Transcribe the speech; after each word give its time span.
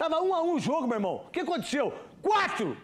Tava 0.00 0.22
um 0.22 0.34
a 0.34 0.42
um 0.42 0.54
o 0.54 0.58
jogo, 0.58 0.86
meu 0.86 0.96
irmão. 0.96 1.24
O 1.26 1.30
que 1.30 1.40
aconteceu? 1.40 1.92
Quatro! 2.22 2.74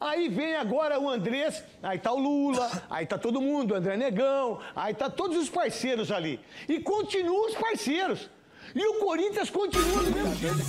Aí 0.00 0.28
vem 0.28 0.56
agora 0.56 0.98
o 0.98 1.08
Andrés, 1.08 1.62
aí 1.80 2.00
tá 2.00 2.12
o 2.12 2.18
Lula, 2.18 2.68
aí 2.90 3.06
tá 3.06 3.16
todo 3.16 3.40
mundo, 3.40 3.74
o 3.74 3.76
André 3.76 3.96
Negão, 3.96 4.58
aí 4.74 4.92
tá 4.92 5.08
todos 5.08 5.36
os 5.36 5.48
parceiros 5.48 6.10
ali. 6.10 6.40
E 6.68 6.80
continuam 6.80 7.46
os 7.46 7.54
parceiros. 7.54 8.28
E 8.74 8.84
o 8.84 8.98
Corinthians 8.98 9.50
continua 9.50 10.02
do 10.02 10.10
mesmo 10.10 10.34
jeito. 10.34 10.64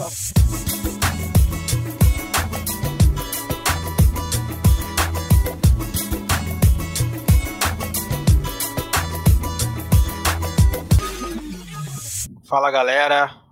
Fala 12.48 12.70
galera, 12.70 13.45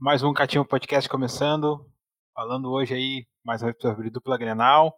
mais 0.00 0.22
um 0.22 0.32
Catinho 0.32 0.64
Podcast 0.64 1.08
começando, 1.08 1.84
falando 2.32 2.70
hoje 2.70 2.94
aí 2.94 3.26
mais 3.44 3.62
uma 3.62 3.74
sobre 3.80 4.10
dupla 4.10 4.38
Grenal. 4.38 4.96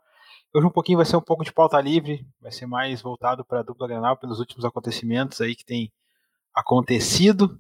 Hoje 0.55 0.67
um 0.67 0.71
pouquinho 0.71 0.99
vai 0.99 1.07
ser 1.07 1.17
um 1.17 1.23
pouco 1.23 1.43
de 1.43 1.51
pauta 1.51 1.81
livre, 1.81 2.27
vai 2.39 2.53
ser 2.53 2.67
mais 2.67 3.01
voltado 3.01 3.43
para 3.43 3.61
a 3.61 3.63
dupla 3.63 3.89
Grenal 3.89 4.19
pelos 4.19 4.39
últimos 4.39 4.63
acontecimentos 4.63 5.41
aí 5.41 5.57
que 5.57 5.65
tem 5.65 5.91
acontecido. 6.55 7.59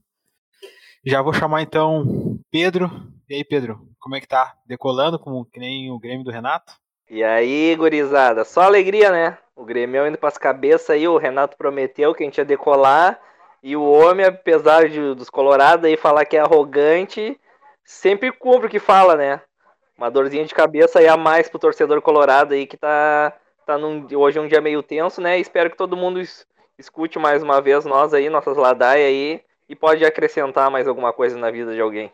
Já 1.04 1.22
vou 1.22 1.32
chamar 1.32 1.62
então 1.62 2.38
Pedro. 2.50 2.90
E 3.26 3.36
aí 3.36 3.44
Pedro, 3.44 3.88
como 3.98 4.16
é 4.16 4.20
que 4.20 4.28
tá? 4.28 4.54
Decolando 4.66 5.18
como 5.18 5.46
que 5.46 5.58
nem 5.58 5.90
o 5.90 5.98
Grêmio 5.98 6.24
do 6.24 6.30
Renato? 6.30 6.74
E 7.08 7.24
aí, 7.24 7.74
gurizada, 7.74 8.44
só 8.44 8.62
alegria, 8.62 9.10
né? 9.10 9.38
O 9.56 9.64
Grêmio 9.64 10.06
indo 10.06 10.18
para 10.18 10.28
as 10.28 10.38
cabeças 10.38 10.90
aí, 10.90 11.08
o 11.08 11.16
Renato 11.16 11.56
prometeu 11.56 12.14
que 12.14 12.22
a 12.22 12.26
gente 12.26 12.38
ia 12.38 12.44
decolar 12.44 13.18
e 13.62 13.76
o 13.76 13.82
homem, 13.82 14.24
apesar 14.24 14.88
de, 14.88 15.14
dos 15.14 15.28
colorados 15.28 15.84
aí 15.84 15.96
falar 15.96 16.24
que 16.24 16.36
é 16.36 16.40
arrogante, 16.40 17.38
sempre 17.84 18.32
cumpre 18.32 18.66
o 18.66 18.70
que 18.70 18.78
fala, 18.78 19.16
né? 19.16 19.42
Uma 19.96 20.10
dorzinha 20.10 20.44
de 20.44 20.54
cabeça 20.54 20.98
aí 20.98 21.06
a 21.06 21.16
mais 21.16 21.48
pro 21.48 21.58
torcedor 21.58 22.00
colorado 22.00 22.54
aí 22.54 22.66
que 22.66 22.76
tá, 22.76 23.36
tá 23.66 23.76
num, 23.76 24.06
hoje 24.14 24.38
é 24.38 24.40
um 24.40 24.48
dia 24.48 24.60
meio 24.60 24.82
tenso, 24.82 25.20
né? 25.20 25.38
Espero 25.38 25.70
que 25.70 25.76
todo 25.76 25.96
mundo 25.96 26.22
escute 26.78 27.18
mais 27.18 27.42
uma 27.42 27.60
vez 27.60 27.84
nós 27.84 28.14
aí, 28.14 28.30
nossas 28.30 28.56
ladaias 28.56 29.08
aí, 29.08 29.42
e 29.68 29.76
pode 29.76 30.04
acrescentar 30.04 30.70
mais 30.70 30.88
alguma 30.88 31.12
coisa 31.12 31.36
na 31.36 31.50
vida 31.50 31.74
de 31.74 31.80
alguém. 31.80 32.10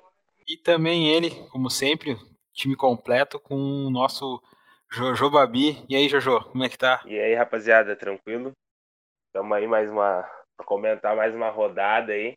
E 0.49 0.57
também 0.57 1.09
ele, 1.09 1.31
como 1.51 1.71
sempre, 1.71 2.17
time 2.53 2.75
completo 2.75 3.39
com 3.39 3.55
o 3.55 3.91
nosso 3.91 4.43
Jojo 4.91 5.31
Babi. 5.31 5.85
E 5.89 5.95
aí, 5.95 6.09
Jojo, 6.09 6.41
como 6.51 6.65
é 6.65 6.69
que 6.69 6.79
tá? 6.79 7.03
E 7.07 7.19
aí, 7.19 7.35
rapaziada, 7.35 7.95
tranquilo? 7.95 8.53
Tamo 9.33 9.55
aí 9.55 9.67
mais 9.67 9.91
uma, 9.91 10.29
comentar 10.65 11.17
mais 11.17 11.35
uma 11.35 11.51
rodada 11.51 12.13
aí. 12.13 12.37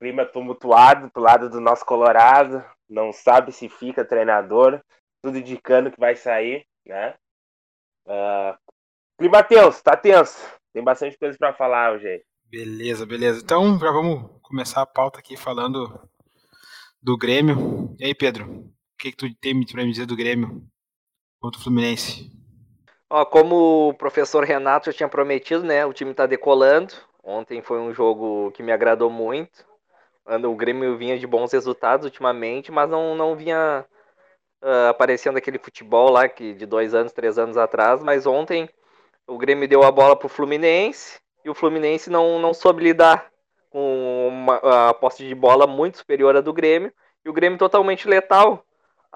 Clima 0.00 0.26
tumultuado 0.26 1.10
pro 1.10 1.22
lado 1.22 1.48
do 1.48 1.60
nosso 1.60 1.84
Colorado. 1.84 2.64
Não 2.88 3.12
sabe 3.12 3.52
se 3.52 3.68
fica 3.68 4.04
treinador. 4.04 4.82
Tudo 5.22 5.38
indicando 5.38 5.90
que 5.90 5.98
vai 5.98 6.14
sair, 6.14 6.66
né? 6.84 7.14
Uh, 8.06 8.56
clima 9.18 9.42
tenso, 9.42 9.82
tá 9.82 9.96
tenso. 9.96 10.38
Tem 10.72 10.84
bastante 10.84 11.18
coisa 11.18 11.36
para 11.38 11.54
falar 11.54 11.92
hoje 11.92 12.22
Beleza, 12.48 13.04
beleza. 13.04 13.40
Então 13.42 13.78
já 13.78 13.90
vamos 13.90 14.30
começar 14.42 14.82
a 14.82 14.86
pauta 14.86 15.18
aqui 15.18 15.36
falando 15.36 16.08
do 17.02 17.16
Grêmio. 17.16 17.96
E 17.98 18.04
aí, 18.04 18.14
Pedro? 18.14 18.46
O 18.46 18.72
que, 18.98 19.10
que 19.10 19.16
tu 19.16 19.34
tem 19.40 19.64
para 19.66 19.84
me 19.84 19.90
dizer 19.90 20.06
do 20.06 20.16
Grêmio 20.16 20.64
contra 21.40 21.60
o 21.60 21.64
Fluminense? 21.64 22.30
Ó, 23.08 23.24
como 23.24 23.88
o 23.88 23.94
professor 23.94 24.42
Renato 24.44 24.86
já 24.86 24.96
tinha 24.96 25.08
prometido, 25.08 25.62
né? 25.62 25.86
O 25.86 25.92
time 25.92 26.10
está 26.10 26.26
decolando. 26.26 26.94
Ontem 27.22 27.62
foi 27.62 27.78
um 27.78 27.92
jogo 27.92 28.50
que 28.52 28.62
me 28.62 28.72
agradou 28.72 29.08
muito. 29.10 29.64
O 30.26 30.56
Grêmio 30.56 30.96
vinha 30.96 31.16
de 31.18 31.26
bons 31.26 31.52
resultados 31.52 32.04
ultimamente, 32.04 32.72
mas 32.72 32.90
não, 32.90 33.14
não 33.14 33.36
vinha 33.36 33.86
uh, 34.62 34.88
aparecendo 34.88 35.36
aquele 35.36 35.58
futebol 35.58 36.10
lá 36.10 36.28
que 36.28 36.52
de 36.52 36.66
dois 36.66 36.94
anos, 36.94 37.12
três 37.12 37.38
anos 37.38 37.56
atrás. 37.56 38.02
Mas 38.02 38.26
ontem 38.26 38.68
o 39.26 39.38
Grêmio 39.38 39.68
deu 39.68 39.84
a 39.84 39.92
bola 39.92 40.16
pro 40.16 40.28
Fluminense 40.28 41.20
e 41.44 41.50
o 41.50 41.54
Fluminense 41.54 42.10
não, 42.10 42.40
não 42.40 42.52
soube 42.52 42.82
lidar 42.82 43.30
com 43.70 44.28
uma, 44.28 44.88
a 44.88 44.94
posse 44.94 45.24
de 45.24 45.34
bola 45.34 45.64
muito 45.64 45.98
superior 45.98 46.36
à 46.36 46.40
do 46.40 46.52
Grêmio. 46.52 46.92
E 47.24 47.28
o 47.28 47.32
Grêmio 47.32 47.58
totalmente 47.58 48.08
letal 48.08 48.65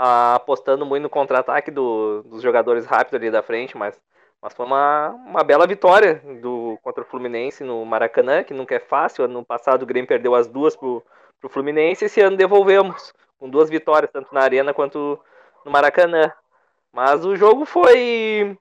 apostando 0.02 0.86
muito 0.86 1.02
no 1.02 1.10
contra-ataque 1.10 1.70
do, 1.70 2.22
dos 2.22 2.40
jogadores 2.40 2.86
rápidos 2.86 3.14
ali 3.14 3.30
da 3.30 3.42
frente, 3.42 3.76
mas, 3.76 4.00
mas 4.40 4.54
foi 4.54 4.64
uma, 4.64 5.10
uma 5.26 5.44
bela 5.44 5.66
vitória 5.66 6.22
do, 6.40 6.78
contra 6.82 7.02
o 7.02 7.06
Fluminense 7.06 7.62
no 7.62 7.84
Maracanã, 7.84 8.42
que 8.42 8.54
nunca 8.54 8.74
é 8.74 8.80
fácil. 8.80 9.24
Ano 9.24 9.44
passado 9.44 9.82
o 9.82 9.86
Grêmio 9.86 10.08
perdeu 10.08 10.34
as 10.34 10.46
duas 10.46 10.74
pro, 10.74 11.02
pro 11.38 11.50
Fluminense, 11.50 12.06
esse 12.06 12.18
ano 12.18 12.34
devolvemos, 12.34 13.12
com 13.38 13.50
duas 13.50 13.68
vitórias, 13.68 14.10
tanto 14.10 14.34
na 14.34 14.40
Arena 14.40 14.72
quanto 14.72 15.20
no 15.66 15.70
Maracanã. 15.70 16.32
Mas 16.90 17.22
o 17.26 17.36
jogo 17.36 17.66
foi. 17.66 18.56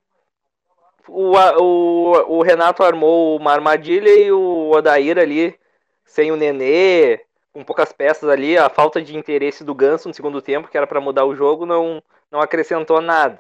O, 1.07 1.35
o, 1.37 2.37
o 2.37 2.41
Renato 2.43 2.83
armou 2.83 3.37
uma 3.37 3.53
armadilha 3.53 4.09
e 4.09 4.29
o 4.29 4.71
Odair 4.71 5.17
ali, 5.17 5.57
sem 6.03 6.31
o 6.33 6.35
Nenê, 6.35 7.21
com 7.51 7.63
poucas 7.63 7.91
peças 7.91 8.29
ali, 8.29 8.57
a 8.57 8.69
falta 8.69 9.01
de 9.01 9.17
interesse 9.17 9.63
do 9.63 9.73
Ganso 9.73 10.07
no 10.07 10.13
segundo 10.13 10.41
tempo, 10.41 10.67
que 10.67 10.77
era 10.77 10.87
para 10.87 11.01
mudar 11.01 11.25
o 11.25 11.35
jogo, 11.35 11.65
não, 11.65 12.01
não 12.31 12.39
acrescentou 12.39 13.01
nada. 13.01 13.39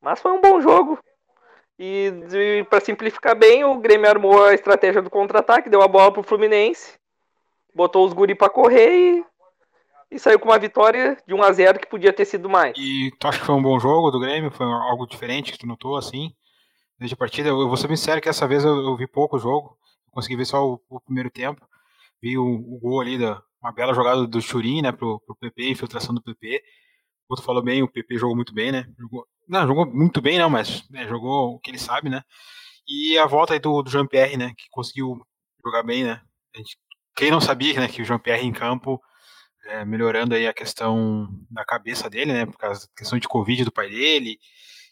Mas 0.00 0.20
foi 0.20 0.32
um 0.32 0.40
bom 0.40 0.60
jogo. 0.60 0.98
E, 1.78 2.64
para 2.68 2.80
simplificar 2.80 3.34
bem, 3.34 3.64
o 3.64 3.78
Grêmio 3.78 4.08
armou 4.08 4.44
a 4.44 4.54
estratégia 4.54 5.00
do 5.00 5.10
contra-ataque, 5.10 5.70
deu 5.70 5.82
a 5.82 5.88
bola 5.88 6.12
pro 6.12 6.22
Fluminense, 6.22 6.98
botou 7.74 8.06
os 8.06 8.12
guri 8.12 8.34
para 8.34 8.50
correr 8.50 8.92
e, 8.92 9.24
e 10.10 10.18
saiu 10.18 10.38
com 10.38 10.50
uma 10.50 10.58
vitória 10.58 11.16
de 11.26 11.32
1 11.32 11.42
a 11.42 11.52
0 11.52 11.78
que 11.78 11.88
podia 11.88 12.12
ter 12.12 12.26
sido 12.26 12.50
mais. 12.50 12.74
E 12.76 13.10
tu 13.18 13.26
acha 13.26 13.40
que 13.40 13.46
foi 13.46 13.54
um 13.54 13.62
bom 13.62 13.78
jogo 13.80 14.10
do 14.10 14.20
Grêmio? 14.20 14.50
Foi 14.50 14.66
algo 14.66 15.06
diferente 15.06 15.52
que 15.52 15.58
tu 15.58 15.66
notou 15.66 15.96
assim? 15.96 16.34
Desde 16.98 17.14
a 17.14 17.16
partida, 17.16 17.48
eu 17.48 17.66
vou 17.66 17.76
ser 17.78 17.88
sincero 17.88 18.20
que 18.20 18.28
essa 18.28 18.46
vez 18.46 18.62
eu, 18.62 18.76
eu 18.76 18.94
vi 18.94 19.06
pouco 19.06 19.36
o 19.36 19.40
jogo, 19.40 19.74
consegui 20.12 20.36
ver 20.36 20.44
só 20.44 20.62
o, 20.66 20.80
o 20.90 21.00
primeiro 21.00 21.30
tempo 21.30 21.66
vi 22.22 22.38
o, 22.38 22.78
gol 22.80 23.00
ali, 23.00 23.18
da, 23.18 23.42
uma 23.62 23.72
bela 23.72 23.94
jogada 23.94 24.26
do 24.26 24.40
Churin, 24.40 24.82
né, 24.82 24.92
pro, 24.92 25.20
pro 25.20 25.36
PP, 25.36 25.70
infiltração 25.70 26.14
do 26.14 26.22
PP. 26.22 26.62
O 27.28 27.34
outro 27.34 27.44
falou 27.44 27.62
bem, 27.62 27.82
o 27.82 27.88
PP 27.90 28.18
jogou 28.18 28.34
muito 28.34 28.52
bem, 28.52 28.72
né? 28.72 28.86
Jogou, 28.98 29.26
não, 29.48 29.66
jogou 29.66 29.86
muito 29.86 30.20
bem, 30.20 30.38
não, 30.38 30.50
mas 30.50 30.88
né, 30.90 31.06
jogou 31.06 31.54
o 31.54 31.60
que 31.60 31.70
ele 31.70 31.78
sabe, 31.78 32.08
né? 32.08 32.22
E 32.88 33.16
a 33.18 33.26
volta 33.26 33.52
aí 33.52 33.60
do, 33.60 33.82
do 33.82 33.90
Jean-Pierre, 33.90 34.36
né, 34.36 34.52
que 34.56 34.64
conseguiu 34.70 35.20
jogar 35.64 35.82
bem, 35.82 36.04
né? 36.04 36.20
Gente, 36.56 36.76
quem 37.14 37.30
não 37.30 37.40
sabia, 37.40 37.78
né, 37.78 37.88
que 37.88 38.02
o 38.02 38.04
Jean-Pierre 38.04 38.46
em 38.46 38.52
campo, 38.52 39.00
é, 39.66 39.84
melhorando 39.84 40.34
aí 40.34 40.46
a 40.46 40.54
questão 40.54 41.28
da 41.50 41.64
cabeça 41.64 42.10
dele, 42.10 42.32
né, 42.32 42.46
por 42.46 42.56
causa 42.56 42.80
da 42.80 42.92
questão 42.96 43.18
de 43.18 43.28
Covid 43.28 43.64
do 43.64 43.72
pai 43.72 43.88
dele 43.90 44.38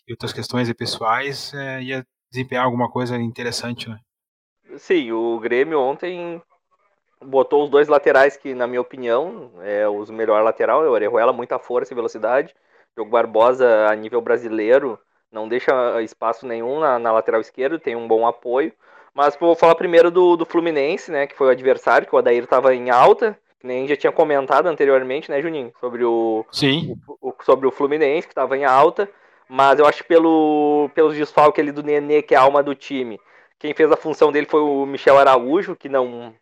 e 0.07 0.13
outras 0.13 0.33
questões 0.33 0.73
pessoais, 0.75 1.53
é, 1.55 1.83
ia 1.83 2.07
desempenhar 2.31 2.65
alguma 2.65 2.91
coisa 2.91 3.17
interessante, 3.19 3.89
né? 3.89 3.99
Sim, 4.77 5.11
o 5.13 5.41
Grêmio 5.41 5.81
ontem 5.81 6.41
botou 7.23 7.65
os 7.65 7.71
dois 7.71 7.89
laterais 7.89 8.37
que, 8.37 8.55
na 8.55 8.67
minha 8.67 8.81
opinião, 8.81 9.51
é 9.63 9.89
os 9.89 10.11
melhor 10.11 10.43
lateral, 10.43 10.85
é 10.85 10.89
o 10.89 10.93
Orejuela, 10.93 11.33
muita 11.33 11.59
força 11.59 11.93
e 11.93 11.97
velocidade. 11.97 12.55
O 12.97 13.05
Barbosa, 13.05 13.87
a 13.89 13.95
nível 13.95 14.21
brasileiro, 14.21 14.99
não 15.31 15.49
deixa 15.49 16.03
espaço 16.03 16.47
nenhum 16.47 16.81
na, 16.81 16.99
na 16.99 17.13
lateral 17.13 17.41
esquerda, 17.41 17.79
tem 17.79 17.95
um 17.95 18.09
bom 18.09 18.27
apoio. 18.27 18.73
Mas 19.15 19.37
vou 19.37 19.55
falar 19.55 19.75
primeiro 19.75 20.11
do, 20.11 20.37
do 20.37 20.47
Fluminense, 20.47 21.11
né, 21.11 21.27
que 21.27 21.37
foi 21.37 21.49
o 21.49 21.51
adversário, 21.51 22.07
que 22.07 22.15
o 22.15 22.19
Adair 22.19 22.45
estava 22.45 22.75
em 22.75 22.91
alta, 22.91 23.39
que 23.61 23.67
nem 23.67 23.87
já 23.87 23.97
tinha 23.97 24.13
comentado 24.13 24.67
anteriormente, 24.67 25.31
né, 25.31 25.41
Juninho, 25.43 25.73
sobre 25.81 26.05
o, 26.05 26.45
Sim. 26.53 26.97
o, 27.07 27.31
o 27.31 27.35
sobre 27.43 27.67
o 27.67 27.73
Fluminense, 27.73 28.27
que 28.27 28.33
estava 28.33 28.57
em 28.57 28.65
alta. 28.65 29.09
Mas 29.49 29.79
eu 29.79 29.87
acho 29.87 30.03
que 30.03 30.09
pelo, 30.09 30.91
pelos 30.95 31.17
desfalques 31.17 31.61
ali 31.63 31.73
do 31.73 31.83
Nenê, 31.83 32.21
que 32.21 32.35
é 32.35 32.39
a 32.39 32.43
alma 32.43 32.63
do 32.63 32.75
time, 32.75 33.19
quem 33.59 33.75
fez 33.75 33.91
a 33.91 33.97
função 33.97 34.31
dele 34.31 34.47
foi 34.47 34.61
o 34.61 34.87
Michel 34.87 35.19
Araújo, 35.19 35.75
que 35.75 35.89
não, 35.89 36.35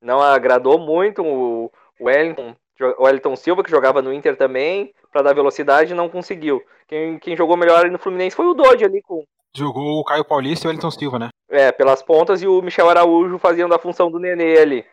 não 0.00 0.20
agradou 0.20 0.78
muito 0.78 1.22
o 1.22 1.70
Wellington, 2.00 2.54
o 2.98 3.04
Wellington 3.04 3.36
Silva, 3.36 3.62
que 3.62 3.70
jogava 3.70 4.00
no 4.00 4.12
Inter 4.12 4.36
também, 4.36 4.94
para 5.12 5.22
dar 5.22 5.34
velocidade, 5.34 5.94
não 5.94 6.08
conseguiu. 6.08 6.62
Quem, 6.86 7.18
quem 7.18 7.36
jogou 7.36 7.56
melhor 7.56 7.80
ali 7.80 7.90
no 7.90 7.98
Fluminense 7.98 8.36
foi 8.36 8.46
o 8.46 8.54
Dodge 8.54 8.84
ali 8.84 9.02
com. 9.02 9.24
Jogou 9.54 9.98
o 9.98 10.04
Caio 10.04 10.24
Paulista 10.24 10.64
e 10.64 10.66
o 10.66 10.68
Wellington 10.70 10.90
Silva, 10.90 11.18
né? 11.18 11.28
É, 11.50 11.72
pelas 11.72 12.02
pontas 12.02 12.40
e 12.40 12.46
o 12.46 12.62
Michel 12.62 12.88
Araújo 12.88 13.38
fazendo 13.38 13.74
a 13.74 13.78
função 13.78 14.10
do 14.10 14.18
Nenê 14.18 14.58
ali. 14.58 14.84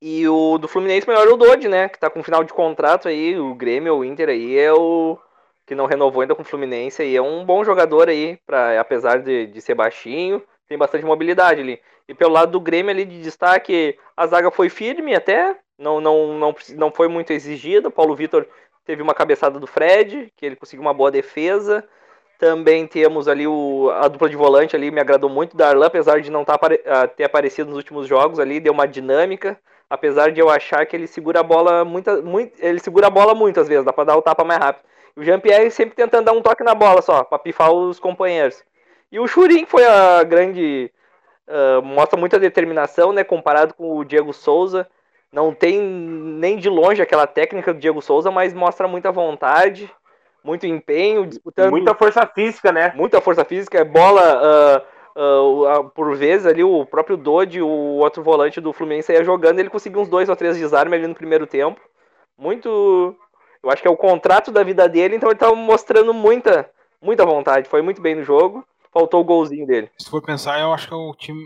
E 0.00 0.26
o 0.26 0.58
do 0.58 0.66
Fluminense 0.66 1.06
melhor 1.06 1.28
é 1.28 1.30
o 1.30 1.36
Dodge, 1.36 1.68
né? 1.68 1.88
Que 1.88 1.98
tá 1.98 2.10
com 2.10 2.22
final 2.22 2.42
de 2.42 2.52
contrato 2.52 3.06
aí, 3.06 3.38
o 3.38 3.54
Grêmio, 3.54 3.94
o 3.94 4.04
Inter 4.04 4.30
aí 4.30 4.58
é 4.58 4.72
o 4.72 5.18
que 5.66 5.74
não 5.74 5.86
renovou 5.86 6.22
ainda 6.22 6.34
com 6.34 6.42
o 6.42 6.44
Fluminense 6.44 7.02
aí. 7.02 7.14
É 7.14 7.22
um 7.22 7.44
bom 7.44 7.62
jogador 7.62 8.08
aí, 8.08 8.38
pra, 8.44 8.80
apesar 8.80 9.22
de, 9.22 9.46
de 9.46 9.60
ser 9.60 9.74
baixinho, 9.74 10.42
tem 10.72 10.78
bastante 10.78 11.04
mobilidade 11.04 11.60
ali. 11.60 11.80
E 12.08 12.14
pelo 12.14 12.32
lado 12.32 12.52
do 12.52 12.60
Grêmio 12.60 12.90
ali 12.90 13.04
de 13.04 13.20
destaque, 13.20 13.98
a 14.16 14.26
zaga 14.26 14.50
foi 14.50 14.70
firme 14.70 15.14
até, 15.14 15.54
não, 15.78 16.00
não, 16.00 16.38
não, 16.38 16.54
não 16.76 16.90
foi 16.90 17.08
muito 17.08 17.30
exigida. 17.30 17.90
Paulo 17.90 18.16
Vitor 18.16 18.46
teve 18.86 19.02
uma 19.02 19.14
cabeçada 19.14 19.60
do 19.60 19.66
Fred, 19.66 20.32
que 20.36 20.46
ele 20.46 20.56
conseguiu 20.56 20.82
uma 20.82 20.94
boa 20.94 21.10
defesa. 21.10 21.84
Também 22.38 22.86
temos 22.86 23.28
ali 23.28 23.46
o, 23.46 23.90
a 23.94 24.08
dupla 24.08 24.28
de 24.28 24.36
volante 24.36 24.74
ali, 24.74 24.90
me 24.90 25.00
agradou 25.00 25.28
muito. 25.28 25.56
Darlan, 25.56 25.86
apesar 25.86 26.20
de 26.20 26.30
não 26.30 26.44
tá, 26.44 26.58
ter 27.16 27.24
aparecido 27.24 27.68
nos 27.68 27.76
últimos 27.76 28.08
jogos 28.08 28.40
ali, 28.40 28.58
deu 28.58 28.72
uma 28.72 28.88
dinâmica. 28.88 29.58
Apesar 29.90 30.32
de 30.32 30.40
eu 30.40 30.48
achar 30.48 30.86
que 30.86 30.96
ele 30.96 31.06
segura 31.06 31.40
a 31.40 31.42
bola 31.42 31.84
muita, 31.84 32.22
muito, 32.22 32.54
ele 32.58 32.78
segura 32.80 33.08
a 33.08 33.10
bola 33.10 33.34
muitas 33.34 33.68
vezes, 33.68 33.84
dá 33.84 33.92
para 33.92 34.04
dar 34.04 34.16
o 34.16 34.22
tapa 34.22 34.42
mais 34.42 34.58
rápido. 34.58 34.86
O 35.14 35.22
Jean-Pierre 35.22 35.70
sempre 35.70 35.94
tentando 35.94 36.24
dar 36.24 36.32
um 36.32 36.40
toque 36.40 36.64
na 36.64 36.74
bola 36.74 37.02
só, 37.02 37.22
para 37.22 37.38
pifar 37.38 37.70
os 37.70 38.00
companheiros. 38.00 38.64
E 39.12 39.20
o 39.20 39.28
Churin 39.28 39.66
foi 39.66 39.84
a 39.84 40.24
grande. 40.24 40.90
Uh, 41.46 41.82
mostra 41.82 42.18
muita 42.18 42.40
determinação, 42.40 43.12
né? 43.12 43.22
Comparado 43.22 43.74
com 43.74 43.98
o 43.98 44.04
Diego 44.04 44.32
Souza. 44.32 44.88
Não 45.30 45.54
tem 45.54 45.80
nem 45.80 46.56
de 46.56 46.68
longe 46.68 47.00
aquela 47.00 47.26
técnica 47.26 47.72
do 47.72 47.80
Diego 47.80 48.02
Souza, 48.02 48.30
mas 48.30 48.52
mostra 48.52 48.88
muita 48.88 49.12
vontade 49.12 49.90
muito 50.44 50.66
empenho, 50.66 51.26
disputando. 51.26 51.70
Muita 51.70 51.94
força 51.94 52.26
física, 52.26 52.72
né? 52.72 52.92
Muita 52.94 53.20
força 53.20 53.44
física, 53.44 53.78
é 53.78 53.84
bola. 53.84 54.82
Uh, 55.16 55.80
uh, 55.80 55.90
por 55.90 56.16
vezes 56.16 56.46
ali 56.46 56.64
o 56.64 56.84
próprio 56.84 57.16
Dodi, 57.16 57.62
o 57.62 57.68
outro 57.68 58.22
volante 58.22 58.60
do 58.60 58.72
Fluminense 58.72 59.12
ia 59.12 59.24
jogando, 59.24 59.58
ele 59.58 59.70
conseguiu 59.70 60.00
uns 60.00 60.08
dois 60.08 60.28
ou 60.28 60.36
três 60.36 60.56
desarmes 60.56 60.98
ali 60.98 61.06
no 61.06 61.14
primeiro 61.14 61.46
tempo. 61.46 61.80
Muito. 62.36 63.14
Eu 63.62 63.70
acho 63.70 63.80
que 63.80 63.88
é 63.88 63.90
o 63.90 63.96
contrato 63.96 64.50
da 64.50 64.64
vida 64.64 64.88
dele, 64.88 65.14
então 65.14 65.30
ele 65.30 65.38
tá 65.38 65.54
mostrando 65.54 66.12
muita, 66.12 66.68
muita 67.00 67.24
vontade. 67.24 67.68
Foi 67.68 67.80
muito 67.80 68.02
bem 68.02 68.16
no 68.16 68.24
jogo 68.24 68.66
faltou 68.92 69.20
o 69.20 69.24
golzinho 69.24 69.66
dele. 69.66 69.90
Se 69.98 70.10
for 70.10 70.22
pensar, 70.22 70.60
eu 70.60 70.72
acho 70.72 70.86
que 70.86 70.94
é 70.94 70.96
o 70.96 71.14
time, 71.14 71.40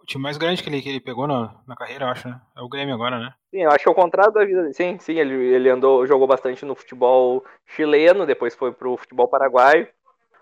o 0.00 0.06
time 0.06 0.22
mais 0.22 0.38
grande 0.38 0.62
que 0.62 0.68
ele, 0.68 0.80
que 0.80 0.88
ele 0.88 1.00
pegou 1.00 1.26
na, 1.26 1.54
na 1.66 1.76
carreira, 1.76 2.06
eu 2.06 2.08
acho, 2.08 2.28
né? 2.28 2.40
É 2.56 2.62
o 2.62 2.68
Grêmio 2.68 2.94
agora, 2.94 3.18
né? 3.18 3.34
Sim, 3.50 3.62
eu 3.62 3.70
acho 3.70 3.84
que 3.84 3.88
é 3.88 3.92
o 3.92 3.94
contrário 3.94 4.32
da 4.32 4.44
vida 4.44 4.62
dele. 4.62 4.74
Sim, 4.74 4.98
sim, 4.98 5.18
ele, 5.18 5.34
ele 5.34 5.68
andou, 5.68 6.06
jogou 6.06 6.26
bastante 6.26 6.64
no 6.64 6.74
futebol 6.74 7.44
chileno, 7.66 8.26
depois 8.26 8.54
foi 8.54 8.72
pro 8.72 8.96
futebol 8.96 9.28
paraguaio. 9.28 9.86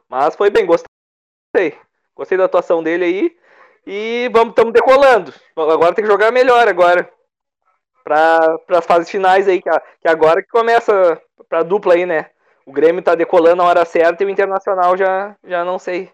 Mas 0.08 0.36
foi 0.36 0.50
bem, 0.50 0.64
gostei. 0.64 1.76
Gostei 2.14 2.38
da 2.38 2.44
atuação 2.44 2.82
dele 2.82 3.04
aí. 3.04 3.36
E 3.84 4.30
vamos, 4.32 4.50
estamos 4.50 4.72
decolando. 4.72 5.34
Agora 5.56 5.94
tem 5.94 6.04
que 6.04 6.10
jogar 6.10 6.30
melhor 6.32 6.66
agora. 6.68 7.10
Para 8.04 8.56
as 8.70 8.86
fases 8.86 9.10
finais 9.10 9.48
aí, 9.48 9.60
que, 9.60 9.68
que 10.00 10.08
agora 10.08 10.40
que 10.40 10.48
começa 10.48 11.20
para 11.48 11.64
dupla 11.64 11.94
aí, 11.94 12.06
né? 12.06 12.30
O 12.64 12.72
Grêmio 12.72 13.02
tá 13.02 13.14
decolando 13.14 13.56
na 13.56 13.64
hora 13.64 13.84
certa 13.84 14.22
e 14.22 14.26
o 14.26 14.30
Internacional 14.30 14.96
já, 14.96 15.36
já 15.44 15.64
não 15.64 15.78
sei 15.78 16.10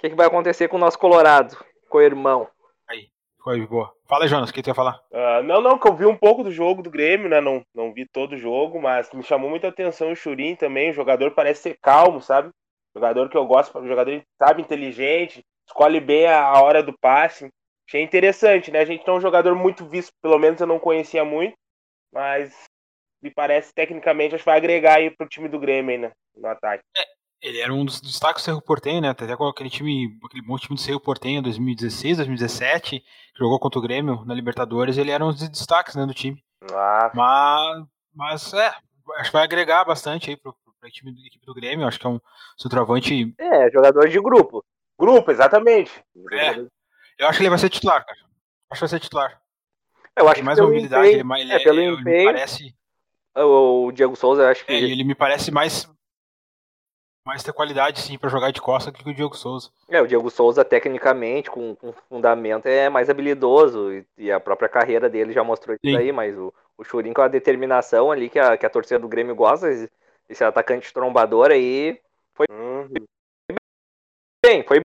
que, 0.00 0.10
que 0.10 0.16
vai 0.16 0.26
acontecer 0.26 0.68
com 0.68 0.76
o 0.76 0.80
nosso 0.80 0.98
Colorado, 0.98 1.56
com 1.88 1.98
o 1.98 2.02
irmão. 2.02 2.48
Aí, 2.88 3.08
foi 3.44 3.64
boa. 3.66 3.92
Fala, 4.08 4.26
Jonas, 4.26 4.50
o 4.50 4.52
que 4.52 4.62
tu 4.62 4.68
ia 4.68 4.74
falar? 4.74 5.00
Uh, 5.10 5.42
não, 5.44 5.60
não, 5.60 5.78
que 5.78 5.86
eu 5.86 5.94
vi 5.94 6.06
um 6.06 6.16
pouco 6.16 6.42
do 6.42 6.50
jogo 6.50 6.82
do 6.82 6.90
Grêmio, 6.90 7.28
né? 7.28 7.40
Não, 7.40 7.62
não 7.74 7.92
vi 7.92 8.06
todo 8.06 8.32
o 8.32 8.38
jogo, 8.38 8.80
mas 8.80 9.12
me 9.12 9.22
chamou 9.22 9.50
muita 9.50 9.68
atenção 9.68 10.10
o 10.10 10.16
Churin 10.16 10.56
também. 10.56 10.90
O 10.90 10.94
jogador 10.94 11.32
parece 11.32 11.62
ser 11.62 11.78
calmo, 11.80 12.20
sabe? 12.20 12.50
Jogador 12.94 13.28
que 13.28 13.36
eu 13.36 13.46
gosto, 13.46 13.86
jogador, 13.86 14.20
sabe, 14.36 14.62
inteligente, 14.62 15.44
escolhe 15.66 16.00
bem 16.00 16.26
a, 16.26 16.42
a 16.42 16.62
hora 16.62 16.82
do 16.82 16.96
passe. 16.98 17.48
Achei 17.86 18.02
interessante, 18.02 18.70
né? 18.70 18.80
A 18.80 18.84
gente 18.84 19.06
não 19.06 19.14
é 19.14 19.18
um 19.18 19.20
jogador 19.20 19.54
muito 19.54 19.84
visto, 19.84 20.12
pelo 20.22 20.38
menos 20.38 20.60
eu 20.60 20.66
não 20.66 20.78
conhecia 20.78 21.24
muito, 21.24 21.54
mas 22.12 22.52
me 23.22 23.30
parece 23.30 23.72
tecnicamente 23.74 24.34
acho 24.34 24.42
que 24.42 24.50
vai 24.50 24.56
agregar 24.56 24.94
aí 24.94 25.10
pro 25.10 25.28
time 25.28 25.48
do 25.48 25.58
Grêmio 25.58 25.90
aí, 25.92 25.98
né? 25.98 26.12
No 26.34 26.48
ataque. 26.48 26.82
É, 26.96 27.02
ele 27.42 27.58
era 27.60 27.72
um 27.72 27.84
dos 27.84 28.00
destaques 28.00 28.42
do 28.42 28.44
Cerro 28.44 28.60
Portenho, 28.62 29.00
né? 29.00 29.08
Até 29.10 29.34
com 29.36 29.46
aquele 29.46 29.70
time, 29.70 30.18
aquele 30.24 30.42
bom 30.42 30.58
time 30.58 30.76
do 30.76 30.80
Cerro 30.80 31.00
Portenho 31.00 31.42
2016, 31.42 32.18
2017, 32.18 33.00
que 33.00 33.38
jogou 33.38 33.58
contra 33.58 33.78
o 33.78 33.82
Grêmio 33.82 34.24
na 34.24 34.34
Libertadores, 34.34 34.98
ele 34.98 35.10
era 35.10 35.24
um 35.24 35.30
dos 35.30 35.48
destaques 35.48 35.94
né, 35.94 36.04
do 36.06 36.14
time. 36.14 36.42
Ah. 36.72 37.10
Mas, 37.14 37.86
mas 38.14 38.54
é, 38.54 38.74
acho 39.16 39.30
que 39.30 39.32
vai 39.32 39.44
agregar 39.44 39.84
bastante 39.84 40.30
aí 40.30 40.36
pro, 40.36 40.52
pro 40.52 40.90
time 40.90 41.12
do, 41.12 41.20
equipe 41.26 41.44
do 41.46 41.54
Grêmio. 41.54 41.86
Acho 41.86 41.98
que 41.98 42.06
é 42.06 42.10
um 42.10 42.20
centroavante. 42.58 43.34
É, 43.38 43.70
jogador 43.70 44.08
de 44.08 44.20
grupo. 44.20 44.64
Grupo, 44.98 45.30
exatamente. 45.30 45.92
É. 46.32 46.58
Eu 47.18 47.28
acho 47.28 47.38
que 47.38 47.42
ele 47.42 47.50
vai 47.50 47.58
ser 47.58 47.70
titular, 47.70 48.04
cara. 48.04 48.18
Acho 48.70 48.78
que 48.78 48.80
vai 48.80 48.88
ser 48.88 49.00
titular. 49.00 49.40
Eu 50.16 50.26
acho 50.26 50.34
tem 50.34 50.44
mais 50.44 50.58
mobilidade, 50.58 51.08
ele, 51.08 51.22
ele, 51.38 51.52
é, 51.52 51.58
pelo 51.60 51.80
ele, 51.80 52.00
empenho, 52.00 52.32
parece. 52.32 52.74
O 53.34 53.92
Diego 53.92 54.16
Souza, 54.16 54.42
eu 54.42 54.48
acho 54.48 54.66
que. 54.66 54.72
É, 54.72 54.76
ele 54.76 55.04
me 55.04 55.14
parece 55.14 55.50
mais 55.50 55.88
mais 57.24 57.42
ter 57.42 57.52
qualidade, 57.52 58.00
sim, 58.00 58.18
para 58.18 58.30
jogar 58.30 58.50
de 58.50 58.60
costa 58.60 58.90
que 58.90 59.08
o 59.08 59.14
Diego 59.14 59.36
Souza. 59.36 59.70
É, 59.88 60.00
o 60.00 60.06
Diego 60.06 60.30
Souza, 60.30 60.64
tecnicamente, 60.64 61.50
com, 61.50 61.76
com 61.76 61.92
fundamento, 62.08 62.66
é 62.66 62.88
mais 62.88 63.10
habilidoso. 63.10 63.92
E, 63.92 64.06
e, 64.16 64.32
a 64.32 64.40
própria 64.40 64.68
carreira 64.68 65.08
dele 65.08 65.32
já 65.32 65.44
mostrou 65.44 65.74
isso 65.74 65.82
sim. 65.84 65.96
aí, 65.96 66.12
mas 66.12 66.36
o, 66.36 66.52
o 66.78 66.84
Churin 66.84 67.12
com 67.12 67.22
a 67.22 67.28
determinação 67.28 68.10
ali 68.10 68.28
que 68.28 68.38
a, 68.38 68.56
que 68.56 68.64
a 68.64 68.70
torcida 68.70 68.98
do 68.98 69.08
Grêmio 69.08 69.34
gosta, 69.34 69.70
esse, 69.70 69.90
esse 70.28 70.42
atacante 70.42 70.92
trombador 70.92 71.50
aí, 71.50 72.00
foi 72.34 72.46
uhum. 72.50 72.88
bem, 74.44 74.62
foi 74.62 74.80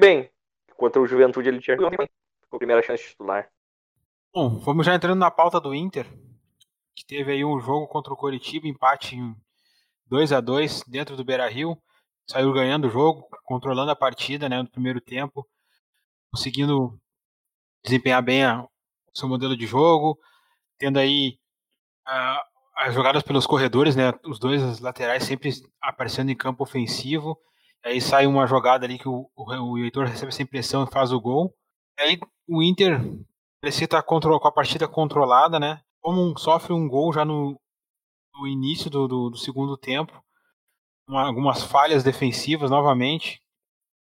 bem. 0.00 0.30
Contra 0.76 1.00
o 1.00 1.06
Juventude 1.06 1.48
ele 1.48 1.60
tinha 1.60 1.76
a 1.76 2.56
primeira 2.56 2.82
chance 2.82 3.02
de 3.02 3.10
titular. 3.10 3.48
Bom, 4.32 4.58
vamos 4.58 4.84
já 4.84 4.94
entrando 4.94 5.20
na 5.20 5.30
pauta 5.30 5.60
do 5.60 5.74
Inter, 5.74 6.06
que 6.96 7.04
teve 7.06 7.32
aí 7.32 7.44
um 7.44 7.60
jogo 7.60 7.86
contra 7.86 8.12
o 8.12 8.16
Coritiba, 8.16 8.66
empate 8.66 9.14
em 9.14 9.36
2 10.14 10.32
a 10.32 10.40
2 10.40 10.84
dentro 10.86 11.16
do 11.16 11.24
Beira-Rio, 11.24 11.76
saiu 12.30 12.52
ganhando 12.52 12.86
o 12.86 12.90
jogo, 12.90 13.26
controlando 13.44 13.90
a 13.90 13.96
partida, 13.96 14.48
né, 14.48 14.62
no 14.62 14.70
primeiro 14.70 15.00
tempo, 15.00 15.44
conseguindo 16.32 16.96
desempenhar 17.84 18.22
bem 18.22 18.44
a, 18.44 18.64
seu 19.12 19.28
modelo 19.28 19.56
de 19.56 19.66
jogo, 19.66 20.16
tendo 20.78 21.00
aí 21.00 21.36
as 22.76 22.94
jogadas 22.94 23.24
pelos 23.24 23.44
corredores, 23.44 23.96
né, 23.96 24.12
os 24.24 24.38
dois 24.38 24.78
laterais 24.78 25.24
sempre 25.24 25.50
aparecendo 25.82 26.30
em 26.30 26.36
campo 26.36 26.62
ofensivo, 26.62 27.36
aí 27.84 28.00
sai 28.00 28.24
uma 28.24 28.46
jogada 28.46 28.86
ali 28.86 29.00
que 29.00 29.08
o, 29.08 29.28
o, 29.34 29.72
o 29.72 29.78
Heitor 29.78 30.06
recebe 30.06 30.28
essa 30.28 30.42
impressão 30.42 30.84
e 30.84 30.92
faz 30.92 31.10
o 31.10 31.20
gol, 31.20 31.52
aí 31.98 32.20
o 32.48 32.62
Inter 32.62 33.00
precisa 33.60 33.86
estar 33.86 34.02
com 34.04 34.16
a 34.16 34.52
partida 34.52 34.86
controlada, 34.86 35.58
né, 35.58 35.80
como 36.00 36.38
sofre 36.38 36.72
um 36.72 36.86
gol 36.86 37.12
já 37.12 37.24
no, 37.24 37.60
no 38.34 38.46
início 38.46 38.90
do, 38.90 39.06
do, 39.06 39.30
do 39.30 39.36
segundo 39.36 39.76
tempo, 39.76 40.22
uma, 41.08 41.26
algumas 41.26 41.62
falhas 41.62 42.02
defensivas 42.02 42.70
novamente, 42.70 43.40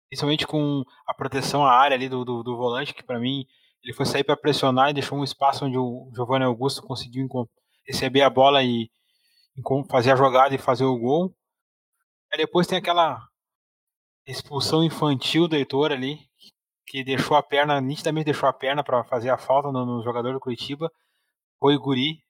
principalmente 0.09 0.47
com 0.47 0.83
a 1.05 1.13
proteção 1.13 1.65
à 1.65 1.71
área 1.71 1.95
ali 1.95 2.09
do, 2.09 2.25
do, 2.25 2.43
do 2.43 2.57
volante, 2.57 2.93
que 2.93 3.03
para 3.03 3.19
mim 3.19 3.45
ele 3.83 3.93
foi 3.93 4.05
sair 4.05 4.23
para 4.23 4.35
pressionar 4.35 4.89
e 4.89 4.93
deixou 4.93 5.17
um 5.17 5.23
espaço 5.23 5.65
onde 5.65 5.77
o 5.77 6.11
Giovanni 6.15 6.43
Augusto 6.43 6.81
conseguiu 6.81 7.27
receber 7.85 8.21
a 8.21 8.29
bola 8.29 8.63
e, 8.63 8.89
fazer 9.89 10.11
a 10.11 10.15
jogada 10.15 10.55
e 10.55 10.57
fazer 10.57 10.85
o 10.85 10.97
gol. 10.97 11.35
Aí 12.31 12.37
depois 12.37 12.65
tem 12.65 12.79
aquela 12.79 13.29
expulsão 14.25 14.83
infantil 14.83 15.47
do 15.47 15.55
Heitor 15.55 15.91
ali, 15.91 16.19
que 16.87 17.03
deixou 17.03 17.37
a 17.37 17.43
perna, 17.43 17.79
nitidamente 17.79 18.25
deixou 18.25 18.49
a 18.49 18.53
perna 18.53 18.83
para 18.83 19.03
fazer 19.03 19.29
a 19.29 19.37
falta 19.37 19.71
no, 19.71 19.85
no, 19.85 20.03
jogador 20.03 20.33
do 20.33 20.39
Curitiba. 20.39 20.91
Foi 21.59 21.75
o 21.75 21.79
Guri, 21.79 22.23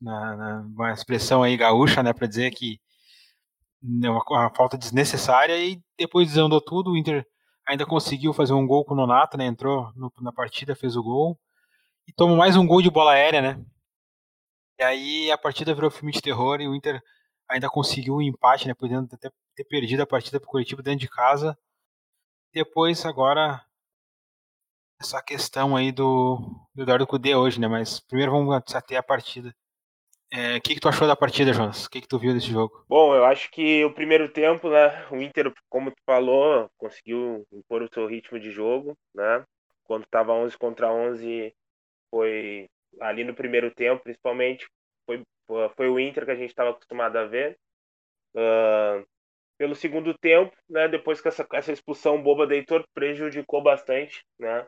na, 0.00 0.36
na, 0.36 0.60
uma 0.60 0.92
expressão 0.92 1.42
aí 1.42 1.56
gaúcha, 1.56 2.02
né, 2.02 2.12
para 2.12 2.26
dizer 2.26 2.50
que 2.50 2.80
é 3.82 4.10
uma, 4.10 4.22
uma, 4.28 4.54
falta 4.54 4.76
desnecessária 4.76 5.56
e 5.58 5.80
depois 5.98 6.28
desandou 6.28 6.60
tudo, 6.60 6.92
o 6.92 6.96
Inter 6.96 7.26
ainda 7.66 7.86
conseguiu 7.86 8.32
fazer 8.32 8.52
um 8.52 8.66
gol 8.66 8.84
com 8.84 8.94
o 8.94 8.96
Nonato, 8.96 9.36
né, 9.36 9.46
entrou 9.46 9.92
no, 9.94 10.12
na 10.20 10.32
partida, 10.32 10.74
fez 10.74 10.96
o 10.96 11.02
gol 11.02 11.38
e 12.06 12.12
tomou 12.12 12.36
mais 12.36 12.56
um 12.56 12.66
gol 12.66 12.82
de 12.82 12.90
bola 12.90 13.12
aérea, 13.12 13.40
né, 13.40 13.64
e 14.78 14.82
aí 14.82 15.30
a 15.30 15.36
partida 15.36 15.74
virou 15.74 15.90
filme 15.90 16.10
de 16.10 16.22
terror 16.22 16.60
e 16.60 16.66
o 16.66 16.74
Inter 16.74 17.02
ainda 17.46 17.68
conseguiu 17.68 18.16
um 18.16 18.22
empate, 18.22 18.66
né, 18.66 18.74
podendo 18.74 19.08
até 19.12 19.30
ter 19.54 19.64
perdido 19.64 20.02
a 20.02 20.06
partida 20.06 20.40
para 20.40 20.46
o 20.46 20.50
Curitiba 20.50 20.82
dentro 20.82 21.00
de 21.00 21.08
casa. 21.08 21.58
Depois, 22.52 23.04
agora, 23.04 23.62
essa 25.00 25.22
questão 25.22 25.74
aí 25.74 25.90
do, 25.90 26.38
do 26.74 26.82
Eduardo 26.82 27.06
Cudê 27.06 27.34
hoje, 27.34 27.58
né? 27.58 27.66
Mas 27.66 28.00
primeiro 28.00 28.32
vamos 28.32 28.54
até 28.74 28.96
a 28.96 29.02
partida. 29.02 29.54
É, 30.32 30.56
o 30.56 30.60
que, 30.60 30.74
que 30.74 30.80
tu 30.80 30.88
achou 30.88 31.08
da 31.08 31.16
partida, 31.16 31.52
Jonas? 31.52 31.86
O 31.86 31.90
que, 31.90 32.00
que 32.00 32.06
tu 32.06 32.18
viu 32.18 32.32
desse 32.32 32.50
jogo? 32.50 32.84
Bom, 32.88 33.14
eu 33.14 33.24
acho 33.24 33.50
que 33.50 33.84
o 33.84 33.92
primeiro 33.92 34.32
tempo, 34.32 34.70
né? 34.70 35.06
O 35.10 35.16
Inter, 35.16 35.52
como 35.68 35.90
tu 35.90 36.00
falou, 36.06 36.70
conseguiu 36.78 37.44
impor 37.50 37.82
o 37.82 37.92
seu 37.92 38.06
ritmo 38.06 38.38
de 38.38 38.50
jogo, 38.50 38.96
né? 39.12 39.44
Quando 39.84 40.04
estava 40.04 40.32
11 40.32 40.56
contra 40.56 40.92
11, 40.92 41.52
foi 42.10 42.68
ali 43.00 43.24
no 43.24 43.34
primeiro 43.34 43.74
tempo, 43.74 44.04
principalmente, 44.04 44.68
foi, 45.04 45.24
foi 45.76 45.88
o 45.88 45.98
Inter 45.98 46.24
que 46.24 46.30
a 46.30 46.36
gente 46.36 46.50
estava 46.50 46.70
acostumado 46.70 47.16
a 47.16 47.24
ver. 47.24 47.58
Uh, 48.36 49.04
pelo 49.58 49.74
segundo 49.74 50.16
tempo, 50.16 50.56
né? 50.68 50.86
Depois 50.86 51.20
que 51.20 51.26
essa, 51.26 51.46
essa 51.52 51.72
expulsão 51.72 52.22
boba 52.22 52.46
do 52.46 52.54
Heitor 52.54 52.84
prejudicou 52.94 53.60
bastante, 53.60 54.24
né? 54.38 54.64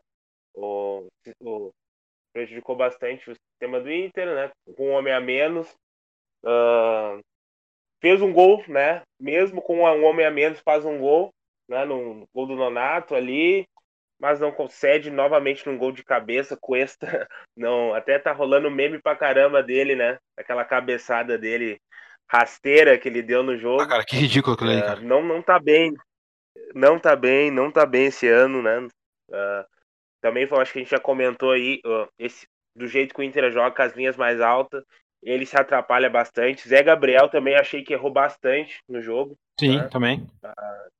O, 0.55 1.07
o, 1.41 1.71
prejudicou 2.33 2.75
bastante 2.75 3.31
o 3.31 3.35
sistema 3.35 3.81
do 3.81 3.91
Inter, 3.91 4.27
né? 4.27 4.51
Com 4.77 4.89
um 4.91 4.93
homem 4.93 5.13
a 5.13 5.21
menos. 5.21 5.69
Uh, 6.45 7.21
fez 8.01 8.21
um 8.21 8.33
gol, 8.33 8.65
né? 8.69 9.03
Mesmo 9.21 9.63
com 9.63 9.79
um 9.79 10.05
homem 10.05 10.27
a 10.27 10.31
menos, 10.31 10.61
faz 10.61 10.85
um 10.85 10.99
gol, 10.99 11.31
né? 11.69 11.85
No 11.85 12.27
gol 12.35 12.47
do 12.47 12.57
Nonato 12.57 13.15
ali, 13.15 13.67
mas 14.21 14.41
não 14.41 14.51
concede 14.53 15.11
novamente 15.11 15.67
num 15.67 15.79
gol 15.79 15.93
de 15.93 16.05
cabeça. 16.05 16.57
Cuesta, 16.61 17.07
não, 17.57 17.95
até 17.95 18.19
tá 18.19 18.33
rolando 18.33 18.71
meme 18.71 19.01
pra 19.01 19.17
caramba 19.17 19.63
dele, 19.63 19.95
né? 19.95 20.19
Aquela 20.37 20.65
cabeçada 20.65 21.39
dele 21.39 21.81
rasteira 22.29 22.99
que 22.99 23.09
ele 23.09 23.23
deu 23.23 23.43
no 23.43 23.59
jogo. 23.59 23.83
Ah, 23.83 23.89
cara, 23.89 24.05
que 24.05 24.17
ridículo 24.17 24.55
aquilo 24.55 24.71
aí, 24.71 24.81
cara. 24.81 25.01
não, 25.01 25.23
não 25.23 25.43
tá 25.43 25.59
bem. 25.59 25.95
não 26.75 26.99
tá 26.99 27.15
bem, 27.15 27.51
não 27.51 27.71
tá 27.71 27.85
bem 27.85 28.07
esse 28.07 28.27
ano, 28.27 28.63
né? 28.63 28.79
Uh, 29.29 29.67
também 30.23 30.45
acho 30.45 30.73
que 30.73 30.79
a 30.79 30.83
gente 30.83 30.91
já 30.91 31.01
comentou 31.01 31.51
aí, 31.51 31.81
esse, 32.19 32.47
do 32.75 32.87
jeito 32.87 33.13
que 33.13 33.21
o 33.21 33.25
Inter 33.25 33.51
joga 33.51 33.75
com 33.75 33.83
as 33.83 33.95
linhas 33.95 34.17
mais 34.17 34.41
altas, 34.41 34.85
ele 35.23 35.45
se 35.45 35.57
atrapalha 35.57 36.09
bastante. 36.09 36.67
Zé 36.67 36.83
Gabriel 36.83 37.29
também 37.29 37.57
achei 37.57 37.83
que 37.83 37.93
errou 37.93 38.11
bastante 38.11 38.81
no 38.89 39.03
jogo. 39.03 39.37
Sim, 39.59 39.79
né? 39.79 39.89
também. 39.89 40.21
Uh, 40.43 40.91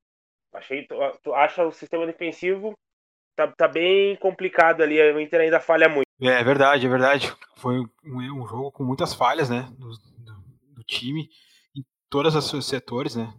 achei, 0.55 0.87
tu, 0.87 0.97
tu, 1.23 1.33
acha 1.35 1.65
o 1.65 1.73
sistema 1.73 2.05
defensivo 2.05 2.75
tá, 3.37 3.47
tá 3.47 3.69
bem 3.69 4.17
complicado 4.17 4.83
ali, 4.83 5.01
o 5.01 5.21
Inter 5.21 5.41
ainda 5.41 5.61
falha 5.61 5.89
muito. 5.89 6.07
É, 6.21 6.43
verdade, 6.43 6.87
é 6.87 6.91
verdade. 6.91 7.33
Foi 7.57 7.79
um, 7.79 8.43
um 8.43 8.47
jogo 8.47 8.73
com 8.73 8.85
muitas 8.85 9.15
falhas, 9.15 9.49
né, 9.49 9.69
do, 9.79 9.89
do, 9.89 10.75
do 10.75 10.85
time 10.85 11.29
em 11.77 11.83
todos 12.11 12.35
os 12.53 12.69
setores, 12.69 13.17
né, 13.17 13.33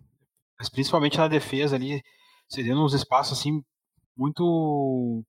mas 0.58 0.70
principalmente 0.70 1.18
na 1.18 1.28
defesa 1.28 1.76
ali, 1.76 2.02
cedendo 2.50 2.84
uns 2.84 2.94
espaços 2.94 3.38
assim 3.38 3.62
muito 4.18 5.24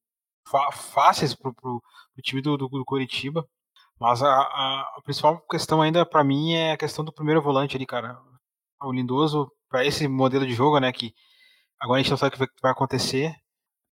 fáceis 0.72 1.34
pro, 1.34 1.54
pro 1.54 1.82
time 2.22 2.42
do, 2.42 2.56
do, 2.56 2.68
do 2.68 2.84
Coritiba. 2.84 3.46
Mas 4.00 4.22
a, 4.22 4.28
a, 4.28 5.00
principal 5.04 5.40
questão 5.48 5.80
ainda 5.80 6.04
para 6.04 6.24
mim 6.24 6.54
é 6.54 6.72
a 6.72 6.76
questão 6.76 7.04
do 7.04 7.12
primeiro 7.12 7.40
volante 7.40 7.76
ali, 7.76 7.86
cara. 7.86 8.18
O 8.82 8.92
Lindoso, 8.92 9.50
para 9.68 9.84
esse 9.84 10.06
modelo 10.08 10.46
de 10.46 10.52
jogo, 10.52 10.78
né, 10.78 10.92
que 10.92 11.14
agora 11.80 12.00
a 12.00 12.02
gente 12.02 12.10
não 12.10 12.18
sabe 12.18 12.34
o 12.34 12.38
que 12.38 12.62
vai 12.62 12.72
acontecer, 12.72 13.34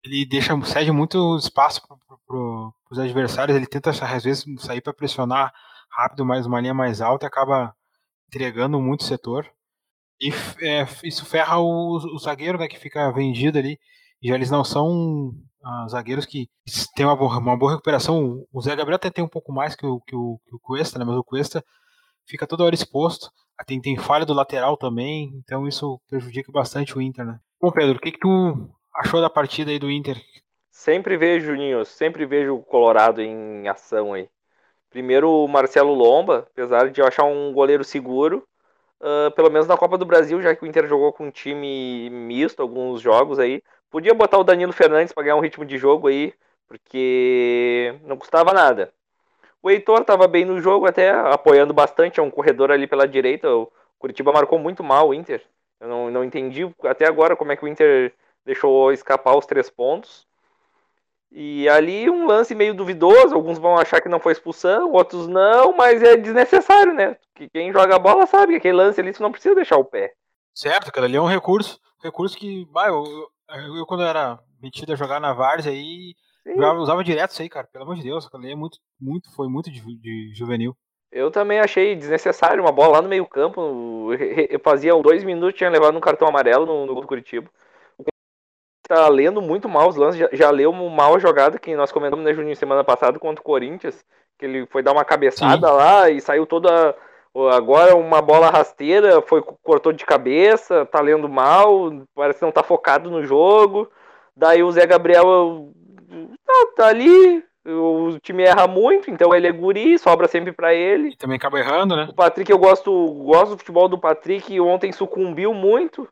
ele 0.04 0.26
deixa, 0.26 0.60
cede 0.66 0.92
muito 0.92 1.38
espaço 1.38 1.82
para 1.88 1.98
pro, 2.26 2.74
os 2.90 3.00
adversários, 3.00 3.56
ele 3.56 3.68
tenta 3.68 3.92
às 3.92 4.24
vezes 4.24 4.44
sair 4.60 4.82
para 4.82 4.94
pressionar 4.94 5.54
rápido, 5.90 6.26
mais 6.26 6.46
uma 6.46 6.60
linha 6.60 6.74
mais 6.74 7.02
alta 7.02 7.26
e 7.26 7.28
acaba 7.28 7.76
entregando 8.28 8.82
muito 8.82 9.04
setor. 9.04 9.50
E 10.20 10.30
é, 10.62 10.88
isso 11.04 11.26
ferra 11.26 11.58
o, 11.60 11.98
o, 11.98 12.20
zagueiro, 12.20 12.58
né, 12.58 12.68
que 12.68 12.80
fica 12.80 13.12
vendido 13.12 13.58
ali. 13.58 13.80
Já 14.24 14.36
eles 14.36 14.52
não 14.52 14.64
são 14.64 15.34
ah, 15.64 15.88
zagueiros 15.90 16.26
que 16.26 16.48
têm 16.96 17.06
uma 17.06 17.16
boa, 17.16 17.38
uma 17.38 17.58
boa 17.58 17.72
recuperação. 17.72 18.46
O 18.52 18.62
Zé 18.62 18.76
Gabriel 18.76 18.96
até 18.96 19.10
tem 19.10 19.24
um 19.24 19.30
pouco 19.30 19.52
mais 19.52 19.76
que 19.76 19.86
o, 19.86 20.00
que 20.02 20.16
o, 20.16 20.40
que 20.48 20.56
o 20.56 20.60
Cuesta, 20.60 21.00
né, 21.00 21.06
mas 21.06 21.18
o 21.18 21.24
Cuesta 21.24 21.64
fica 22.26 22.48
toda 22.48 22.64
hora 22.64 22.76
exposto. 22.76 23.30
Tem, 23.66 23.80
tem 23.80 23.96
falha 23.96 24.26
do 24.26 24.34
lateral 24.34 24.76
também, 24.76 25.32
então 25.36 25.68
isso 25.68 26.00
prejudica 26.10 26.52
bastante 26.52 26.98
o 26.98 27.02
Inter, 27.02 27.26
né? 27.26 27.40
Bom, 27.62 27.72
Pedro, 27.72 27.98
o 27.98 28.02
que, 28.02 28.12
que 28.12 28.20
tu 28.20 28.70
achou 28.96 29.22
da 29.22 29.30
partida 29.30 29.70
aí 29.70 29.78
do 29.78 29.92
Inter? 29.92 30.20
Sempre 30.72 31.16
vejo, 31.16 31.48
Juninho, 31.48 31.86
sempre 31.86 32.26
vejo 32.26 32.56
o 32.56 32.64
Colorado 32.64 33.22
em 33.22 33.68
ação 33.68 34.14
aí. 34.14 34.28
Primeiro 34.90 35.30
o 35.30 35.48
Marcelo 35.48 35.94
Lomba, 35.94 36.48
apesar 36.52 36.90
de 36.90 37.00
eu 37.00 37.06
achar 37.06 37.24
um 37.24 37.54
goleiro 37.54 37.84
seguro, 37.84 38.44
uh, 39.00 39.30
pelo 39.36 39.52
menos 39.52 39.68
na 39.68 39.78
Copa 39.78 39.96
do 39.96 40.06
Brasil, 40.06 40.42
já 40.42 40.56
que 40.56 40.64
o 40.64 40.68
Inter 40.68 40.88
jogou 40.88 41.14
com 41.14 41.28
um 41.28 41.32
time 41.32 42.10
misto 42.10 42.64
alguns 42.64 43.00
jogos 43.00 43.38
aí, 43.38 43.62
podia 43.92 44.14
botar 44.14 44.40
o 44.40 44.44
Danilo 44.44 44.74
Fernandes 44.74 45.14
para 45.14 45.24
ganhar 45.24 45.36
um 45.36 45.42
ritmo 45.42 45.66
de 45.66 45.78
jogo 45.78 46.08
aí, 46.08 46.34
porque 46.68 47.94
não 48.04 48.18
custava 48.18 48.54
nada. 48.54 48.92
O 49.62 49.70
Heitor 49.70 50.02
estava 50.02 50.28
bem 50.28 50.46
no 50.46 50.60
jogo, 50.60 50.88
até 50.88 51.12
apoiando 51.12 51.74
bastante, 51.74 52.20
é 52.20 52.24
um 52.24 52.32
corredor 52.32 52.72
ali 52.72 52.88
pela 52.88 53.08
direita. 53.08 53.54
O 53.54 53.72
Curitiba 54.00 54.32
marcou 54.32 54.58
muito 54.58 54.84
mal 54.84 55.10
o 55.10 55.14
Inter. 55.14 55.44
Eu 55.80 55.88
não, 55.88 56.10
não 56.10 56.24
entendi 56.24 56.68
até 56.84 57.06
agora 57.06 57.36
como 57.36 57.52
é 57.52 57.56
que 57.56 57.64
o 57.64 57.68
Inter 57.68 58.14
deixou 58.44 58.92
escapar 58.92 59.38
os 59.38 59.46
três 59.46 59.70
pontos. 59.70 60.26
E 61.32 61.70
ali 61.70 62.10
um 62.10 62.26
lance 62.26 62.54
meio 62.56 62.74
duvidoso, 62.74 63.36
alguns 63.36 63.58
vão 63.58 63.78
achar 63.78 64.02
que 64.02 64.10
não 64.10 64.20
foi 64.20 64.34
expulsão, 64.34 64.92
outros 64.92 65.28
não, 65.28 65.74
mas 65.74 66.02
é 66.02 66.18
desnecessário, 66.18 66.94
né? 66.94 67.16
Que 67.36 67.48
quem 67.50 67.72
joga 67.72 67.96
a 67.96 68.00
bola 68.00 68.26
sabe 68.26 68.54
que 68.54 68.58
aquele 68.58 68.78
lance 68.78 69.00
ali 69.00 69.14
você 69.14 69.24
não 69.24 69.32
precisa 69.32 69.56
deixar 69.56 69.78
o 69.78 69.86
pé. 69.86 70.14
Certo, 70.54 70.90
aquele 70.90 71.06
ali 71.06 71.16
é 71.16 71.22
um 71.22 71.28
recurso, 71.28 71.80
recurso 72.04 72.38
que, 72.38 72.66
bah, 72.66 72.88
eu, 72.88 73.30
eu, 73.56 73.76
eu 73.78 73.86
quando 73.86 74.04
era 74.04 74.40
metido 74.62 74.94
a 74.94 74.96
jogar 74.96 75.20
na 75.20 75.34
Várzea 75.34 75.72
aí, 75.72 76.16
já 76.58 76.74
usava 76.74 77.04
direto 77.04 77.32
isso 77.32 77.42
aí, 77.42 77.50
cara, 77.50 77.68
pelo 77.68 77.84
amor 77.84 77.96
de 77.96 78.04
Deus, 78.04 78.28
ali 78.34 78.52
é 78.52 78.56
muito, 78.56 78.78
muito, 79.00 79.34
foi 79.36 79.48
muito 79.48 79.72
de, 79.72 79.82
de 79.98 80.34
juvenil. 80.34 80.76
Eu 81.12 81.30
também 81.30 81.60
achei 81.60 81.96
desnecessário 81.96 82.64
uma 82.64 82.72
bola 82.72 82.94
lá 82.94 83.02
no 83.02 83.10
meio 83.10 83.26
campo, 83.28 84.14
eu 84.50 84.60
fazia 84.60 84.94
dois 85.02 85.24
minutos, 85.24 85.58
tinha 85.58 85.70
levado 85.70 85.98
um 85.98 86.02
cartão 86.02 86.28
amarelo 86.28 86.66
no, 86.66 86.86
no 86.86 86.94
gol 86.94 87.02
do 87.02 87.08
Curitiba 87.08 87.50
tá 88.92 89.08
lendo 89.08 89.42
muito 89.42 89.70
mal 89.70 89.88
os 89.88 89.96
lances, 89.96 90.20
já, 90.20 90.30
já 90.34 90.50
leu 90.52 90.74
mal 90.74 91.16
a 91.16 91.20
jogada 91.20 91.58
que 91.58 91.74
nós 91.78 91.94
comentamos, 91.94 92.26
né, 92.26 92.34
Juninho, 92.34 92.56
semana 92.58 92.84
passada 92.84 93.18
contra 93.18 93.40
o 93.40 93.46
Corinthians, 93.46 94.04
que 94.38 94.46
ele 94.46 94.66
foi 94.66 94.84
dar 94.84 94.92
uma 94.92 95.06
cabeçada 95.06 95.66
Sim. 95.66 95.74
lá 95.74 96.10
e 96.10 96.20
saiu 96.20 96.46
toda. 96.46 96.94
Agora 97.54 97.96
uma 97.96 98.22
bola 98.22 98.50
rasteira, 98.50 99.22
foi 99.22 99.42
cortou 99.64 99.94
de 99.94 100.06
cabeça, 100.06 100.86
tá 100.86 101.00
lendo 101.00 101.30
mal, 101.30 101.92
parece 102.14 102.40
que 102.40 102.46
não 102.46 102.52
tá 102.52 102.62
focado 102.62 103.10
no 103.10 103.26
jogo. 103.26 103.90
Daí 104.36 104.62
o 104.64 104.72
Zé 104.72 104.86
Gabriel 104.86 105.70
tá, 106.46 106.54
tá 106.76 106.88
ali, 106.88 107.44
o 107.66 108.18
time 108.22 108.44
erra 108.44 108.68
muito, 108.68 109.10
então 109.10 109.34
ele 109.34 109.48
é 109.48 109.52
guri, 109.52 109.98
sobra 109.98 110.28
sempre 110.28 110.52
para 110.52 110.74
ele. 110.74 111.10
E 111.10 111.18
também 111.18 111.38
acaba 111.38 111.60
errando, 111.60 111.96
né? 111.96 112.08
O 112.10 112.14
Patrick, 112.14 112.52
eu 112.52 112.58
gosto, 112.58 112.92
gosto 113.24 113.52
do 113.52 113.58
futebol 113.58 113.88
do 113.88 113.98
Patrick, 113.98 114.60
ontem 114.60 114.92
sucumbiu 114.92 115.54
muito 115.54 116.08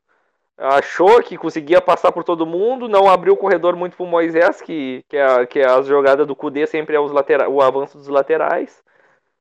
achou 0.59 1.23
que 1.23 1.37
conseguia 1.37 1.81
passar 1.81 2.11
por 2.11 2.23
todo 2.23 2.45
mundo, 2.45 2.89
não 2.89 3.09
abriu 3.09 3.33
o 3.33 3.37
corredor 3.37 3.75
muito 3.75 3.95
pro 3.95 4.05
Moisés, 4.05 4.61
que, 4.61 5.03
que, 5.07 5.15
é, 5.15 5.45
que 5.45 5.59
é 5.59 5.65
a 5.65 5.81
jogada 5.81 6.25
do 6.25 6.35
Cudê 6.35 6.67
sempre 6.67 6.95
é 6.95 6.99
os 6.99 7.11
latera 7.11 7.49
o 7.49 7.61
avanço 7.61 7.97
dos 7.97 8.09
laterais. 8.09 8.83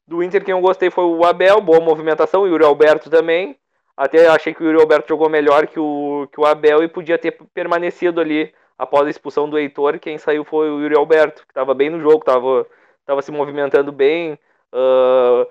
Do 0.09 0.23
Inter, 0.23 0.43
quem 0.43 0.53
eu 0.53 0.61
gostei 0.63 0.91
foi 0.91 1.05
o 1.05 1.23
Abel, 1.23 1.61
boa 1.61 1.81
movimentação, 1.81 2.43
o 2.43 2.47
Yuri 2.47 2.65
Alberto 2.65 3.11
também. 3.11 3.59
Até 3.95 4.27
achei 4.27 4.55
que 4.55 4.63
o 4.63 4.67
Yuri 4.67 4.81
Alberto 4.81 5.07
jogou 5.07 5.29
melhor 5.29 5.67
que 5.67 5.79
o, 5.79 6.27
que 6.33 6.41
o 6.41 6.47
Abel 6.47 6.83
e 6.83 6.89
podia 6.89 7.19
ter 7.19 7.33
permanecido 7.53 8.19
ali 8.19 8.51
após 8.79 9.07
a 9.07 9.11
expulsão 9.11 9.51
do 9.51 9.59
Heitor. 9.59 9.99
Quem 9.99 10.17
saiu 10.17 10.45
foi 10.45 10.71
o 10.71 10.81
Yuri 10.81 10.97
Alberto, 10.97 11.43
que 11.43 11.51
estava 11.51 11.75
bem 11.75 11.91
no 11.91 12.01
jogo, 12.01 12.21
estava 12.21 12.67
tava 13.05 13.21
se 13.21 13.31
movimentando 13.31 13.93
bem, 13.93 14.39
uh, 14.73 15.47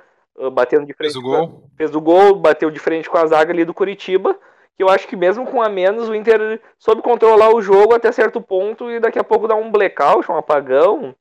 uh, 0.48 0.50
batendo 0.50 0.88
de 0.88 0.94
frente. 0.94 1.14
Fez 1.14 1.16
o 1.16 1.22
gol. 1.22 1.64
Fez 1.78 1.96
o 1.96 2.02
gol, 2.02 2.36
bateu 2.36 2.72
de 2.72 2.80
frente 2.80 3.08
com 3.08 3.18
a 3.20 3.28
zaga 3.28 3.54
ali 3.54 3.64
do 3.64 3.76
Curitiba 3.76 4.36
que 4.76 4.84
eu 4.84 4.90
acho 4.90 5.08
que 5.08 5.16
mesmo 5.16 5.46
com 5.48 5.60
a 5.60 5.68
menos 5.68 6.08
o 6.08 6.14
Inter 6.14 6.62
soube 6.78 7.02
controlar 7.02 7.50
o 7.50 7.62
jogo 7.62 7.96
até 7.96 8.12
certo 8.12 8.40
ponto 8.40 8.92
e 8.92 9.00
daqui 9.00 9.18
a 9.18 9.24
pouco 9.24 9.48
dá 9.48 9.56
um 9.56 9.72
blackout, 9.72 10.32
um 10.32 10.38
apagão, 10.38 11.16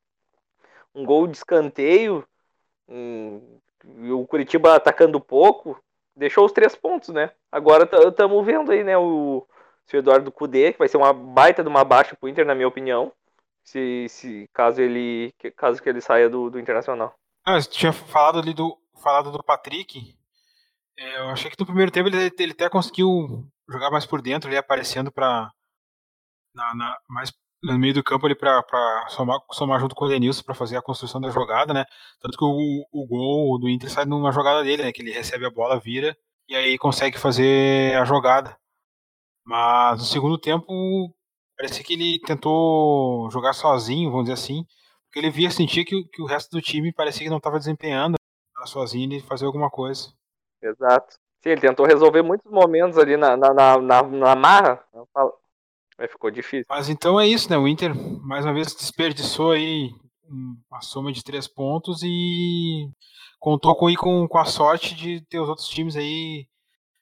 um 0.94 1.06
gol 1.06 1.26
de 1.26 1.38
escanteio, 1.38 2.22
um, 2.88 3.60
o 4.12 4.26
Curitiba 4.26 4.74
atacando 4.74 5.20
pouco, 5.20 5.80
deixou 6.14 6.44
os 6.44 6.52
três 6.52 6.74
pontos, 6.74 7.10
né? 7.10 7.30
Agora 7.50 7.88
estamos 8.08 8.44
vendo 8.44 8.72
aí, 8.72 8.82
né, 8.82 8.96
o, 8.96 9.46
o 9.92 9.96
Eduardo 9.96 10.32
Cudê, 10.32 10.72
que 10.72 10.78
vai 10.78 10.88
ser 10.88 10.96
uma 10.96 11.12
baita 11.12 11.62
de 11.62 11.68
uma 11.68 11.84
baixa 11.84 12.16
pro 12.16 12.28
Inter, 12.28 12.46
na 12.46 12.54
minha 12.54 12.68
opinião, 12.68 13.12
se, 13.62 14.06
se 14.08 14.48
caso 14.52 14.80
ele 14.80 15.32
caso 15.56 15.82
que 15.82 15.88
ele 15.88 16.00
saia 16.00 16.28
do, 16.28 16.50
do 16.50 16.58
Internacional. 16.58 17.14
Ah, 17.44 17.60
você 17.60 17.70
tinha 17.70 17.92
falado 17.92 18.38
ali 18.38 18.54
do 18.54 18.76
falado 19.02 19.30
do 19.30 19.42
Patrick, 19.42 20.16
é, 20.98 21.18
eu 21.18 21.28
achei 21.28 21.50
que 21.50 21.60
no 21.60 21.66
primeiro 21.66 21.90
tempo 21.90 22.08
ele, 22.08 22.32
ele 22.38 22.52
até 22.52 22.68
conseguiu 22.68 23.46
jogar 23.68 23.90
mais 23.90 24.06
por 24.06 24.22
dentro, 24.22 24.48
ele 24.48 24.56
aparecendo 24.56 25.12
para 25.12 25.52
mais 27.08 27.30
no 27.66 27.78
meio 27.78 27.94
do 27.94 28.04
campo 28.04 28.26
ali 28.26 28.34
para 28.34 28.62
somar, 29.08 29.40
somar 29.52 29.80
junto 29.80 29.94
com 29.94 30.04
o 30.04 30.08
Denilson 30.08 30.42
para 30.42 30.54
fazer 30.54 30.76
a 30.76 30.82
construção 30.82 31.20
da 31.20 31.30
jogada, 31.30 31.74
né? 31.74 31.84
Tanto 32.20 32.38
que 32.38 32.44
o, 32.44 32.86
o 32.92 33.06
gol 33.06 33.58
do 33.58 33.68
Inter 33.68 33.90
sai 33.90 34.04
numa 34.04 34.32
jogada 34.32 34.62
dele, 34.62 34.84
né? 34.84 34.92
Que 34.92 35.02
ele 35.02 35.12
recebe 35.12 35.44
a 35.44 35.50
bola, 35.50 35.78
vira 35.78 36.16
e 36.48 36.54
aí 36.54 36.78
consegue 36.78 37.18
fazer 37.18 37.96
a 37.96 38.04
jogada. 38.04 38.56
Mas 39.44 39.98
no 39.98 40.04
segundo 40.04 40.38
tempo 40.38 40.72
parece 41.56 41.82
que 41.82 41.94
ele 41.94 42.20
tentou 42.20 43.30
jogar 43.30 43.52
sozinho, 43.52 44.10
vamos 44.10 44.26
dizer 44.26 44.34
assim, 44.34 44.64
porque 45.04 45.18
ele 45.18 45.30
via 45.30 45.50
sentir 45.50 45.84
que, 45.84 46.04
que 46.04 46.22
o 46.22 46.26
resto 46.26 46.50
do 46.50 46.62
time 46.62 46.92
parecia 46.92 47.24
que 47.24 47.30
não 47.30 47.38
estava 47.38 47.58
desempenhando 47.58 48.16
sozinho 48.66 49.12
e 49.12 49.20
fazer 49.20 49.46
alguma 49.46 49.70
coisa. 49.70 50.12
Exato. 50.60 51.14
Sim, 51.42 51.50
ele 51.50 51.60
tentou 51.60 51.86
resolver 51.86 52.22
muitos 52.22 52.50
momentos 52.50 52.98
ali 52.98 53.16
na, 53.16 53.36
na, 53.36 53.54
na, 53.54 53.78
na, 53.78 54.02
na 54.02 54.34
marra. 54.34 54.84
Mas 55.98 56.10
ficou 56.10 56.30
difícil. 56.30 56.66
Mas 56.68 56.88
então 56.88 57.18
é 57.18 57.26
isso, 57.26 57.50
né? 57.50 57.56
O 57.56 57.66
Inter, 57.66 57.94
mais 58.22 58.44
uma 58.44 58.52
vez, 58.52 58.74
desperdiçou 58.74 59.52
aí 59.52 59.90
uma 60.28 60.80
soma 60.80 61.12
de 61.12 61.22
três 61.22 61.46
pontos 61.46 62.02
e 62.02 62.90
contou 63.38 63.74
com, 63.76 63.94
com, 63.94 64.28
com 64.28 64.38
a 64.38 64.44
sorte 64.44 64.94
de 64.94 65.20
ter 65.26 65.38
os 65.38 65.48
outros 65.48 65.68
times 65.68 65.96
aí 65.96 66.46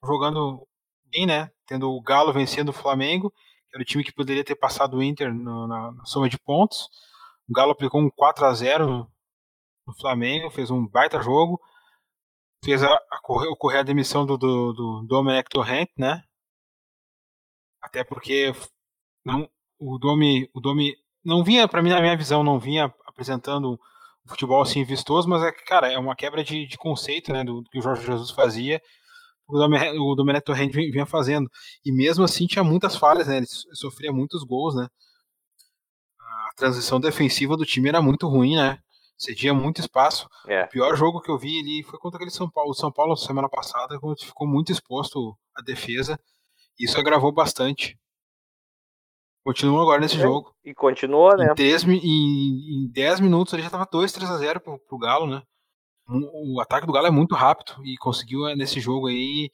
jogando 0.04 0.66
bem, 1.10 1.26
né? 1.26 1.50
Tendo 1.66 1.90
o 1.90 2.00
Galo 2.02 2.32
vencendo 2.32 2.68
o 2.68 2.74
Flamengo, 2.74 3.30
que 3.30 3.76
era 3.76 3.82
o 3.82 3.86
time 3.86 4.04
que 4.04 4.12
poderia 4.12 4.44
ter 4.44 4.54
passado 4.54 4.98
o 4.98 5.02
Inter 5.02 5.32
no, 5.32 5.66
na, 5.66 5.92
na, 5.92 6.04
soma 6.04 6.28
de 6.28 6.38
pontos. 6.38 6.88
O 7.48 7.52
Galo 7.52 7.72
aplicou 7.72 8.00
um 8.00 8.10
4 8.10 8.44
a 8.44 8.54
0 8.54 8.86
no, 8.86 9.10
no 9.86 9.94
Flamengo, 9.94 10.50
fez 10.50 10.70
um 10.70 10.86
baita 10.86 11.20
jogo 11.20 11.60
fez 12.64 12.82
a, 12.82 12.88
a 12.88 13.18
ocorrer 13.50 13.80
a 13.80 13.84
demissão 13.84 14.24
do, 14.24 14.38
do, 14.38 14.72
do 14.72 15.06
Dominic 15.06 15.50
Torrent, 15.50 15.90
né? 15.96 16.22
Até 17.80 18.02
porque 18.02 18.52
não, 19.24 19.48
o 19.78 19.98
Domi, 19.98 20.48
o 20.54 20.60
Domi 20.60 20.94
não 21.24 21.42
vinha, 21.42 21.66
para 21.66 21.82
mim, 21.82 21.90
na 21.90 22.00
minha 22.00 22.16
visão, 22.16 22.44
não 22.44 22.58
vinha 22.58 22.92
apresentando 23.06 23.72
um 23.72 24.28
futebol 24.28 24.62
assim 24.62 24.84
vistoso, 24.84 25.28
mas 25.28 25.42
é 25.42 25.52
que, 25.52 25.64
cara, 25.64 25.90
é 25.90 25.98
uma 25.98 26.16
quebra 26.16 26.44
de, 26.44 26.66
de 26.66 26.76
conceito, 26.76 27.32
né, 27.32 27.44
do, 27.44 27.62
do, 27.62 27.70
que 27.70 27.78
o 27.78 27.82
Jorge 27.82 28.04
Jesus 28.04 28.30
fazia, 28.30 28.80
o 29.46 30.14
Domenech 30.14 30.44
Torrente 30.44 30.90
vinha 30.90 31.06
fazendo. 31.06 31.50
E 31.84 31.92
mesmo 31.92 32.24
assim 32.24 32.46
tinha 32.46 32.64
muitas 32.64 32.96
falhas, 32.96 33.26
né? 33.26 33.38
Ele 33.38 33.46
sofria 33.46 34.12
muitos 34.12 34.42
gols, 34.42 34.74
né? 34.74 34.88
A 36.18 36.54
transição 36.56 36.98
defensiva 36.98 37.56
do 37.56 37.66
time 37.66 37.88
era 37.88 38.00
muito 38.00 38.26
ruim, 38.26 38.56
né? 38.56 38.78
Cedia 39.18 39.52
muito 39.54 39.80
espaço. 39.80 40.28
É. 40.48 40.64
O 40.64 40.68
pior 40.68 40.96
jogo 40.96 41.20
que 41.20 41.30
eu 41.30 41.38
vi 41.38 41.60
ali 41.60 41.82
foi 41.82 41.98
contra 41.98 42.16
aquele 42.16 42.30
São 42.30 42.50
Paulo. 42.50 42.70
O 42.70 42.74
São 42.74 42.90
Paulo 42.90 43.16
semana 43.16 43.48
passada, 43.48 43.98
quando 44.00 44.18
ficou 44.18 44.46
muito 44.46 44.72
exposto 44.72 45.36
à 45.54 45.62
defesa. 45.62 46.18
Isso 46.78 46.98
agravou 46.98 47.32
bastante. 47.32 47.98
Continua 49.44 49.82
agora 49.82 50.00
nesse 50.00 50.16
é. 50.16 50.20
jogo. 50.20 50.54
E 50.64 50.72
continua, 50.72 51.36
né? 51.36 51.52
Em 51.52 51.54
10, 51.54 51.84
em, 51.84 52.86
em 52.86 52.90
10 52.90 53.20
minutos 53.20 53.52
ele 53.52 53.62
já 53.62 53.68
estava 53.68 53.86
2, 53.90 54.10
3 54.10 54.30
a 54.30 54.38
0 54.38 54.60
pro, 54.60 54.78
pro 54.78 54.98
Galo, 54.98 55.26
né? 55.26 55.42
O 56.08 56.60
ataque 56.60 56.86
do 56.86 56.92
Galo 56.92 57.06
é 57.06 57.10
muito 57.10 57.34
rápido 57.34 57.74
e 57.84 57.96
conseguiu 57.98 58.46
é, 58.46 58.56
nesse 58.56 58.80
jogo 58.80 59.06
aí 59.06 59.50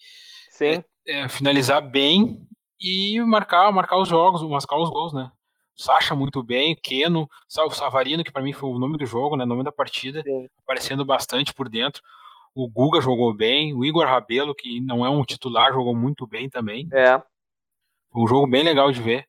é, 0.60 0.84
é, 1.06 1.28
finalizar 1.28 1.82
bem 1.82 2.40
e 2.80 3.20
marcar, 3.20 3.70
marcar 3.72 3.98
os 3.98 4.08
jogos, 4.08 4.42
marcar 4.42 4.78
os 4.78 4.90
gols, 4.90 5.12
né? 5.12 5.30
Sacha 5.76 6.14
muito 6.14 6.42
bem, 6.42 6.76
Keno, 6.76 7.28
o 7.66 7.70
Savarino, 7.70 8.22
que 8.22 8.32
para 8.32 8.42
mim 8.42 8.52
foi 8.52 8.70
o 8.70 8.78
nome 8.78 8.96
do 8.96 9.06
jogo, 9.06 9.36
né? 9.36 9.44
Nome 9.44 9.64
da 9.64 9.72
partida, 9.72 10.22
Sim. 10.22 10.46
aparecendo 10.62 11.04
bastante 11.04 11.52
por 11.52 11.68
dentro. 11.68 12.00
O 12.54 12.68
Guga 12.68 13.00
jogou 13.00 13.34
bem, 13.34 13.74
o 13.74 13.84
Igor 13.84 14.06
Rabelo, 14.06 14.54
que 14.54 14.80
não 14.80 15.04
é 15.04 15.10
um 15.10 15.24
titular, 15.24 15.72
jogou 15.72 15.96
muito 15.96 16.26
bem 16.26 16.48
também. 16.48 16.88
É. 16.92 17.20
Foi 18.12 18.22
um 18.22 18.26
jogo 18.26 18.46
bem 18.46 18.62
legal 18.62 18.92
de 18.92 19.00
ver 19.00 19.26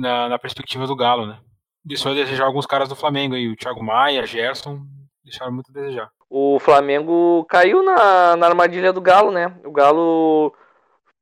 na, 0.00 0.28
na 0.28 0.38
perspectiva 0.38 0.86
do 0.86 0.96
Galo, 0.96 1.26
né? 1.26 1.38
Deixou 1.84 2.12
a 2.12 2.14
desejar 2.14 2.44
alguns 2.44 2.66
caras 2.66 2.88
do 2.88 2.96
Flamengo 2.96 3.34
aí, 3.34 3.48
o 3.48 3.56
Thiago 3.56 3.82
Maia, 3.82 4.24
Gerson, 4.24 4.80
deixaram 5.24 5.52
muito 5.52 5.70
a 5.70 5.74
desejar. 5.74 6.08
O 6.30 6.58
Flamengo 6.58 7.44
caiu 7.48 7.82
na, 7.82 8.36
na 8.36 8.46
armadilha 8.46 8.92
do 8.92 9.00
Galo, 9.00 9.30
né? 9.30 9.54
O 9.64 9.70
Galo 9.70 10.54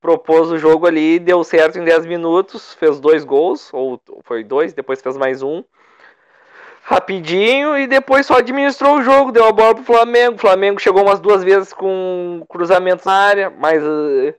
propôs 0.00 0.50
o 0.50 0.59
jogo 0.59 0.87
ali, 0.87 1.19
deu 1.19 1.43
certo 1.45 1.79
em 1.79 1.85
10 1.85 2.07
minutos, 2.07 2.75
fez 2.75 3.00
dois 3.00 3.25
gols, 3.25 3.73
ou 3.73 4.00
foi 4.23 4.45
dois, 4.45 4.73
depois 4.73 5.03
fez 5.03 5.17
mais 5.17 5.43
um. 5.43 5.62
Rapidinho 6.83 7.77
e 7.77 7.87
depois 7.87 8.27
só 8.27 8.39
administrou 8.39 8.99
o 8.99 9.03
jogo, 9.03 9.31
deu 9.31 9.45
a 9.47 9.53
bola 9.53 9.75
pro 9.75 9.85
Flamengo. 9.85 10.37
O 10.37 10.41
Flamengo 10.41 10.81
chegou 10.81 11.03
umas 11.03 11.21
duas 11.21 11.45
vezes 11.45 11.73
com 11.73 12.45
cruzamentos 12.49 13.05
na 13.05 13.12
área, 13.12 13.50
mas, 13.50 13.83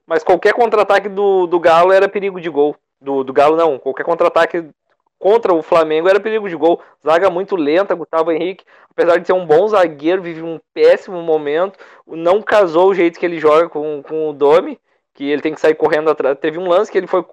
mas 0.06 0.24
qualquer 0.24 0.54
contra-ataque 0.54 1.08
do, 1.08 1.48
do 1.48 1.60
Galo 1.60 1.92
era 1.92 2.10
perigo 2.10 2.42
de 2.42 2.50
gol. 2.50 2.76
Do, 3.02 3.24
do 3.24 3.34
Galo 3.34 3.58
não, 3.58 3.80
qualquer 3.80 4.04
contra-ataque 4.04 4.70
contra 5.18 5.54
o 5.54 5.62
Flamengo 5.62 6.10
era 6.10 6.20
perigo 6.20 6.50
de 6.50 6.56
gol. 6.56 6.82
Zaga 7.04 7.30
muito 7.30 7.56
lenta, 7.56 7.96
Gustavo 7.96 8.32
Henrique, 8.32 8.66
apesar 8.90 9.18
de 9.18 9.28
ser 9.28 9.34
um 9.34 9.46
bom 9.46 9.68
zagueiro, 9.68 10.22
vive 10.22 10.42
um 10.42 10.60
péssimo 10.74 11.22
momento. 11.22 11.80
Não 12.08 12.42
casou 12.42 12.90
o 12.90 12.94
jeito 12.94 13.20
que 13.20 13.26
ele 13.26 13.40
joga 13.40 13.70
com, 13.70 14.02
com 14.04 14.30
o 14.30 14.34
Domi, 14.34 14.80
que 15.14 15.30
ele 15.30 15.42
tem 15.42 15.54
que 15.54 15.62
sair 15.62 15.76
correndo 15.76 16.10
atrás. 16.10 16.38
Teve 16.40 16.58
um 16.58 16.68
lance 16.68 16.92
que 16.92 16.98
ele 16.98 17.08
foi 17.08 17.26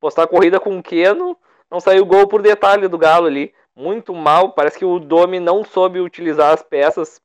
postar 0.00 0.24
a 0.24 0.28
corrida 0.28 0.60
com 0.60 0.78
o 0.78 0.82
Keno, 0.82 1.36
não 1.70 1.80
saiu 1.80 2.06
gol 2.06 2.26
por 2.28 2.42
detalhe 2.42 2.88
do 2.88 2.98
Galo 2.98 3.26
ali. 3.26 3.52
Muito 3.74 4.14
mal, 4.14 4.52
parece 4.52 4.78
que 4.78 4.84
o 4.84 4.98
Domi 4.98 5.40
não 5.40 5.64
soube 5.64 5.98
utilizar 5.98 6.52
as 6.52 6.62
peças 6.62 7.20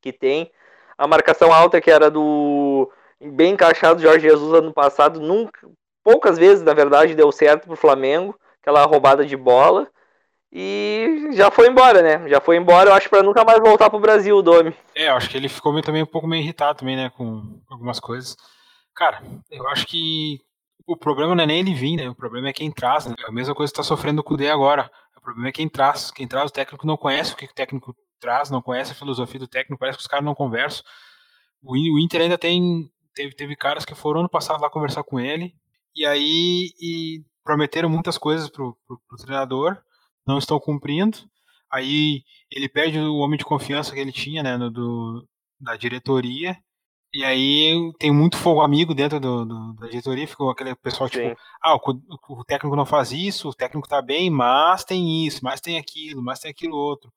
que 0.00 0.12
tem. 0.12 0.50
A 0.96 1.06
marcação 1.06 1.52
alta 1.52 1.80
que 1.80 1.90
era 1.90 2.10
do 2.10 2.90
bem 3.20 3.52
encaixado 3.52 4.00
Jorge 4.00 4.28
Jesus 4.28 4.54
ano 4.54 4.72
passado, 4.72 5.20
nunca, 5.20 5.68
poucas 6.04 6.38
vezes, 6.38 6.62
na 6.62 6.74
verdade, 6.74 7.14
deu 7.14 7.32
certo 7.32 7.66
pro 7.66 7.76
Flamengo 7.76 8.38
aquela 8.60 8.84
roubada 8.84 9.24
de 9.26 9.36
bola. 9.36 9.88
E 10.56 11.30
já 11.32 11.50
foi 11.50 11.66
embora, 11.68 12.00
né? 12.00 12.28
Já 12.28 12.40
foi 12.40 12.56
embora, 12.56 12.90
eu 12.90 12.94
acho, 12.94 13.10
para 13.10 13.24
nunca 13.24 13.44
mais 13.44 13.58
voltar 13.58 13.90
pro 13.90 13.98
Brasil, 13.98 14.36
o 14.36 14.42
Domi. 14.42 14.72
É, 14.94 15.08
eu 15.08 15.14
acho 15.14 15.28
que 15.28 15.36
ele 15.36 15.48
ficou 15.48 15.72
meio, 15.72 15.82
também 15.82 16.02
um 16.02 16.06
pouco 16.06 16.28
meio 16.28 16.42
irritado 16.42 16.78
também, 16.78 16.94
né? 16.94 17.10
Com 17.10 17.60
algumas 17.68 17.98
coisas. 17.98 18.36
Cara, 18.94 19.20
eu 19.50 19.66
acho 19.68 19.84
que 19.84 20.40
o 20.86 20.96
problema 20.96 21.34
não 21.34 21.42
é 21.42 21.46
nem 21.46 21.58
ele 21.58 21.74
vir, 21.74 21.96
né? 21.96 22.08
O 22.08 22.14
problema 22.14 22.48
é 22.48 22.52
quem 22.52 22.70
traz, 22.70 23.06
né? 23.06 23.16
É 23.18 23.28
a 23.28 23.32
mesma 23.32 23.52
coisa 23.52 23.72
que 23.72 23.76
tá 23.76 23.82
sofrendo 23.82 24.20
o 24.20 24.24
Cudê 24.24 24.48
agora. 24.48 24.88
O 25.16 25.20
problema 25.20 25.48
é 25.48 25.52
quem 25.52 25.68
traz. 25.68 26.12
Quem 26.12 26.28
traz, 26.28 26.50
o 26.50 26.52
técnico 26.52 26.86
não 26.86 26.96
conhece 26.96 27.32
o 27.32 27.36
que 27.36 27.46
o 27.46 27.54
técnico 27.54 27.92
traz, 28.20 28.48
não 28.48 28.62
conhece 28.62 28.92
a 28.92 28.94
filosofia 28.94 29.40
do 29.40 29.48
técnico, 29.48 29.80
parece 29.80 29.98
que 29.98 30.02
os 30.02 30.08
caras 30.08 30.24
não 30.24 30.36
conversam. 30.36 30.84
O 31.64 31.98
Inter 31.98 32.20
ainda 32.20 32.38
tem. 32.38 32.88
Teve, 33.12 33.34
teve 33.34 33.56
caras 33.56 33.84
que 33.84 33.94
foram 33.94 34.20
ano 34.20 34.28
passado 34.28 34.60
lá 34.60 34.70
conversar 34.70 35.02
com 35.02 35.18
ele. 35.18 35.52
E 35.94 36.06
aí. 36.06 36.72
E 36.80 37.24
prometeram 37.44 37.88
muitas 37.90 38.16
coisas 38.16 38.48
pro, 38.48 38.76
pro, 38.86 38.98
pro 39.06 39.18
treinador, 39.18 39.76
não 40.26 40.38
estão 40.38 40.58
cumprindo. 40.58 41.18
Aí 41.70 42.24
ele 42.50 42.68
perde 42.68 42.98
o 42.98 43.16
homem 43.16 43.38
de 43.38 43.44
confiança 43.44 43.92
que 43.92 44.00
ele 44.00 44.12
tinha, 44.12 44.42
né, 44.42 44.56
no, 44.56 44.70
do, 44.70 45.28
da 45.60 45.76
diretoria. 45.76 46.56
E 47.12 47.24
aí 47.24 47.92
tem 47.98 48.12
muito 48.12 48.36
fogo 48.36 48.60
amigo 48.60 48.94
dentro 48.94 49.20
do, 49.20 49.44
do, 49.44 49.72
da 49.74 49.86
diretoria, 49.86 50.26
ficou 50.26 50.50
aquele 50.50 50.74
pessoal 50.74 51.08
tipo, 51.08 51.22
Sim. 51.22 51.30
tipo, 51.30 51.40
ah, 51.62 51.76
o, 51.76 52.40
o, 52.40 52.44
técnico 52.44 52.74
não 52.74 52.86
faz 52.86 53.12
isso, 53.12 53.48
o 53.48 53.54
técnico 53.54 53.86
tá 53.88 54.02
bem, 54.02 54.30
mas 54.30 54.84
tem 54.84 55.24
isso, 55.24 55.40
mas 55.44 55.60
tem 55.60 55.78
aquilo, 55.78 56.20
mas 56.22 56.40
tem 56.40 56.50
aquilo 56.50 56.76
outro. 56.76 57.12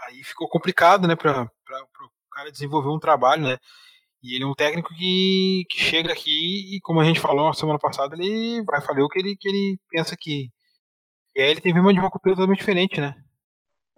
Aí 0.00 0.22
ficou 0.24 0.48
complicado, 0.48 1.06
né, 1.06 1.14
para 1.14 1.42
o 1.42 2.30
cara 2.30 2.50
desenvolver 2.50 2.88
um 2.88 2.98
trabalho, 2.98 3.42
né. 3.42 3.58
E 4.22 4.34
ele 4.34 4.44
é 4.44 4.46
um 4.46 4.54
técnico 4.54 4.92
que, 4.94 5.64
que 5.70 5.80
chega 5.80 6.12
aqui 6.12 6.76
e, 6.76 6.80
como 6.80 7.00
a 7.00 7.04
gente 7.04 7.20
falou 7.20 7.52
semana 7.54 7.78
passada, 7.78 8.16
ele 8.16 8.62
vai 8.64 8.80
fazer 8.80 9.02
o 9.02 9.08
que 9.08 9.18
ele, 9.18 9.36
que 9.36 9.48
ele 9.48 9.78
pensa 9.90 10.16
que. 10.18 10.48
E 11.36 11.40
aí 11.40 11.50
ele 11.50 11.60
teve 11.60 11.78
uma 11.78 11.92
de 11.92 12.00
uma 12.00 12.10
cultura 12.10 12.34
totalmente 12.34 12.58
diferente, 12.58 13.00
né? 13.00 13.14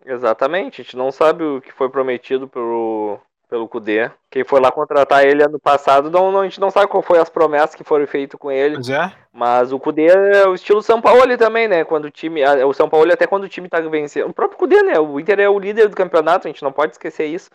Exatamente, 0.05 0.81
a 0.81 0.85
gente 0.85 0.97
não 0.97 1.11
sabe 1.11 1.45
o 1.45 1.61
que 1.61 1.73
foi 1.73 1.89
prometido 1.89 2.49
pelo, 2.49 3.19
pelo 3.49 3.69
Kudê. 3.69 4.11
Quem 4.31 4.45
foi 4.45 4.61
lá 4.61 4.71
contratar 4.71 5.25
ele 5.25 5.43
ano 5.43 5.59
passado, 5.59 6.11
não, 6.11 6.31
não, 6.31 6.41
a 6.41 6.45
gente 6.45 6.61
não 6.61 6.71
sabe 6.71 6.87
qual 6.87 7.03
foi 7.03 7.19
as 7.19 7.29
promessas 7.29 7.75
que 7.75 7.85
foram 7.85 8.07
feitas 8.07 8.39
com 8.39 8.51
ele. 8.51 8.77
É. 8.91 9.13
Mas 9.33 9.73
o 9.73 9.81
Kudê 9.81 10.07
é 10.07 10.47
o 10.47 10.55
estilo 10.55 10.83
São 10.83 11.01
Paulo 11.01 11.37
também, 11.37 11.67
né? 11.67 11.85
Quando 11.85 12.07
o 12.07 12.11
time. 12.11 12.43
O 12.65 12.73
São 12.73 12.89
Paulo 12.89 13.13
até 13.13 13.27
quando 13.27 13.45
o 13.45 13.49
time 13.49 13.69
tá 13.69 13.81
vencendo. 13.81 14.29
O 14.29 14.35
próprio 14.35 14.59
Kudê, 14.59 14.83
né? 14.83 14.99
O 14.99 15.19
Inter 15.19 15.41
é 15.41 15.49
o 15.49 15.59
líder 15.59 15.89
do 15.89 15.97
campeonato, 15.97 16.47
a 16.47 16.51
gente 16.51 16.63
não 16.63 16.73
pode 16.73 16.93
esquecer 16.93 17.27
isso. 17.27 17.51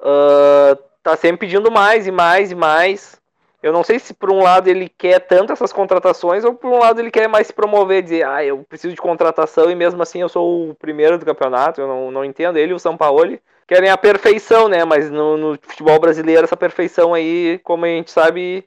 Uh, 0.00 0.78
tá 1.10 1.16
sempre 1.16 1.46
pedindo 1.46 1.70
mais 1.70 2.06
e 2.06 2.10
mais 2.10 2.50
e 2.50 2.54
mais. 2.54 3.20
Eu 3.62 3.72
não 3.72 3.82
sei 3.82 3.98
se 3.98 4.14
por 4.14 4.30
um 4.30 4.42
lado 4.42 4.68
ele 4.68 4.88
quer 4.88 5.18
tanto 5.18 5.52
essas 5.52 5.72
contratações 5.72 6.44
ou 6.44 6.54
por 6.54 6.70
um 6.70 6.78
lado 6.78 7.00
ele 7.00 7.10
quer 7.10 7.28
mais 7.28 7.48
se 7.48 7.52
promover, 7.52 8.02
dizer, 8.02 8.24
ah, 8.24 8.44
eu 8.44 8.62
preciso 8.62 8.94
de 8.94 9.00
contratação 9.00 9.70
e 9.70 9.74
mesmo 9.74 10.00
assim 10.00 10.20
eu 10.20 10.28
sou 10.28 10.70
o 10.70 10.74
primeiro 10.74 11.18
do 11.18 11.26
campeonato. 11.26 11.80
Eu 11.80 11.88
não, 11.88 12.10
não 12.10 12.24
entendo. 12.24 12.56
Ele 12.56 12.72
e 12.72 12.74
o 12.74 12.78
São 12.78 12.96
Paulo 12.96 13.38
querem 13.66 13.90
a 13.90 13.96
perfeição, 13.96 14.68
né? 14.68 14.84
Mas 14.84 15.10
no, 15.10 15.36
no 15.36 15.58
futebol 15.60 15.98
brasileiro 15.98 16.44
essa 16.44 16.56
perfeição 16.56 17.14
aí, 17.14 17.58
como 17.64 17.84
a 17.84 17.88
gente 17.88 18.10
sabe, 18.10 18.64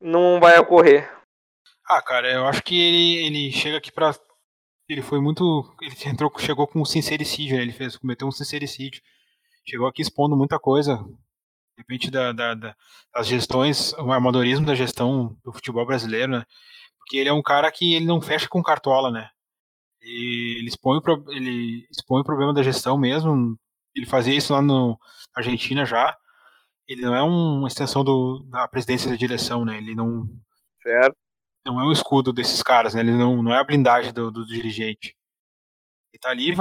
não 0.00 0.38
vai 0.38 0.58
ocorrer. 0.58 1.10
Ah, 1.88 2.00
cara, 2.00 2.30
eu 2.30 2.46
acho 2.46 2.62
que 2.62 2.80
ele, 2.80 3.26
ele 3.26 3.52
chega 3.52 3.78
aqui 3.78 3.90
pra. 3.90 4.14
Ele 4.88 5.02
foi 5.02 5.20
muito. 5.20 5.64
Ele 5.80 5.94
entrou, 6.06 6.30
chegou 6.38 6.66
com 6.66 6.80
um 6.80 6.84
sincericídio, 6.84 7.56
né? 7.56 7.62
Ele 7.62 7.72
fez, 7.72 7.96
cometeu 7.96 8.28
um 8.28 8.32
sincericídio. 8.32 9.02
Chegou 9.64 9.86
aqui 9.86 10.02
expondo 10.02 10.36
muita 10.36 10.58
coisa, 10.58 11.04
repente, 11.78 12.10
da, 12.10 12.32
da, 12.32 12.54
da, 12.54 12.76
das 13.14 13.26
gestões, 13.26 13.92
o 13.94 14.12
amadorismo 14.12 14.66
da 14.66 14.74
gestão 14.74 15.36
do 15.44 15.52
futebol 15.52 15.86
brasileiro, 15.86 16.32
né? 16.32 16.44
Porque 16.98 17.16
ele 17.16 17.28
é 17.28 17.32
um 17.32 17.42
cara 17.42 17.70
que 17.70 17.94
ele 17.94 18.06
não 18.06 18.20
fecha 18.20 18.48
com 18.48 18.62
cartola, 18.62 19.10
né? 19.10 19.28
E 20.02 20.58
ele 20.58 20.68
expõe, 20.68 20.98
o, 20.98 21.32
ele 21.32 21.86
expõe 21.90 22.20
o 22.20 22.24
problema 22.24 22.52
da 22.52 22.62
gestão 22.62 22.98
mesmo. 22.98 23.58
Ele 23.94 24.06
fazia 24.06 24.34
isso 24.34 24.52
lá 24.52 24.60
no 24.60 24.98
Argentina 25.34 25.84
já. 25.84 26.16
Ele 26.88 27.02
não 27.02 27.14
é 27.14 27.22
uma 27.22 27.68
extensão 27.68 28.02
do, 28.04 28.44
da 28.50 28.66
presidência 28.68 29.10
da 29.10 29.16
direção, 29.16 29.64
né? 29.64 29.78
Ele 29.78 29.94
não. 29.94 30.28
Certo. 30.82 31.16
Não 31.64 31.80
é 31.80 31.84
um 31.84 31.92
escudo 31.92 32.32
desses 32.32 32.62
caras, 32.62 32.94
né? 32.94 33.00
Ele 33.00 33.12
não, 33.12 33.42
não 33.42 33.54
é 33.54 33.58
a 33.58 33.64
blindagem 33.64 34.12
do, 34.12 34.30
do 34.30 34.44
dirigente. 34.44 35.16
Ele 36.12 36.20
tá 36.20 36.30
ali 36.30 36.52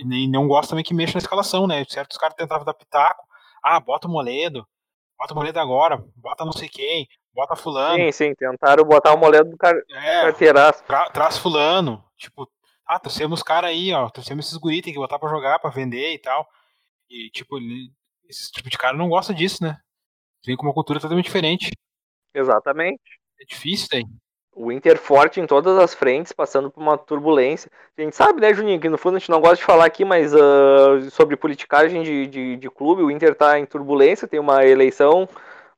e 0.00 0.28
não 0.28 0.48
gosta 0.48 0.70
também 0.70 0.84
que 0.84 0.94
mexa 0.94 1.14
na 1.14 1.18
escalação, 1.18 1.66
né? 1.66 1.84
Certos 1.88 2.16
caras 2.16 2.34
tentavam 2.34 2.64
dar 2.64 2.74
pitaco 2.74 3.22
ah, 3.62 3.80
bota 3.80 4.06
o 4.06 4.10
Moledo, 4.10 4.66
bota 5.18 5.32
o 5.32 5.36
Moledo 5.36 5.60
agora, 5.60 6.04
bota 6.16 6.44
não 6.44 6.52
sei 6.52 6.68
quem, 6.68 7.08
bota 7.32 7.56
fulano. 7.56 7.96
Sim, 7.96 8.12
sim, 8.12 8.34
tentaram 8.34 8.84
botar 8.84 9.14
o 9.14 9.18
Moledo 9.18 9.50
do 9.50 9.56
car 9.56 9.74
é, 9.90 10.22
carteiraço. 10.22 10.84
Tra 10.84 11.10
traz 11.10 11.38
fulano, 11.38 12.04
tipo, 12.16 12.50
ah, 12.86 12.98
trouxemos 12.98 13.42
cara 13.42 13.68
aí, 13.68 13.92
ó, 13.92 14.08
trouxemos 14.10 14.46
esses 14.46 14.58
guri, 14.58 14.82
tem 14.82 14.92
que 14.92 14.98
botar 14.98 15.18
pra 15.18 15.28
jogar, 15.28 15.58
pra 15.58 15.70
vender 15.70 16.12
e 16.12 16.18
tal. 16.18 16.48
E, 17.08 17.30
tipo, 17.30 17.58
esse 18.28 18.50
tipo 18.52 18.70
de 18.70 18.78
cara 18.78 18.96
não 18.96 19.08
gosta 19.08 19.34
disso, 19.34 19.62
né? 19.62 19.78
Vem 20.44 20.56
com 20.56 20.66
uma 20.66 20.74
cultura 20.74 21.00
totalmente 21.00 21.26
diferente. 21.26 21.70
Exatamente. 22.34 23.00
É 23.40 23.44
difícil, 23.44 23.88
daí 23.90 24.04
o 24.54 24.72
Inter 24.72 24.98
forte 24.98 25.40
em 25.40 25.46
todas 25.46 25.78
as 25.78 25.94
frentes, 25.94 26.32
passando 26.32 26.70
por 26.70 26.80
uma 26.80 26.98
turbulência. 26.98 27.70
A 27.96 28.02
gente 28.02 28.16
sabe, 28.16 28.40
né, 28.40 28.52
Juninho, 28.52 28.80
que 28.80 28.88
no 28.88 28.98
fundo 28.98 29.16
a 29.16 29.18
gente 29.18 29.30
não 29.30 29.40
gosta 29.40 29.56
de 29.56 29.64
falar 29.64 29.84
aqui, 29.84 30.04
mas 30.04 30.34
uh, 30.34 31.10
sobre 31.10 31.36
politicagem 31.36 32.02
de, 32.02 32.26
de, 32.26 32.56
de, 32.56 32.70
clube, 32.70 33.02
o 33.02 33.10
Inter 33.10 33.32
está 33.32 33.58
em 33.58 33.66
turbulência, 33.66 34.28
tem 34.28 34.40
uma 34.40 34.64
eleição, 34.64 35.28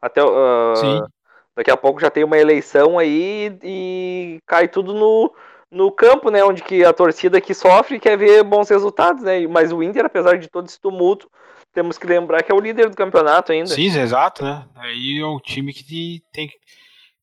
até 0.00 0.24
uh, 0.24 1.06
daqui 1.54 1.70
a 1.70 1.76
pouco 1.76 2.00
já 2.00 2.10
tem 2.10 2.24
uma 2.24 2.38
eleição 2.38 2.98
aí 2.98 3.56
e 3.62 4.38
cai 4.46 4.68
tudo 4.68 4.94
no, 4.94 5.32
no 5.70 5.90
campo, 5.92 6.30
né, 6.30 6.42
onde 6.42 6.62
que 6.62 6.84
a 6.84 6.92
torcida 6.92 7.40
que 7.40 7.54
sofre 7.54 8.00
quer 8.00 8.16
ver 8.16 8.42
bons 8.42 8.68
resultados, 8.70 9.22
né, 9.22 9.46
mas 9.46 9.70
o 9.70 9.82
Inter, 9.82 10.06
apesar 10.06 10.38
de 10.38 10.48
todo 10.48 10.66
esse 10.66 10.80
tumulto, 10.80 11.30
temos 11.74 11.98
que 11.98 12.06
lembrar 12.06 12.42
que 12.42 12.52
é 12.52 12.54
o 12.54 12.60
líder 12.60 12.88
do 12.88 12.96
campeonato 12.96 13.52
ainda. 13.52 13.68
Sim, 13.68 13.98
exato, 13.98 14.44
né? 14.44 14.62
Aí 14.74 15.20
é 15.20 15.26
um 15.26 15.38
time 15.38 15.72
que 15.72 16.22
tem 16.30 16.46
que 16.46 16.56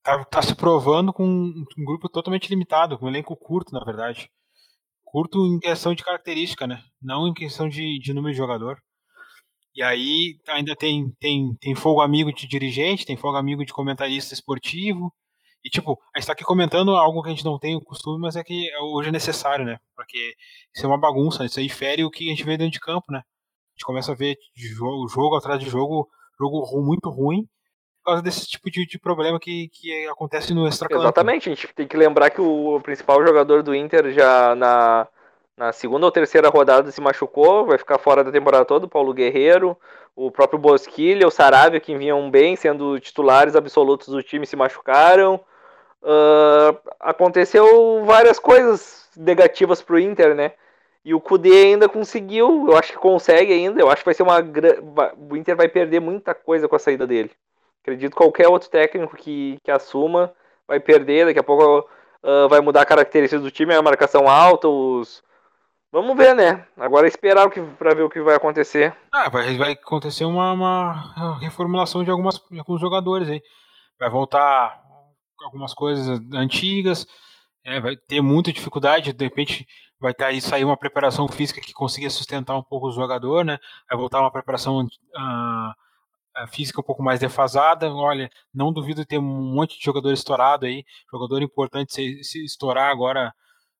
tá, 0.10 0.26
tá 0.26 0.42
se 0.42 0.56
provando 0.56 1.14
com 1.14 1.24
um 1.26 1.86
grupo 1.86 2.10
totalmente 2.10 2.50
limitado, 2.50 2.98
com 2.98 3.06
um 3.06 3.10
elenco 3.10 3.36
curto, 3.36 3.74
na 3.74 3.84
verdade. 3.84 4.30
Curto 5.04 5.46
em 5.46 5.60
questão 5.60 5.94
de 5.94 6.04
característica, 6.04 6.68
né? 6.68 6.84
Não 7.02 7.28
em 7.28 7.34
questão 7.34 7.68
de, 7.70 8.00
de 8.00 8.14
número 8.14 8.34
de 8.34 8.38
jogador. 8.38 8.78
E 9.76 9.84
aí 9.84 10.40
ainda 10.48 10.76
tem, 10.76 11.12
tem, 11.20 11.56
tem 11.60 11.76
fogo 11.76 12.02
amigo 12.02 12.34
de 12.34 12.48
dirigente, 12.48 13.06
tem 13.06 13.18
fogo 13.18 13.38
amigo 13.38 13.64
de 13.64 13.74
comentarista 13.74 14.34
esportivo. 14.34 15.14
E, 15.64 15.70
tipo, 15.70 16.00
a 16.16 16.20
gente 16.20 16.28
tá 16.28 16.34
aqui 16.34 16.44
comentando 16.44 16.96
algo 16.96 17.22
que 17.22 17.30
a 17.30 17.32
gente 17.32 17.46
não 17.46 17.60
tem 17.60 17.76
o 17.76 17.82
costume, 17.82 18.20
mas 18.20 18.36
é 18.36 18.44
que 18.44 18.70
hoje 18.78 19.10
é 19.10 19.12
necessário, 19.12 19.66
né? 19.66 19.78
Porque 19.96 20.34
isso 20.76 20.86
é 20.86 20.88
uma 20.88 21.00
bagunça, 21.00 21.46
isso 21.46 21.60
aí 21.60 21.70
fere 21.70 22.04
o 22.04 22.10
que 22.10 22.28
a 22.28 22.30
gente 22.30 22.44
vê 22.44 22.58
dentro 22.58 22.74
de 22.74 22.80
campo, 22.80 23.12
né? 23.12 23.20
A 23.20 23.72
gente 23.76 23.86
começa 23.86 24.12
a 24.12 24.16
ver 24.16 24.38
jogo, 24.56 25.08
jogo 25.08 25.36
atrás 25.36 25.60
de 25.60 25.70
jogo, 25.70 26.08
jogo 26.40 26.82
muito 26.82 27.10
ruim, 27.10 27.46
causa 28.10 28.22
desse 28.22 28.48
tipo 28.48 28.70
de, 28.70 28.86
de 28.86 29.00
problema 29.00 29.40
que, 29.40 29.68
que 29.70 30.08
acontece 30.08 30.54
no 30.54 30.68
extra-campo. 30.68 31.02
Exatamente, 31.02 31.50
a 31.50 31.56
gente 31.56 31.68
tem 31.74 31.88
que 31.88 31.98
lembrar 31.98 32.30
que 32.30 32.42
o 32.42 32.80
principal 32.82 33.26
jogador 33.26 33.64
do 33.64 33.74
Inter 33.74 34.12
já 34.12 34.56
na, 34.56 35.08
na 35.58 35.72
segunda 35.72 36.06
ou 36.06 36.12
terceira 36.12 36.50
rodada 36.50 36.92
se 36.92 37.02
machucou, 37.02 37.66
vai 37.66 37.78
ficar 37.78 37.98
fora 37.98 38.24
da 38.24 38.32
temporada 38.32 38.66
toda, 38.66 38.86
o 38.86 38.90
Paulo 38.90 39.14
Guerreiro, 39.14 39.78
o 40.16 40.32
próprio 40.32 40.60
Bosquilha, 40.60 41.28
o 41.28 41.32
Saravia, 41.32 41.80
que 41.80 41.98
vinham 41.98 42.30
bem, 42.30 42.56
sendo 42.56 43.00
titulares 43.00 43.56
absolutos 43.56 44.08
do 44.08 44.24
time, 44.24 44.46
se 44.46 44.56
machucaram. 44.56 45.40
Uh, 46.02 46.78
aconteceu 47.00 48.04
várias 48.06 48.40
coisas 48.40 49.10
negativas 49.16 49.82
pro 49.82 50.00
Inter, 50.00 50.34
né? 50.34 50.54
E 51.04 51.14
o 51.14 51.22
Kudê 51.22 51.66
ainda 51.66 51.88
conseguiu, 51.90 52.68
eu 52.70 52.78
acho 52.78 52.94
que 52.94 52.98
consegue 52.98 53.54
ainda, 53.54 53.82
eu 53.82 53.90
acho 53.90 54.02
que 54.02 54.06
vai 54.06 54.14
ser 54.14 54.24
uma 54.24 54.40
o 54.40 55.36
Inter 55.36 55.56
vai 55.56 55.68
perder 55.68 56.00
muita 56.00 56.34
coisa 56.34 56.68
com 56.68 56.76
a 56.76 56.80
saída 56.80 57.08
dele. 57.08 57.32
Acredito 57.90 58.12
que 58.12 58.18
qualquer 58.18 58.48
outro 58.48 58.70
técnico 58.70 59.16
que, 59.16 59.58
que 59.64 59.72
assuma 59.72 60.32
vai 60.68 60.80
perder, 60.80 61.26
daqui 61.26 61.40
a 61.40 61.44
pouco 61.44 61.90
uh, 62.24 62.48
vai 62.48 62.62
mudar 62.62 62.84
a 62.84 62.86
característica 62.86 63.42
do 63.42 63.50
time, 63.50 63.74
a 63.74 63.82
marcação 63.82 64.30
alta, 64.30 64.68
os. 64.68 65.24
Vamos 65.92 66.16
ver, 66.16 66.36
né? 66.36 66.68
Agora 66.78 67.08
é 67.08 67.10
esperar 67.10 67.50
para 67.50 67.96
ver 67.96 68.04
o 68.04 68.10
que 68.10 68.22
vai 68.22 68.36
acontecer. 68.36 68.96
Ah, 69.12 69.28
vai, 69.28 69.58
vai 69.58 69.72
acontecer 69.72 70.24
uma, 70.24 70.54
uma 70.54 71.40
reformulação 71.40 72.04
de, 72.04 72.12
algumas, 72.12 72.40
de 72.52 72.60
alguns 72.60 72.80
jogadores 72.80 73.28
aí. 73.28 73.42
Vai 74.00 74.08
voltar 74.08 74.80
algumas 75.44 75.74
coisas 75.74 76.22
antigas, 76.32 77.08
é, 77.66 77.80
vai 77.80 77.98
ter 77.98 78.22
muita 78.22 78.54
dificuldade, 78.54 79.14
de 79.14 79.24
repente 79.24 79.66
vai 80.00 80.14
ter 80.14 80.26
aí 80.26 80.40
sair 80.40 80.64
uma 80.64 80.78
preparação 80.78 81.28
física 81.28 81.60
que 81.60 81.74
consiga 81.74 82.08
sustentar 82.12 82.56
um 82.56 82.64
pouco 82.64 82.90
o 82.90 82.92
jogador, 82.92 83.44
né? 83.44 83.58
Vai 83.90 83.98
voltar 83.98 84.20
uma 84.20 84.32
preparação 84.32 84.82
uh, 84.82 85.74
a 86.44 86.48
física 86.48 86.82
um 86.82 86.84
pouco 86.84 87.04
mais 87.04 87.20
defasada. 87.20 87.94
Olha, 87.94 88.30
não 88.54 88.74
duvido 88.74 89.06
ter 89.06 89.18
um 89.18 89.22
monte 89.22 89.78
de 89.78 89.84
jogador 89.84 90.12
estourado 90.12 90.66
aí, 90.66 90.84
jogador 91.12 91.42
importante 91.42 91.94
se, 91.94 92.24
se 92.24 92.44
estourar 92.46 92.90
agora 92.92 93.34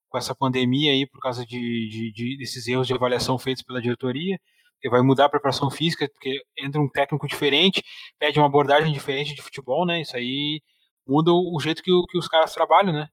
com 0.08 0.18
essa 0.18 0.34
pandemia 0.34 0.92
aí 0.92 1.06
por 1.06 1.20
causa 1.20 1.46
de, 1.46 1.58
de, 1.88 2.12
de, 2.12 2.38
desses 2.38 2.66
erros 2.66 2.86
de 2.86 2.94
avaliação 2.94 3.38
feitos 3.38 3.62
pela 3.62 3.80
diretoria. 3.80 4.38
Que 4.80 4.88
vai 4.88 5.02
mudar 5.02 5.26
a 5.26 5.28
preparação 5.28 5.70
física, 5.70 6.08
porque 6.08 6.42
entra 6.58 6.80
um 6.80 6.88
técnico 6.88 7.28
diferente, 7.28 7.82
pede 8.18 8.38
uma 8.38 8.46
abordagem 8.46 8.90
diferente 8.92 9.34
de 9.34 9.42
futebol, 9.42 9.84
né? 9.84 10.00
Isso 10.00 10.16
aí 10.16 10.62
muda 11.06 11.32
o 11.32 11.58
jeito 11.60 11.82
que, 11.82 11.90
que 12.08 12.18
os 12.18 12.26
caras 12.28 12.54
trabalham, 12.54 12.92
né? 12.92 13.08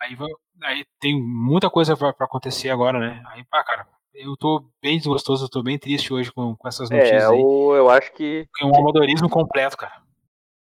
Aí, 0.00 0.16
vai, 0.16 0.28
aí 0.64 0.84
tem 1.00 1.20
muita 1.22 1.70
coisa 1.70 1.96
para 1.96 2.10
acontecer 2.10 2.70
agora, 2.70 2.98
né? 2.98 3.22
Aí, 3.28 3.44
pá, 3.44 3.62
cara, 3.62 3.86
eu 4.14 4.36
tô 4.36 4.64
bem 4.82 4.98
desgostoso, 4.98 5.44
eu 5.44 5.48
tô 5.48 5.62
bem 5.62 5.78
triste 5.78 6.12
hoje 6.12 6.30
com, 6.32 6.54
com 6.56 6.68
essas 6.68 6.90
notícias 6.90 7.22
é, 7.22 7.26
aí. 7.26 7.40
Eu, 7.40 7.74
eu 7.74 7.90
acho 7.90 8.12
que. 8.12 8.46
É 8.60 8.64
um 8.64 8.76
amadorismo 8.76 9.28
completo, 9.28 9.76
cara. 9.76 10.02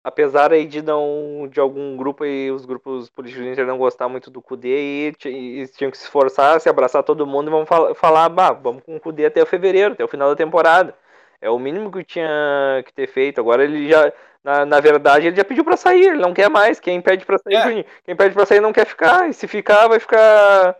Apesar 0.02 0.52
aí 0.52 0.66
de 0.66 0.82
não. 0.82 1.48
de 1.50 1.60
algum 1.60 1.96
grupo 1.96 2.24
e 2.24 2.50
os 2.50 2.64
grupos 2.64 3.10
políticos 3.10 3.44
do 3.44 3.52
Inter 3.52 3.66
não 3.66 3.78
gostar 3.78 4.08
muito 4.08 4.30
do 4.30 4.40
Cudê 4.40 5.10
e, 5.24 5.28
e, 5.28 5.68
tinham 5.68 5.90
que 5.90 5.98
se 5.98 6.04
esforçar, 6.04 6.60
se 6.60 6.68
abraçar 6.68 7.02
todo 7.02 7.26
mundo 7.26 7.48
e 7.48 7.50
vamos 7.50 7.68
falar, 7.68 7.94
falar 7.94 8.28
bah, 8.28 8.52
vamos 8.52 8.82
com 8.82 8.96
o 8.96 9.00
Cudê 9.00 9.26
até 9.26 9.42
o 9.42 9.46
fevereiro, 9.46 9.92
até 9.92 10.04
o 10.04 10.08
final 10.08 10.28
da 10.30 10.36
temporada. 10.36 10.94
É 11.40 11.50
o 11.50 11.58
mínimo 11.58 11.90
que 11.90 12.04
tinha 12.04 12.82
que 12.84 12.92
ter 12.92 13.08
feito. 13.08 13.40
Agora 13.40 13.64
ele 13.64 13.88
já. 13.88 14.12
Na, 14.42 14.64
na 14.64 14.80
verdade, 14.80 15.26
ele 15.26 15.36
já 15.36 15.44
pediu 15.44 15.62
para 15.62 15.76
sair, 15.76 16.06
ele 16.06 16.18
não 16.18 16.32
quer 16.32 16.48
mais. 16.48 16.80
Quem 16.80 16.98
pede 17.02 17.26
para 17.26 17.36
sair, 17.36 17.56
é. 17.56 17.84
quem 18.04 18.16
pede 18.16 18.34
para 18.34 18.46
sair 18.46 18.60
não 18.60 18.72
quer 18.72 18.86
ficar. 18.86 19.28
E 19.28 19.34
se 19.34 19.46
ficar, 19.46 19.86
vai 19.86 20.00
ficar 20.00 20.74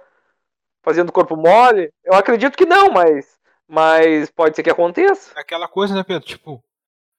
fazendo 0.83 1.12
corpo 1.12 1.37
mole? 1.37 1.93
Eu 2.05 2.14
acredito 2.14 2.57
que 2.57 2.66
não, 2.66 2.90
mas, 2.90 3.38
mas 3.66 4.31
pode 4.31 4.57
ser 4.57 4.62
que 4.62 4.71
aconteça. 4.71 5.38
Aquela 5.38 5.69
coisa, 5.69 5.95
né, 5.95 6.03
Pedro? 6.03 6.27
Tipo, 6.27 6.62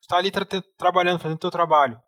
tu 0.02 0.08
tá 0.08 0.18
ali 0.18 0.32
tra 0.32 0.46
trabalhando, 0.78 1.20
fazendo 1.20 1.40
teu 1.40 1.52
trabalho. 1.52 2.02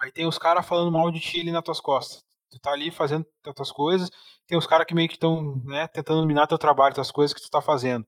Aí 0.00 0.10
tem 0.10 0.26
os 0.26 0.38
caras 0.38 0.66
falando 0.66 0.90
mal 0.90 1.10
de 1.10 1.20
ti 1.20 1.40
ali 1.40 1.52
nas 1.52 1.62
tuas 1.62 1.80
costas. 1.80 2.24
Tu 2.50 2.58
tá 2.58 2.72
ali 2.72 2.90
fazendo 2.90 3.26
as 3.46 3.54
tuas 3.54 3.72
coisas, 3.72 4.10
tem 4.46 4.58
os 4.58 4.66
caras 4.66 4.86
que 4.86 4.94
meio 4.94 5.08
que 5.08 5.14
estão, 5.14 5.62
né, 5.64 5.86
tentando 5.88 6.26
minar 6.26 6.46
teu 6.46 6.58
trabalho, 6.58 7.00
as 7.00 7.10
coisas 7.10 7.32
que 7.32 7.40
tu 7.40 7.48
tá 7.48 7.62
fazendo. 7.62 8.06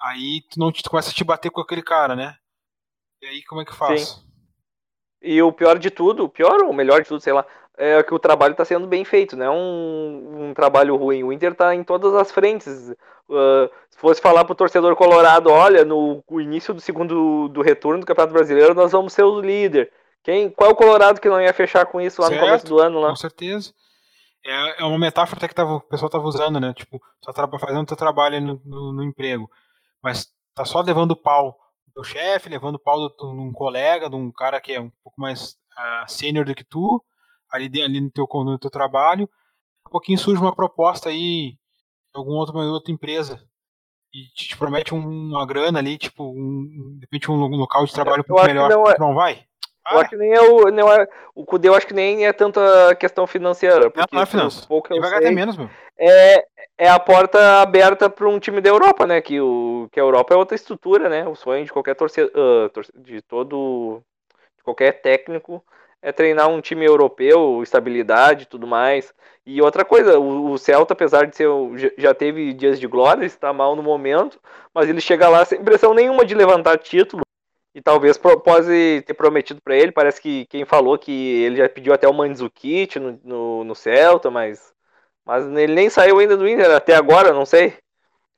Aí 0.00 0.42
tu 0.50 0.60
não 0.60 0.70
tu 0.70 0.88
começa 0.88 1.10
a 1.10 1.14
te 1.14 1.24
bater 1.24 1.50
com 1.50 1.60
aquele 1.60 1.82
cara, 1.82 2.14
né? 2.14 2.36
E 3.20 3.26
aí 3.26 3.42
como 3.44 3.60
é 3.60 3.64
que 3.64 3.74
faz? 3.74 4.08
Sim. 4.08 4.28
E 5.20 5.42
o 5.42 5.52
pior 5.52 5.78
de 5.78 5.90
tudo, 5.90 6.24
o 6.24 6.28
pior 6.28 6.62
ou 6.62 6.70
o 6.70 6.74
melhor 6.74 7.02
de 7.02 7.08
tudo, 7.08 7.20
sei 7.20 7.32
lá, 7.32 7.44
é 7.78 8.02
que 8.02 8.12
o 8.12 8.18
trabalho 8.18 8.52
está 8.52 8.64
sendo 8.64 8.86
bem 8.86 9.04
feito, 9.04 9.36
não 9.36 9.46
é 9.46 9.50
um, 9.50 10.48
um 10.48 10.54
trabalho 10.54 10.96
ruim. 10.96 11.22
O 11.22 11.32
Inter 11.32 11.52
está 11.52 11.74
em 11.74 11.84
todas 11.84 12.12
as 12.14 12.32
frentes. 12.32 12.90
Uh, 13.28 13.70
se 13.88 13.98
fosse 13.98 14.20
falar 14.20 14.44
para 14.44 14.52
o 14.52 14.56
torcedor 14.56 14.96
colorado, 14.96 15.48
olha, 15.48 15.84
no 15.84 16.22
início 16.40 16.74
do 16.74 16.80
segundo 16.80 17.48
do 17.48 17.62
retorno 17.62 18.00
do 18.00 18.06
Campeonato 18.06 18.34
Brasileiro, 18.34 18.74
nós 18.74 18.90
vamos 18.90 19.12
ser 19.12 19.22
o 19.22 19.40
líder. 19.40 19.92
Quem, 20.24 20.50
qual 20.50 20.70
é 20.70 20.72
o 20.72 20.76
Colorado 20.76 21.20
que 21.20 21.28
não 21.28 21.40
ia 21.40 21.54
fechar 21.54 21.86
com 21.86 22.00
isso 22.00 22.20
lá 22.20 22.28
certo, 22.28 22.40
no 22.40 22.46
começo 22.46 22.66
do 22.66 22.78
ano? 22.80 23.00
Lá? 23.00 23.10
Com 23.10 23.16
certeza. 23.16 23.72
É, 24.44 24.82
é 24.82 24.84
uma 24.84 24.98
metáfora 24.98 25.38
até 25.38 25.48
que 25.48 25.54
tava, 25.54 25.74
o 25.74 25.80
pessoal 25.80 26.08
estava 26.08 26.24
usando, 26.24 26.60
né? 26.60 26.74
Tipo, 26.74 27.00
só 27.24 27.32
tá 27.32 27.48
fazendo 27.58 27.82
o 27.82 27.86
teu 27.86 27.96
trabalho 27.96 28.40
no, 28.40 28.60
no, 28.64 28.92
no, 28.92 29.04
emprego. 29.04 29.48
Mas 30.02 30.28
tá 30.54 30.64
só 30.64 30.80
levando 30.80 31.16
pau 31.16 31.56
do 31.94 32.02
chefe, 32.02 32.48
levando 32.48 32.78
pau 32.78 33.08
de 33.08 33.24
um 33.24 33.52
colega, 33.52 34.10
de 34.10 34.16
um 34.16 34.30
cara 34.30 34.60
que 34.60 34.72
é 34.72 34.80
um 34.80 34.90
pouco 35.02 35.20
mais 35.20 35.52
uh, 35.52 36.08
sênior 36.08 36.44
do 36.44 36.54
que 36.54 36.64
tu, 36.64 37.02
ali, 37.50 37.82
ali 37.82 38.00
no, 38.00 38.10
teu, 38.10 38.26
no 38.32 38.58
teu 38.58 38.70
trabalho, 38.70 39.28
um 39.86 39.90
pouquinho 39.90 40.18
surge 40.18 40.40
uma 40.40 40.54
proposta 40.54 41.08
aí 41.08 41.52
de 41.52 42.16
alguma 42.16 42.38
outra, 42.38 42.58
outra 42.58 42.92
empresa 42.92 43.42
e 44.12 44.24
te, 44.34 44.48
te 44.48 44.56
promete 44.56 44.94
uma 44.94 45.46
grana 45.46 45.78
ali, 45.78 45.98
tipo, 45.98 46.24
um, 46.24 46.96
de 46.96 47.00
repente 47.00 47.30
um 47.30 47.36
local 47.36 47.84
de 47.84 47.92
trabalho 47.92 48.22
um 48.22 48.24
pouco 48.24 48.46
melhor, 48.46 48.70
não, 48.70 48.86
é, 48.86 48.98
não 48.98 49.14
vai? 49.14 49.44
Ah, 49.84 49.94
eu 49.94 50.00
acho 50.00 50.10
que 50.10 50.16
nem 50.16 50.32
é 50.32 50.40
o. 50.40 50.70
Não 50.70 50.92
é, 50.92 51.08
o 51.34 51.46
Cudê 51.46 51.68
eu 51.68 51.74
acho 51.74 51.86
que 51.86 51.94
nem 51.94 52.26
é 52.26 52.32
tanta 52.32 52.94
questão 52.96 53.26
financeira. 53.26 53.90
Porque, 53.90 54.00
não, 54.00 54.06
não 54.12 54.22
é 54.22 54.26
finança. 54.26 54.66
Pouco 54.66 54.92
Ele 54.92 55.00
vai 55.00 55.18
ganhar 55.18 55.32
menos, 55.32 55.56
meu. 55.56 55.70
É, 55.98 56.44
é 56.76 56.90
a 56.90 56.98
porta 56.98 57.62
aberta 57.62 58.10
para 58.10 58.28
um 58.28 58.38
time 58.38 58.60
da 58.60 58.68
Europa, 58.68 59.06
né? 59.06 59.22
Que, 59.22 59.40
o, 59.40 59.88
que 59.90 59.98
a 59.98 60.02
Europa 60.02 60.34
é 60.34 60.36
outra 60.36 60.54
estrutura, 60.54 61.08
né? 61.08 61.26
O 61.26 61.34
sonho 61.34 61.64
de 61.64 61.72
qualquer 61.72 61.94
torcedor. 61.94 62.30
Uh, 62.36 63.00
de 63.00 63.22
todo. 63.22 64.02
De 64.58 64.62
qualquer 64.62 65.00
técnico 65.00 65.64
é 66.02 66.12
treinar 66.12 66.48
um 66.48 66.60
time 66.60 66.84
europeu, 66.86 67.62
estabilidade 67.62 68.44
e 68.44 68.46
tudo 68.46 68.66
mais. 68.66 69.12
E 69.44 69.60
outra 69.62 69.84
coisa, 69.84 70.18
o, 70.18 70.52
o 70.52 70.58
Celta, 70.58 70.92
apesar 70.92 71.26
de 71.26 71.36
ser 71.36 71.48
já 71.96 72.14
teve 72.14 72.52
dias 72.52 72.78
de 72.78 72.86
glória, 72.86 73.24
está 73.24 73.52
mal 73.52 73.74
no 73.74 73.82
momento, 73.82 74.40
mas 74.74 74.88
ele 74.88 75.00
chega 75.00 75.28
lá 75.28 75.44
sem 75.44 75.62
pressão 75.62 75.94
nenhuma 75.94 76.24
de 76.24 76.34
levantar 76.34 76.78
título. 76.78 77.22
E 77.74 77.82
talvez 77.82 78.18
pode 78.18 79.02
ter 79.06 79.14
prometido 79.14 79.60
para 79.62 79.76
ele, 79.76 79.92
parece 79.92 80.20
que 80.20 80.46
quem 80.46 80.64
falou 80.64 80.98
que 80.98 81.12
ele 81.12 81.56
já 81.56 81.68
pediu 81.68 81.92
até 81.92 82.08
o 82.08 82.14
Mandzukic 82.14 82.98
no, 82.98 83.20
no, 83.22 83.64
no 83.64 83.74
Celta, 83.74 84.30
mas, 84.30 84.72
mas 85.24 85.46
ele 85.46 85.74
nem 85.74 85.88
saiu 85.88 86.18
ainda 86.18 86.36
do 86.36 86.48
Inter 86.48 86.70
até 86.70 86.96
agora, 86.96 87.32
não 87.32 87.46
sei. 87.46 87.76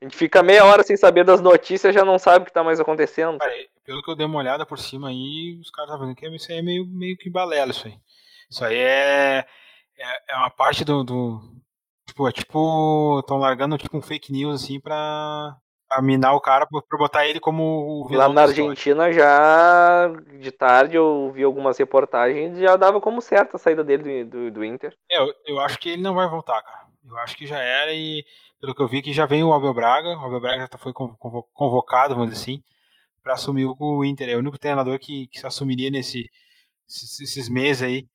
A 0.00 0.06
gente 0.06 0.16
fica 0.16 0.42
meia 0.42 0.64
hora 0.64 0.82
sem 0.82 0.96
saber 0.96 1.24
das 1.24 1.42
notícias, 1.42 1.94
já 1.94 2.04
não 2.04 2.18
sabe 2.18 2.42
o 2.42 2.46
que 2.46 2.52
tá 2.52 2.64
mais 2.64 2.80
acontecendo. 2.80 3.38
Cara, 3.38 3.52
pelo 3.84 4.02
que 4.02 4.10
eu 4.10 4.16
dei 4.16 4.24
uma 4.24 4.38
olhada 4.38 4.64
por 4.64 4.78
cima 4.78 5.08
aí, 5.08 5.58
os 5.60 5.70
caras 5.70 5.90
estavam 5.90 6.06
dizendo 6.06 6.30
que 6.30 6.36
isso 6.36 6.50
aí 6.50 6.58
é 6.58 6.62
meio, 6.62 6.86
meio 6.86 7.18
que 7.18 7.28
balela, 7.28 7.70
isso 7.70 7.86
aí. 7.86 7.94
Isso 8.50 8.64
aí 8.64 8.78
é, 8.78 9.44
é, 9.98 10.32
é 10.32 10.36
uma 10.36 10.50
parte 10.50 10.84
do, 10.84 11.04
do. 11.04 11.40
Tipo, 12.06 12.28
é 12.28 12.32
tipo. 12.32 13.20
Estão 13.20 13.36
largando 13.36 13.76
tipo 13.76 13.96
um 13.96 14.02
fake 14.02 14.32
news 14.32 14.62
assim 14.62 14.80
pra, 14.80 15.54
pra 15.86 16.00
minar 16.00 16.34
o 16.34 16.40
cara, 16.40 16.66
pra, 16.66 16.80
pra 16.80 16.98
botar 16.98 17.26
ele 17.26 17.38
como 17.38 17.62
o 18.08 18.12
Lá 18.12 18.28
na 18.28 18.42
Argentina 18.42 19.12
já 19.12 20.10
de 20.38 20.50
tarde 20.50 20.96
eu 20.96 21.30
vi 21.32 21.44
algumas 21.44 21.76
reportagens 21.76 22.56
e 22.56 22.62
já 22.62 22.74
dava 22.74 23.00
como 23.00 23.20
certa 23.20 23.56
a 23.56 23.60
saída 23.60 23.84
dele 23.84 24.24
do, 24.24 24.30
do, 24.30 24.50
do 24.50 24.64
Inter. 24.64 24.96
É, 25.10 25.18
eu, 25.18 25.34
eu 25.46 25.60
acho 25.60 25.78
que 25.78 25.90
ele 25.90 26.02
não 26.02 26.14
vai 26.14 26.26
voltar, 26.26 26.62
cara. 26.62 26.89
Eu 27.04 27.16
acho 27.18 27.36
que 27.36 27.46
já 27.46 27.58
era 27.58 27.92
e 27.92 28.24
pelo 28.60 28.74
que 28.74 28.82
eu 28.82 28.88
vi 28.88 29.02
que 29.02 29.12
já 29.12 29.26
vem 29.26 29.42
o 29.42 29.52
Abel 29.52 29.72
Braga, 29.74 30.18
o 30.18 30.24
Abel 30.24 30.40
Braga 30.40 30.68
já 30.70 30.78
foi 30.78 30.92
convocado, 30.92 32.14
vamos 32.14 32.30
dizer 32.30 32.42
assim, 32.42 32.62
para 33.22 33.34
assumir 33.34 33.66
o 33.66 34.04
Inter. 34.04 34.28
É 34.28 34.36
o 34.36 34.40
único 34.40 34.58
treinador 34.58 34.98
que, 34.98 35.26
que 35.28 35.40
se 35.40 35.46
assumiria 35.46 35.90
nesse, 35.90 36.28
esses 36.86 37.48
meses 37.48 37.82
aí. 37.82 38.06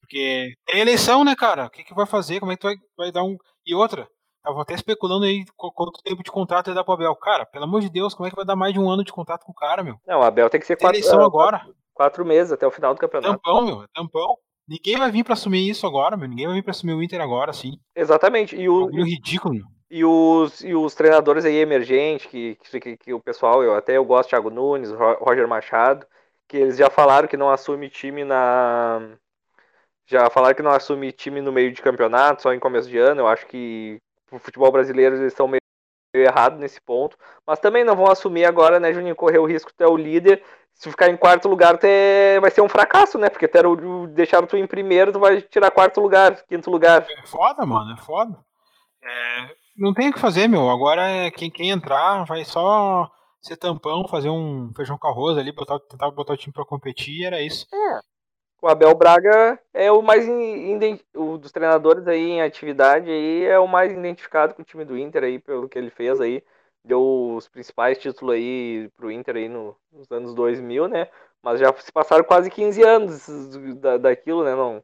Porque 0.00 0.52
tem 0.66 0.80
eleição, 0.80 1.24
né, 1.24 1.34
cara? 1.34 1.66
O 1.66 1.70
que, 1.70 1.82
que 1.82 1.94
vai 1.94 2.06
fazer? 2.06 2.40
Como 2.40 2.52
é 2.52 2.56
que 2.56 2.60
tu 2.60 2.66
vai, 2.66 2.76
vai 2.96 3.12
dar 3.12 3.24
um. 3.24 3.38
E 3.66 3.74
outra, 3.74 4.06
Tava 4.44 4.60
até 4.60 4.74
especulando 4.74 5.24
aí 5.24 5.42
quanto 5.56 6.02
tempo 6.02 6.22
de 6.22 6.30
contrato 6.30 6.68
ele 6.68 6.74
dá 6.74 6.84
pro 6.84 6.92
Abel. 6.92 7.16
Cara, 7.16 7.46
pelo 7.46 7.64
amor 7.64 7.80
de 7.80 7.88
Deus, 7.88 8.12
como 8.12 8.26
é 8.26 8.30
que 8.30 8.36
vai 8.36 8.44
dar 8.44 8.54
mais 8.54 8.74
de 8.74 8.78
um 8.78 8.90
ano 8.90 9.02
de 9.02 9.10
contrato 9.10 9.42
com 9.42 9.52
o 9.52 9.54
cara, 9.54 9.82
meu? 9.82 9.98
Não, 10.06 10.20
o 10.20 10.22
Abel 10.22 10.50
tem 10.50 10.60
que 10.60 10.66
ser 10.66 10.76
Tem 10.76 10.84
quatro, 10.84 10.98
eleição 10.98 11.22
é, 11.22 11.24
agora. 11.24 11.58
quatro, 11.60 11.76
quatro 11.94 12.24
meses 12.26 12.52
até 12.52 12.66
o 12.66 12.70
final 12.70 12.92
do 12.92 13.00
campeonato. 13.00 13.32
Tampão, 13.36 13.64
meu. 13.64 13.82
é 13.82 13.86
Tampão. 13.94 14.36
Ninguém 14.66 14.96
vai 14.96 15.10
vir 15.10 15.24
pra 15.24 15.34
assumir 15.34 15.68
isso 15.68 15.86
agora, 15.86 16.16
meu. 16.16 16.28
Ninguém 16.28 16.46
vai 16.46 16.56
vir 16.56 16.62
pra 16.62 16.70
assumir 16.70 16.94
o 16.94 17.02
Inter 17.02 17.20
agora, 17.20 17.50
assim. 17.50 17.72
Exatamente. 17.94 18.56
E, 18.56 18.68
o, 18.68 18.86
Bagulho 18.86 19.04
ridículo, 19.04 19.54
e, 19.90 20.04
os, 20.04 20.62
e 20.62 20.74
os 20.74 20.94
treinadores 20.94 21.44
aí 21.44 21.56
emergentes, 21.56 22.26
que, 22.26 22.56
que, 22.80 22.96
que 22.96 23.14
o 23.14 23.20
pessoal, 23.20 23.62
eu 23.62 23.74
até 23.74 23.96
eu 23.96 24.04
gosto, 24.04 24.30
Thiago 24.30 24.50
Nunes, 24.50 24.90
Ro- 24.90 25.18
Roger 25.20 25.46
Machado, 25.46 26.06
que 26.48 26.56
eles 26.56 26.76
já 26.76 26.90
falaram 26.90 27.28
que 27.28 27.36
não 27.36 27.50
assume 27.50 27.88
time 27.90 28.24
na. 28.24 29.16
Já 30.06 30.28
falaram 30.30 30.54
que 30.54 30.62
não 30.62 30.70
assume 30.70 31.12
time 31.12 31.40
no 31.40 31.52
meio 31.52 31.72
de 31.72 31.80
campeonato, 31.80 32.42
só 32.42 32.52
em 32.52 32.58
começo 32.60 32.88
de 32.88 32.98
ano. 32.98 33.22
Eu 33.22 33.28
acho 33.28 33.46
que 33.46 33.98
o 34.30 34.38
futebol 34.38 34.70
brasileiro 34.70 35.16
eles 35.16 35.32
estão 35.32 35.48
meio 35.48 35.60
meio 36.14 36.26
errado 36.26 36.56
nesse 36.56 36.80
ponto. 36.80 37.16
Mas 37.46 37.58
também 37.58 37.84
não 37.84 37.96
vão 37.96 38.10
assumir 38.10 38.44
agora, 38.44 38.78
né, 38.78 38.92
Juninho? 38.92 39.16
Correr 39.16 39.38
o 39.38 39.46
risco 39.46 39.70
de 39.70 39.76
ter 39.76 39.86
o 39.86 39.96
líder. 39.96 40.42
Se 40.74 40.90
ficar 40.90 41.08
em 41.08 41.16
quarto 41.16 41.48
lugar, 41.48 41.78
ter... 41.78 42.40
vai 42.40 42.50
ser 42.50 42.60
um 42.60 42.68
fracasso, 42.68 43.18
né? 43.18 43.28
Porque 43.28 43.48
ter 43.48 43.66
o... 43.66 44.06
deixaram 44.06 44.46
tu 44.46 44.56
em 44.56 44.66
primeiro, 44.66 45.12
tu 45.12 45.18
vai 45.18 45.42
tirar 45.42 45.70
quarto 45.70 46.00
lugar, 46.00 46.42
quinto 46.48 46.70
lugar. 46.70 47.06
É 47.08 47.26
foda, 47.26 47.66
mano, 47.66 47.92
é 47.92 47.96
foda. 47.96 48.36
É, 49.02 49.54
não 49.76 49.92
tem 49.92 50.08
o 50.08 50.12
que 50.12 50.18
fazer, 50.20 50.48
meu. 50.48 50.70
Agora 50.70 51.02
é 51.02 51.30
quem, 51.30 51.50
quem 51.50 51.70
entrar 51.70 52.24
vai 52.24 52.44
só 52.44 53.10
ser 53.40 53.56
tampão, 53.56 54.08
fazer 54.08 54.30
um 54.30 54.72
feijão 54.74 54.96
com 54.96 55.06
arroz 55.06 55.36
ali, 55.36 55.52
botar, 55.52 55.78
tentar 55.80 56.10
botar 56.10 56.32
o 56.32 56.36
time 56.36 56.52
pra 56.52 56.64
competir 56.64 57.20
e 57.20 57.24
era 57.24 57.42
isso. 57.42 57.66
O 58.64 58.66
Abel 58.66 58.94
Braga 58.94 59.60
é 59.74 59.92
o 59.92 60.00
mais 60.00 60.24
o 61.14 61.36
dos 61.36 61.52
treinadores 61.52 62.08
aí 62.08 62.30
em 62.30 62.40
atividade 62.40 63.10
aí 63.10 63.44
é 63.44 63.58
o 63.58 63.68
mais 63.68 63.92
identificado 63.92 64.54
com 64.54 64.62
o 64.62 64.64
time 64.64 64.86
do 64.86 64.96
Inter 64.96 65.22
aí 65.22 65.38
pelo 65.38 65.68
que 65.68 65.76
ele 65.78 65.90
fez 65.90 66.18
aí. 66.18 66.42
Deu 66.82 67.34
os 67.36 67.46
principais 67.46 67.98
títulos 67.98 68.34
aí 68.34 68.88
pro 68.96 69.10
Inter 69.10 69.36
aí 69.36 69.50
no- 69.50 69.76
nos 69.92 70.10
anos 70.10 70.32
2000, 70.34 70.88
né? 70.88 71.10
Mas 71.42 71.60
já 71.60 71.74
se 71.74 71.92
passaram 71.92 72.24
quase 72.24 72.50
15 72.50 72.82
anos 72.82 73.26
da, 73.82 73.98
daquilo, 73.98 74.42
né? 74.42 74.54
Não, 74.54 74.82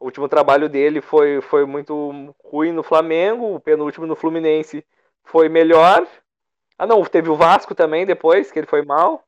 o 0.00 0.06
último 0.06 0.26
trabalho 0.26 0.66
dele 0.66 1.02
foi, 1.02 1.42
foi 1.42 1.66
muito 1.66 2.34
ruim 2.42 2.72
no 2.72 2.82
Flamengo, 2.82 3.56
o 3.56 3.60
penúltimo 3.60 4.06
no 4.06 4.16
Fluminense 4.16 4.82
foi 5.24 5.50
melhor. 5.50 6.08
Ah, 6.78 6.86
não, 6.86 7.04
teve 7.04 7.30
o 7.30 7.36
Vasco 7.36 7.74
também 7.74 8.06
depois, 8.06 8.52
que 8.52 8.58
ele 8.60 8.66
foi 8.66 8.82
mal. 8.84 9.24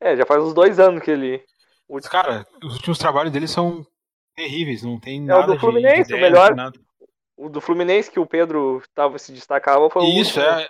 É, 0.00 0.16
já 0.16 0.26
faz 0.26 0.42
uns 0.44 0.54
dois 0.54 0.80
anos 0.80 1.02
que 1.02 1.10
ele. 1.10 1.44
Mas, 1.88 2.08
cara, 2.08 2.46
os 2.62 2.74
últimos 2.74 2.98
trabalhos 2.98 3.32
dele 3.32 3.46
são 3.46 3.86
terríveis, 4.34 4.82
não 4.82 4.98
tem 4.98 5.20
É 5.20 5.22
o 5.22 5.26
nada 5.26 5.52
do 5.54 5.58
Fluminense, 5.58 6.08
de 6.08 6.14
o 6.14 6.16
ideia, 6.16 6.30
melhor. 6.30 6.54
nada. 6.54 6.78
O 7.36 7.48
do 7.48 7.60
Fluminense 7.60 8.10
que 8.10 8.18
o 8.18 8.26
Pedro 8.26 8.82
tava, 8.94 9.18
se 9.18 9.32
destacava 9.32 9.88
foi 9.90 10.02
o 10.02 10.06
Isso, 10.06 10.40
é. 10.40 10.68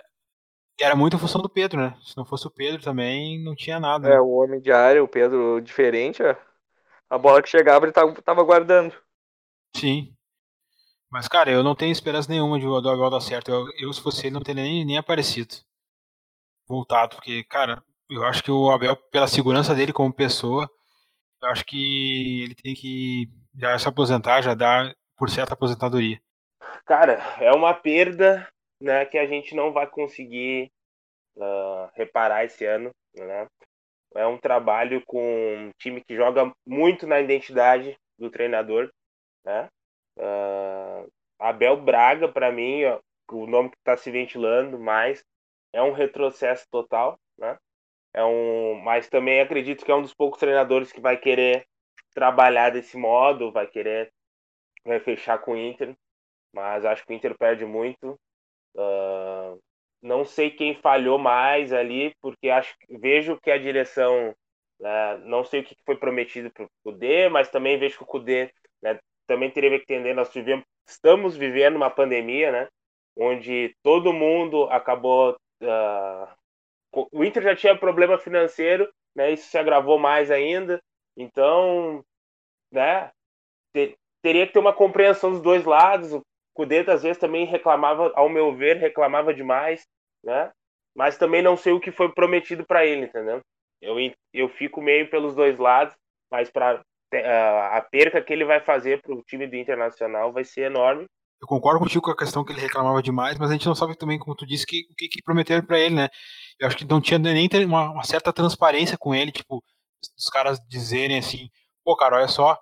Era 0.79 0.95
muito 0.95 1.15
em 1.15 1.19
função 1.19 1.41
do 1.41 1.49
Pedro, 1.49 1.81
né? 1.81 1.97
Se 2.03 2.15
não 2.15 2.23
fosse 2.23 2.45
o 2.45 2.51
Pedro 2.51 2.81
também, 2.83 3.43
não 3.43 3.55
tinha 3.55 3.79
nada. 3.79 4.07
É, 4.07 4.11
né? 4.11 4.19
o 4.19 4.29
homem 4.29 4.61
de 4.61 4.71
área, 4.71 5.03
o 5.03 5.07
Pedro 5.07 5.59
diferente, 5.59 6.21
ó. 6.21 6.35
A 7.09 7.17
bola 7.17 7.41
que 7.41 7.49
chegava 7.49 7.85
ele 7.85 7.91
tava, 7.91 8.13
tava 8.21 8.43
guardando. 8.43 8.93
Sim. 9.75 10.13
Mas, 11.09 11.27
cara, 11.27 11.49
eu 11.49 11.63
não 11.63 11.73
tenho 11.73 11.91
esperança 11.91 12.29
nenhuma 12.29 12.59
de 12.59 12.67
o 12.67 12.75
Abel 12.75 13.09
dar 13.09 13.21
certo. 13.21 13.49
Eu, 13.49 13.65
eu, 13.79 13.93
se 13.93 14.01
fosse 14.01 14.27
ele, 14.27 14.33
não 14.33 14.41
teria 14.41 14.63
nem, 14.63 14.85
nem 14.85 14.97
aparecido. 14.97 15.55
Voltado, 16.67 17.15
porque, 17.15 17.43
cara, 17.45 17.81
eu 18.09 18.23
acho 18.25 18.43
que 18.43 18.51
o 18.51 18.69
Abel, 18.69 18.95
pela 19.09 19.25
segurança 19.25 19.73
dele 19.73 19.93
como 19.93 20.13
pessoa, 20.13 20.69
eu 21.41 21.49
acho 21.49 21.65
que 21.65 22.43
ele 22.43 22.55
tem 22.55 22.73
que 22.73 23.29
já 23.55 23.77
se 23.77 23.87
aposentar, 23.87 24.41
já 24.41 24.53
dar 24.53 24.93
por 25.15 25.29
certa 25.29 25.53
aposentadoria. 25.53 26.19
Cara, 26.85 27.13
é 27.39 27.51
uma 27.51 27.73
perda 27.73 28.47
né, 28.81 29.05
que 29.05 29.17
a 29.17 29.25
gente 29.25 29.55
não 29.55 29.71
vai 29.71 29.87
conseguir 29.87 30.71
ah, 31.39 31.89
reparar 31.95 32.45
esse 32.45 32.65
ano. 32.65 32.91
Né? 33.15 33.47
É 34.15 34.25
um 34.25 34.37
trabalho 34.37 35.01
com 35.05 35.21
um 35.21 35.71
time 35.79 36.03
que 36.03 36.15
joga 36.15 36.51
muito 36.65 37.05
na 37.05 37.19
identidade 37.19 37.97
do 38.17 38.29
treinador. 38.29 38.89
Né? 39.45 39.67
Ah, 40.19 41.05
Abel 41.39 41.77
Braga, 41.77 42.27
para 42.27 42.51
mim, 42.51 42.85
ó, 42.85 42.99
o 43.31 43.45
nome 43.45 43.69
que 43.69 43.77
está 43.77 43.97
se 43.97 44.09
ventilando 44.09 44.79
mais, 44.79 45.23
é 45.73 45.81
um 45.81 45.91
retrocesso 45.91 46.65
total. 46.71 47.17
Né? 47.37 47.57
É 48.17 48.23
um, 48.25 48.75
mas 48.83 49.07
também 49.07 49.41
acredito 49.41 49.85
que 49.85 49.91
é 49.91 49.95
um 49.95 50.01
dos 50.01 50.13
poucos 50.13 50.39
treinadores 50.39 50.91
que 50.91 50.99
vai 50.99 51.17
querer 51.17 51.67
trabalhar 52.13 52.71
desse 52.71 52.97
modo, 52.97 53.51
vai 53.51 53.67
querer 53.67 54.11
vai 54.83 54.99
fechar 54.99 55.37
com 55.39 55.51
o 55.51 55.57
Inter 55.57 55.95
mas 56.57 56.83
acho 56.85 57.05
que 57.05 57.13
o 57.13 57.15
Inter 57.15 57.37
perde 57.37 57.65
muito. 57.65 58.19
Uh, 58.75 59.61
não 60.01 60.25
sei 60.25 60.49
quem 60.49 60.73
falhou 60.73 61.19
mais 61.19 61.71
ali, 61.71 62.15
porque 62.19 62.49
acho 62.49 62.75
vejo 62.89 63.39
que 63.39 63.51
a 63.51 63.57
direção, 63.59 64.33
né, 64.79 65.17
não 65.19 65.43
sei 65.43 65.61
o 65.61 65.63
que 65.63 65.75
foi 65.85 65.95
prometido 65.95 66.51
para 66.51 66.65
o 66.65 66.69
Cudê, 66.83 67.29
mas 67.29 67.49
também 67.49 67.77
vejo 67.77 67.97
que 67.97 68.03
o 68.03 68.07
Cudê 68.07 68.51
né, 68.81 68.99
também 69.27 69.51
teria 69.51 69.69
que 69.77 69.83
entender, 69.83 70.15
nós 70.15 70.31
estamos 70.87 71.37
vivendo 71.37 71.75
uma 71.75 71.91
pandemia, 71.91 72.51
né, 72.51 72.67
onde 73.15 73.75
todo 73.83 74.13
mundo 74.13 74.63
acabou. 74.71 75.35
Uh, 75.61 76.46
o 77.11 77.23
Inter 77.23 77.43
já 77.43 77.55
tinha 77.55 77.77
problema 77.77 78.17
financeiro, 78.17 78.89
né, 79.15 79.31
isso 79.31 79.49
se 79.49 79.57
agravou 79.57 79.99
mais 79.99 80.31
ainda, 80.31 80.81
então, 81.15 82.03
né, 82.71 83.11
ter, 83.73 83.95
teria 84.21 84.47
que 84.47 84.53
ter 84.53 84.59
uma 84.59 84.73
compreensão 84.73 85.31
dos 85.31 85.41
dois 85.41 85.63
lados. 85.65 86.13
O 86.13 86.23
Cudê 86.53 86.79
às 86.87 87.03
vezes 87.03 87.17
também 87.17 87.45
reclamava, 87.45 88.11
ao 88.15 88.29
meu 88.29 88.53
ver, 88.55 88.77
reclamava 88.77 89.33
demais, 89.33 89.85
né? 90.23 90.51
Mas 90.95 91.17
também 91.17 91.41
não 91.41 91.55
sei 91.55 91.73
o 91.73 91.79
que 91.79 91.91
foi 91.91 92.11
prometido 92.11 92.65
para 92.65 92.85
ele, 92.85 93.05
entendeu? 93.05 93.41
Eu, 93.79 93.95
eu 94.33 94.49
fico 94.49 94.81
meio 94.81 95.09
pelos 95.09 95.35
dois 95.35 95.57
lados, 95.59 95.95
mas 96.31 96.49
para 96.49 96.81
a 97.13 97.81
perca 97.81 98.21
que 98.21 98.33
ele 98.33 98.43
vai 98.43 98.59
fazer 98.59 99.01
para 99.01 99.13
o 99.13 99.23
time 99.23 99.47
do 99.47 99.55
Internacional 99.55 100.33
vai 100.33 100.43
ser 100.43 100.61
enorme. 100.61 101.05
Eu 101.39 101.47
concordo 101.47 101.79
contigo 101.79 102.01
com 102.01 102.11
a 102.11 102.17
questão 102.17 102.43
que 102.43 102.51
ele 102.51 102.61
reclamava 102.61 103.01
demais, 103.01 103.37
mas 103.37 103.49
a 103.49 103.53
gente 103.53 103.67
não 103.67 103.75
sabe 103.75 103.95
também, 103.95 104.17
como 104.17 104.35
tu 104.35 104.45
disse, 104.45 104.63
o 104.63 104.67
que, 104.67 104.83
que, 104.97 105.07
que 105.07 105.21
prometeram 105.21 105.65
para 105.65 105.79
ele, 105.79 105.95
né? 105.95 106.09
Eu 106.59 106.67
acho 106.67 106.77
que 106.77 106.85
não 106.85 106.99
tinha 106.99 107.19
nem 107.19 107.47
uma, 107.65 107.91
uma 107.91 108.03
certa 108.03 108.33
transparência 108.33 108.97
com 108.97 109.13
ele, 109.13 109.31
tipo, 109.31 109.63
os 110.17 110.29
caras 110.29 110.59
dizerem 110.67 111.19
assim, 111.19 111.49
pô, 111.83 111.95
cara, 111.95 112.17
olha 112.17 112.27
só, 112.27 112.59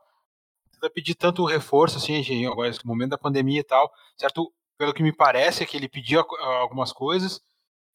vai 0.81 0.89
pedir 0.89 1.15
tanto 1.15 1.45
reforço 1.45 1.97
assim, 1.97 2.21
gente, 2.21 2.45
agora 2.45 2.69
no 2.69 2.77
momento 2.85 3.11
da 3.11 3.17
pandemia 3.17 3.61
e 3.61 3.63
tal, 3.63 3.91
certo? 4.17 4.53
Pelo 4.77 4.93
que 4.93 5.03
me 5.03 5.13
parece 5.15 5.63
é 5.63 5.65
que 5.65 5.77
ele 5.77 5.88
pediu 5.88 6.19
algumas 6.19 6.91
coisas, 6.91 7.41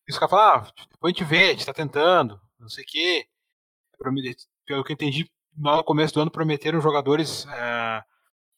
e 0.09 0.13
os 0.13 0.19
caras 0.19 0.31
falam, 0.31 0.65
ah, 0.65 0.73
depois 0.91 1.15
a 1.15 1.19
gente 1.19 1.29
vê, 1.29 1.45
a 1.45 1.53
gente 1.53 1.67
tá 1.67 1.75
tentando, 1.75 2.41
não 2.59 2.69
sei 2.69 2.85
o 2.85 2.87
quê. 2.87 3.27
Pelo 4.67 4.85
que 4.85 4.93
eu 4.93 4.95
entendi, 4.95 5.31
no 5.57 5.85
começo 5.85 6.15
do 6.15 6.21
ano 6.21 6.31
prometeram 6.31 6.81
jogadores 6.81 7.47
é, 7.47 8.03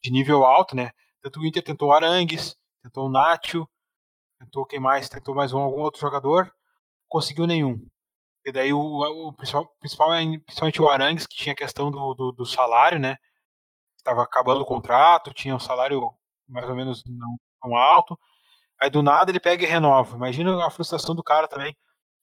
de 0.02 0.11
nível 0.11 0.44
alto, 0.44 0.76
né? 0.76 0.92
Tanto 1.22 1.40
o 1.40 1.46
Inter 1.46 1.62
tentou 1.62 1.88
o 1.88 1.92
Arangues, 1.92 2.56
tentou 2.82 3.06
o 3.06 3.11
Nacho, 3.11 3.68
tentou 4.38 4.66
quem 4.66 4.80
mais? 4.80 5.08
Tentou 5.08 5.35
mais 5.35 5.52
um, 5.52 5.61
algum 5.61 5.80
outro 5.80 6.00
jogador, 6.00 6.52
conseguiu 7.08 7.46
nenhum. 7.46 7.85
E 8.44 8.52
daí 8.52 8.72
o, 8.72 8.78
o 8.78 9.32
principal, 9.32 9.68
principal 9.80 10.12
é 10.14 10.24
principalmente 10.40 10.82
o 10.82 10.88
Arangues, 10.88 11.26
que 11.26 11.37
tinha 11.37 11.52
a 11.52 11.56
questão 11.56 11.90
do, 11.90 12.14
do, 12.14 12.32
do 12.32 12.46
salário, 12.46 12.98
né? 12.98 13.16
estava 14.02 14.22
acabando 14.22 14.61
o 14.61 14.66
contrato, 14.66 15.32
tinha 15.32 15.54
um 15.54 15.61
salário 15.61 16.12
mais 16.48 16.68
ou 16.68 16.74
menos 16.74 17.02
não 17.06 17.76
alto. 17.76 18.18
Aí 18.80 18.90
do 18.90 19.02
nada 19.02 19.30
ele 19.30 19.40
pega 19.40 19.64
e 19.64 19.66
renova. 19.66 20.16
Imagina 20.16 20.66
a 20.66 20.70
frustração 20.70 21.14
do 21.14 21.22
cara 21.22 21.48
também. 21.48 21.76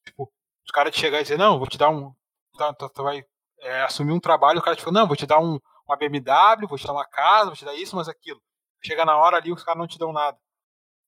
Tipo, 0.05 0.31
os 0.65 0.71
caras 0.71 0.91
de 0.91 0.99
chegar 0.99 1.19
e 1.19 1.23
dizer, 1.23 1.37
não, 1.37 1.57
vou 1.57 1.67
te 1.67 1.77
dar 1.77 1.89
um. 1.89 2.13
Tu, 2.57 2.73
tu, 2.75 2.89
tu 2.89 3.03
vai 3.03 3.23
é, 3.61 3.83
assumir 3.83 4.11
um 4.11 4.19
trabalho, 4.19 4.59
o 4.59 4.61
cara 4.61 4.75
te 4.75 4.83
fala, 4.83 4.99
não, 4.99 5.07
vou 5.07 5.15
te 5.15 5.25
dar 5.25 5.39
um, 5.39 5.59
uma 5.87 5.97
BMW, 5.97 6.67
vou 6.67 6.77
te 6.77 6.85
dar 6.85 6.93
uma 6.93 7.05
casa, 7.05 7.45
vou 7.45 7.55
te 7.55 7.65
dar 7.65 7.75
isso, 7.75 7.95
mas 7.95 8.09
aquilo. 8.09 8.41
Chega 8.83 9.05
na 9.05 9.17
hora 9.17 9.37
ali, 9.37 9.51
os 9.51 9.63
caras 9.63 9.79
não 9.79 9.87
te 9.87 9.99
dão 9.99 10.13
nada. 10.13 10.37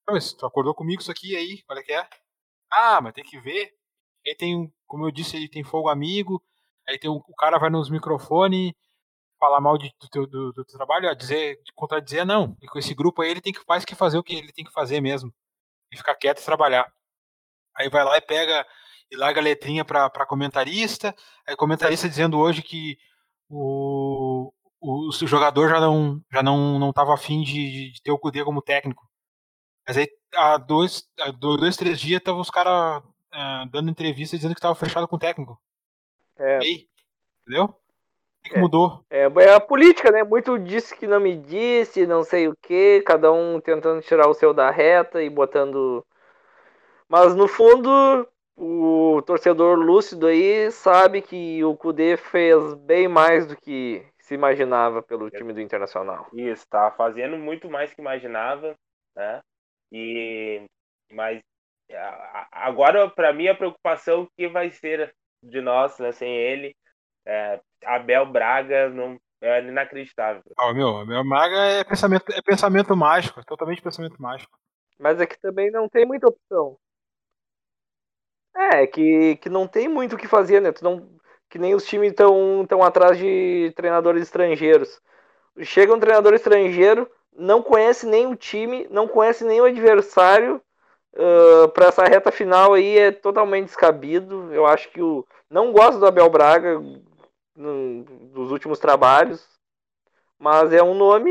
Mas 0.08 0.34
tu 0.34 0.46
acordou 0.46 0.74
comigo 0.76 1.02
isso 1.02 1.12
aqui 1.12 1.36
aí, 1.36 1.64
olha 1.70 1.84
que 1.84 1.94
é. 1.94 2.08
Ah, 2.72 3.02
mas 3.02 3.14
tem 3.14 3.24
que 3.24 3.40
ver. 3.40 3.74
Aí 4.26 4.36
tem, 4.36 4.74
como 4.88 5.06
eu 5.06 5.12
disse, 5.12 5.38
ele 5.38 5.50
tem 5.50 5.64
fogo 5.64 5.90
amigo. 5.90 6.44
Aí 6.88 6.98
tem 7.00 7.10
um, 7.10 7.16
o 7.16 7.36
cara 7.36 7.58
vai 7.60 7.70
nos 7.70 7.90
microfones 7.90 8.74
falar 9.40 9.60
mal 9.60 9.78
de, 9.78 9.92
do, 10.00 10.08
teu, 10.10 10.28
do, 10.28 10.52
do 10.54 10.66
trabalho, 10.66 11.10
a 11.10 11.14
dizer, 11.16 11.60
contradizer, 11.76 12.26
não. 12.26 12.56
E 12.62 12.68
com 12.68 12.78
esse 12.78 12.94
grupo 12.94 13.22
aí 13.22 13.32
ele 13.32 13.42
tem 13.42 13.54
que 13.54 13.64
faz 13.66 13.84
que 13.84 13.96
fazer 13.96 14.18
o 14.18 14.24
que 14.24 14.36
ele 14.36 14.52
tem 14.54 14.66
que 14.66 14.72
fazer 14.72 15.02
mesmo. 15.02 15.34
E 15.92 15.98
ficar 15.98 16.16
quieto 16.16 16.42
e 16.42 16.46
trabalhar. 16.46 16.92
Aí 17.76 17.90
vai 17.90 18.04
lá 18.04 18.18
e 18.18 18.22
pega 18.22 18.66
e 19.10 19.16
larga 19.16 19.42
a 19.42 19.44
letrinha 19.44 19.84
para 19.84 20.26
comentarista. 20.26 21.16
Aí 21.48 21.56
comentarista 21.56 22.08
dizendo 22.08 22.38
hoje 22.40 22.62
que 22.62 22.98
o, 23.50 24.54
o, 24.82 25.10
o 25.10 25.28
jogador 25.28 25.70
já 25.70 25.80
não 25.80 26.22
já 26.32 26.44
não 26.44 26.80
não 26.80 26.90
estava 26.90 27.14
afim 27.14 27.44
de, 27.44 27.92
de 27.92 28.02
ter 28.02 28.12
o 28.12 28.20
Cudê 28.20 28.44
como 28.44 28.62
técnico. 28.62 29.08
Mas 29.88 29.98
aí 29.98 30.08
há 30.36 30.58
dois, 30.58 31.08
há 31.20 31.32
dois 31.32 31.78
três 31.78 32.00
dias 32.00 32.20
estavam 32.20 32.42
os 32.42 32.50
caras 32.50 33.04
uh, 33.04 33.70
dando 33.72 33.92
entrevista 33.92 34.36
dizendo 34.36 34.54
que 34.54 34.60
estava 34.60 34.76
fechado 34.76 35.08
com 35.08 35.16
o 35.16 35.20
técnico. 35.20 35.60
É. 36.38 36.60
E 36.60 36.66
aí, 36.66 36.88
entendeu? 37.42 37.76
que 38.44 38.58
mudou? 38.58 39.04
É, 39.10 39.24
é, 39.24 39.54
a 39.54 39.60
política, 39.60 40.12
né? 40.12 40.24
Muito 40.24 40.58
disse 40.58 40.98
que 40.98 41.08
não 41.08 41.20
me 41.20 41.36
disse, 41.38 42.08
não 42.08 42.24
sei 42.24 42.48
o 42.48 42.56
que, 42.56 43.02
cada 43.02 43.32
um 43.32 43.60
tentando 43.60 44.02
tirar 44.02 44.28
o 44.28 44.34
seu 44.34 44.54
da 44.54 44.72
reta 44.72 45.22
e 45.22 45.30
botando. 45.30 46.06
Mas 47.08 47.36
no 47.36 47.48
fundo, 47.48 48.28
o 48.56 49.22
torcedor 49.26 49.78
lúcido 49.78 50.28
aí 50.28 50.72
sabe 50.72 51.22
que 51.22 51.64
o 51.64 51.76
Kudê 51.76 52.18
fez 52.18 52.74
bem 52.76 53.08
mais 53.08 53.46
do 53.46 53.56
que 53.56 54.06
se 54.32 54.36
imaginava 54.36 55.04
pelo 55.04 55.30
time 55.30 55.52
do 55.52 55.60
Internacional. 55.60 56.30
Isso, 56.32 56.66
tá 56.70 56.90
fazendo 56.92 57.38
muito 57.38 57.70
mais 57.70 57.94
que 57.94 58.00
imaginava, 58.00 58.74
né? 59.14 59.42
E 59.92 60.64
mas 61.12 61.42
agora 62.50 63.10
para 63.10 63.34
mim 63.34 63.50
a 63.50 63.56
preocupação 63.56 64.26
que 64.38 64.48
vai 64.48 64.72
ser 64.72 65.14
de 65.44 65.60
nós, 65.60 66.00
né, 66.00 66.14
sem 66.14 66.34
ele, 66.34 66.74
é, 67.26 67.60
Abel 67.84 68.26
Braga 68.26 68.90
não 68.90 69.20
é 69.42 69.62
inacreditável. 69.62 70.42
Ah, 70.58 70.74
meu, 70.74 71.00
Abel 71.00 71.28
Braga 71.28 71.58
é 71.58 71.84
pensamento, 71.84 72.32
é 72.32 72.42
pensamento 72.42 72.96
mágico, 72.96 73.44
totalmente 73.46 73.82
pensamento 73.82 74.22
mágico. 74.22 74.58
Mas 74.98 75.20
é 75.20 75.26
que 75.26 75.38
também 75.42 75.70
não 75.70 75.90
tem 75.90 76.06
muita 76.06 76.28
opção. 76.28 76.78
É, 78.56 78.88
que, 78.88 79.36
que 79.38 79.50
não 79.50 79.68
tem 79.68 79.90
muito 79.90 80.16
o 80.16 80.18
que 80.18 80.28
fazer, 80.28 80.62
né? 80.62 80.72
Tu 80.72 80.84
não, 80.84 81.20
que 81.52 81.60
nem 81.60 81.76
os 81.76 81.86
times 81.86 82.12
estão 82.12 82.66
tão 82.68 82.82
atrás 82.82 83.18
de 83.18 83.74
treinadores 83.76 84.24
estrangeiros. 84.24 85.02
Chega 85.60 85.94
um 85.94 86.00
treinador 86.00 86.34
estrangeiro, 86.34 87.12
não 87.36 87.62
conhece 87.62 88.08
nem 88.08 88.26
o 88.26 88.38
time, 88.38 88.88
não 88.90 89.06
conhece 89.06 89.44
nem 89.44 89.60
o 89.60 89.66
adversário. 89.66 90.62
Uh, 91.14 91.68
para 91.74 91.88
essa 91.88 92.06
reta 92.06 92.32
final 92.32 92.74
aí 92.74 92.98
é 92.98 93.12
totalmente 93.12 93.66
descabido. 93.66 94.52
Eu 94.54 94.66
acho 94.66 94.90
que 94.92 95.02
o 95.02 95.28
não 95.50 95.74
gosto 95.74 96.00
do 96.00 96.08
Abel 96.08 96.30
Braga 96.30 96.82
no, 97.54 98.04
dos 98.34 98.50
últimos 98.50 98.80
trabalhos, 98.80 99.46
mas 100.40 100.72
é 100.72 100.82
um 100.82 100.94
nome, 100.94 101.30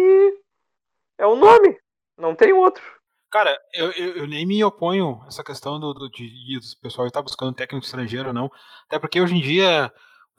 é 1.16 1.26
um 1.26 1.36
nome, 1.36 1.78
não 2.18 2.34
tem 2.34 2.52
outro. 2.52 2.82
Cara, 3.30 3.58
eu, 3.72 3.90
eu, 3.92 4.16
eu, 4.16 4.26
nem 4.26 4.44
me 4.44 4.62
oponho 4.62 5.22
a 5.24 5.28
essa 5.28 5.42
questão 5.42 5.80
do, 5.80 5.94
do, 5.94 6.10
de, 6.10 6.28
de 6.28 6.58
o 6.58 6.80
pessoal 6.82 7.06
estar 7.06 7.22
buscando 7.22 7.54
técnico 7.54 7.86
estrangeiro 7.86 8.34
não. 8.34 8.50
Até 8.86 8.98
porque 8.98 9.20
hoje 9.20 9.36
em 9.36 9.40
dia 9.40 9.90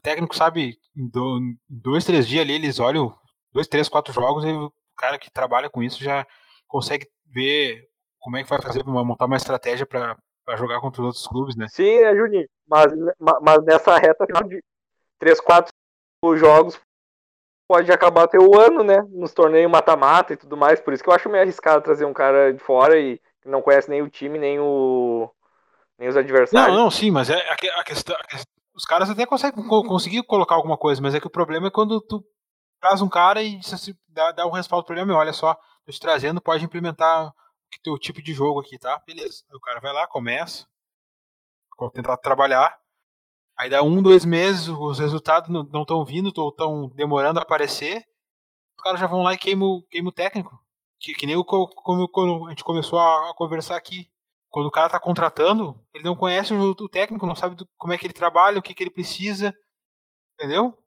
técnico 0.01 0.35
sabe, 0.35 0.77
em 0.95 1.09
dois, 1.69 2.05
três 2.05 2.27
dias 2.27 2.43
ali, 2.43 2.53
eles 2.53 2.79
olham 2.79 3.15
dois, 3.53 3.67
três, 3.67 3.87
quatro 3.89 4.13
jogos 4.13 4.43
e 4.45 4.51
o 4.51 4.71
cara 4.97 5.17
que 5.17 5.31
trabalha 5.31 5.69
com 5.69 5.81
isso 5.81 6.03
já 6.03 6.25
consegue 6.67 7.07
ver 7.25 7.87
como 8.19 8.37
é 8.37 8.43
que 8.43 8.49
vai 8.49 8.61
fazer 8.61 8.83
para 8.83 8.91
montar 8.91 9.25
uma 9.25 9.37
estratégia 9.37 9.85
para 9.85 10.17
jogar 10.55 10.79
contra 10.79 11.01
os 11.01 11.07
outros 11.07 11.27
clubes, 11.27 11.55
né? 11.55 11.67
Sim, 11.69 11.97
é 11.97 12.15
Juninho. 12.15 12.47
Mas, 12.67 12.93
mas 13.41 13.63
nessa 13.63 13.97
reta 13.97 14.25
final 14.25 14.43
de 14.43 14.63
três, 15.17 15.39
quatro 15.39 15.73
jogos 16.37 16.79
pode 17.67 17.91
acabar 17.91 18.23
até 18.23 18.37
o 18.37 18.59
ano, 18.59 18.83
né? 18.83 19.01
Nos 19.09 19.33
torneios 19.33 19.71
mata-mata 19.71 20.33
e 20.33 20.37
tudo 20.37 20.57
mais. 20.57 20.79
Por 20.79 20.93
isso 20.93 21.03
que 21.03 21.09
eu 21.09 21.13
acho 21.13 21.29
meio 21.29 21.43
arriscado 21.43 21.83
trazer 21.83 22.05
um 22.05 22.13
cara 22.13 22.53
de 22.53 22.59
fora 22.59 22.99
e 22.99 23.17
que 23.41 23.49
não 23.49 23.61
conhece 23.61 23.89
nem 23.89 24.01
o 24.01 24.09
time, 24.09 24.37
nem 24.37 24.59
o. 24.59 25.29
nem 25.97 26.09
os 26.09 26.17
adversários. 26.17 26.75
Não, 26.75 26.83
não, 26.83 26.91
sim, 26.91 27.09
mas 27.09 27.29
é 27.29 27.37
a 27.75 27.83
questão. 27.83 28.15
Os 28.81 28.85
caras 28.85 29.11
até 29.11 29.27
conseguem 29.27 29.63
conseguir 29.67 30.23
colocar 30.23 30.55
alguma 30.55 30.75
coisa, 30.75 30.99
mas 30.99 31.13
é 31.13 31.19
que 31.19 31.27
o 31.27 31.29
problema 31.29 31.67
é 31.67 31.71
quando 31.71 32.01
tu 32.01 32.25
traz 32.79 32.99
um 32.99 33.07
cara 33.07 33.43
e 33.43 33.59
dá, 34.09 34.31
dá 34.31 34.47
um 34.47 34.49
respaldo 34.49 34.83
pro 34.87 34.95
problema, 34.95 35.19
olha 35.19 35.31
só, 35.33 35.53
tô 35.85 35.91
te 35.91 35.99
trazendo, 35.99 36.41
pode 36.41 36.65
implementar 36.65 37.27
o 37.27 37.33
teu 37.83 37.95
tipo 37.99 38.23
de 38.23 38.33
jogo 38.33 38.59
aqui, 38.59 38.79
tá? 38.79 38.99
Beleza. 39.05 39.43
Aí 39.51 39.55
o 39.55 39.59
cara 39.59 39.79
vai 39.79 39.93
lá, 39.93 40.07
começa, 40.07 40.65
tentar 41.93 42.17
trabalhar, 42.17 42.75
Aí 43.61 43.69
dá 43.69 43.83
um, 43.83 44.01
dois 44.01 44.25
meses, 44.25 44.67
os 44.67 44.97
resultados 44.97 45.47
não 45.47 45.83
estão 45.83 46.03
vindo, 46.03 46.33
ou 46.35 46.49
estão 46.49 46.87
demorando 46.95 47.37
a 47.37 47.43
aparecer. 47.43 48.03
Os 48.75 48.83
caras 48.83 48.99
já 48.99 49.05
vão 49.05 49.21
lá 49.21 49.35
e 49.35 49.37
queimam, 49.37 49.83
queimam 49.91 50.09
o 50.09 50.11
técnico. 50.11 50.59
Que, 50.99 51.13
que 51.13 51.27
nem 51.27 51.35
o, 51.35 51.45
como, 51.45 52.07
quando 52.09 52.47
a 52.47 52.49
gente 52.49 52.63
começou 52.63 52.97
a, 52.97 53.29
a, 53.29 53.33
conversar 53.35 53.75
aqui. 53.75 54.09
Quando 54.51 54.67
o 54.67 54.71
cara 54.71 54.87
está 54.87 54.99
contratando, 54.99 55.75
ele 55.93 56.03
não 56.03 56.15
conhece 56.15 56.53
o, 56.53 56.71
o 56.71 56.89
técnico, 56.89 57.25
não 57.25 57.35
sabe 57.35 57.55
do, 57.55 57.67
como 57.77 57.93
é 57.93 57.97
que 57.97 58.05
ele 58.05 58.13
trabalha, 58.13 58.59
o 58.59 58.61
que, 58.61 58.73
que 58.73 58.83
ele 58.83 58.91
precisa. 58.91 59.55
Entendeu? 60.35 60.77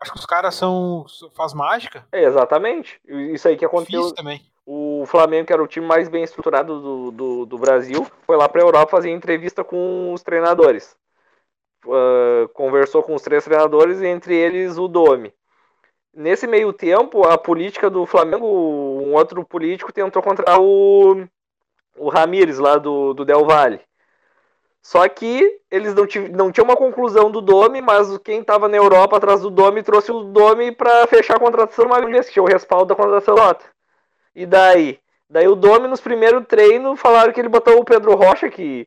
Acho 0.00 0.12
que 0.12 0.18
os 0.18 0.26
caras 0.26 0.54
são. 0.54 1.06
faz 1.34 1.54
mágica. 1.54 2.06
É, 2.12 2.24
exatamente. 2.24 3.00
Isso 3.06 3.48
aí 3.48 3.56
que 3.56 3.64
aconteceu. 3.64 4.12
Também. 4.12 4.44
O 4.66 5.04
Flamengo, 5.06 5.46
que 5.46 5.52
era 5.52 5.62
o 5.62 5.68
time 5.68 5.86
mais 5.86 6.08
bem 6.08 6.24
estruturado 6.24 6.80
do, 6.80 7.10
do, 7.10 7.46
do 7.46 7.58
Brasil, 7.58 8.06
foi 8.26 8.36
lá 8.36 8.48
para 8.48 8.62
a 8.62 8.64
Europa 8.64 8.90
fazer 8.90 9.10
entrevista 9.10 9.62
com 9.62 10.12
os 10.12 10.22
treinadores 10.22 10.96
uh, 11.86 12.48
conversou 12.52 13.02
com 13.02 13.14
os 13.14 13.22
três 13.22 13.44
treinadores, 13.44 14.02
entre 14.02 14.34
eles 14.34 14.78
o 14.78 14.88
Domi. 14.88 15.32
Nesse 16.12 16.46
meio 16.46 16.72
tempo, 16.72 17.24
a 17.24 17.36
política 17.36 17.90
do 17.90 18.06
Flamengo, 18.06 18.46
um 18.46 19.14
outro 19.14 19.44
político 19.44 19.92
tentou 19.92 20.22
contratar 20.22 20.60
o, 20.60 21.26
o 21.96 22.08
Ramires 22.08 22.58
lá 22.58 22.76
do, 22.76 23.14
do 23.14 23.24
Del 23.24 23.44
Valle. 23.44 23.80
Só 24.82 25.08
que 25.08 25.60
eles 25.70 25.94
não, 25.94 26.04
não 26.32 26.52
tinham 26.52 26.64
uma 26.64 26.76
conclusão 26.76 27.30
do 27.30 27.40
Domi, 27.40 27.80
mas 27.80 28.18
quem 28.18 28.40
estava 28.40 28.68
na 28.68 28.76
Europa 28.76 29.16
atrás 29.16 29.40
do 29.40 29.50
Domi 29.50 29.82
trouxe 29.82 30.12
o 30.12 30.24
Domi 30.24 30.72
para 30.72 31.06
fechar 31.06 31.36
a 31.36 31.40
contratação 31.40 31.86
uma 31.86 32.00
vez, 32.04 32.26
que 32.26 32.34
tinha 32.34 32.42
o 32.42 32.46
respaldo 32.48 32.86
da 32.86 32.94
contratação 32.94 33.34
nota. 33.34 33.64
E 34.34 34.44
daí? 34.44 34.98
Daí 35.28 35.48
o 35.48 35.56
Domi, 35.56 35.88
nos 35.88 36.00
primeiros 36.00 36.46
treinos, 36.46 37.00
falaram 37.00 37.32
que 37.32 37.40
ele 37.40 37.48
botou 37.48 37.78
o 37.78 37.84
Pedro 37.84 38.14
Rocha, 38.14 38.50
que 38.50 38.86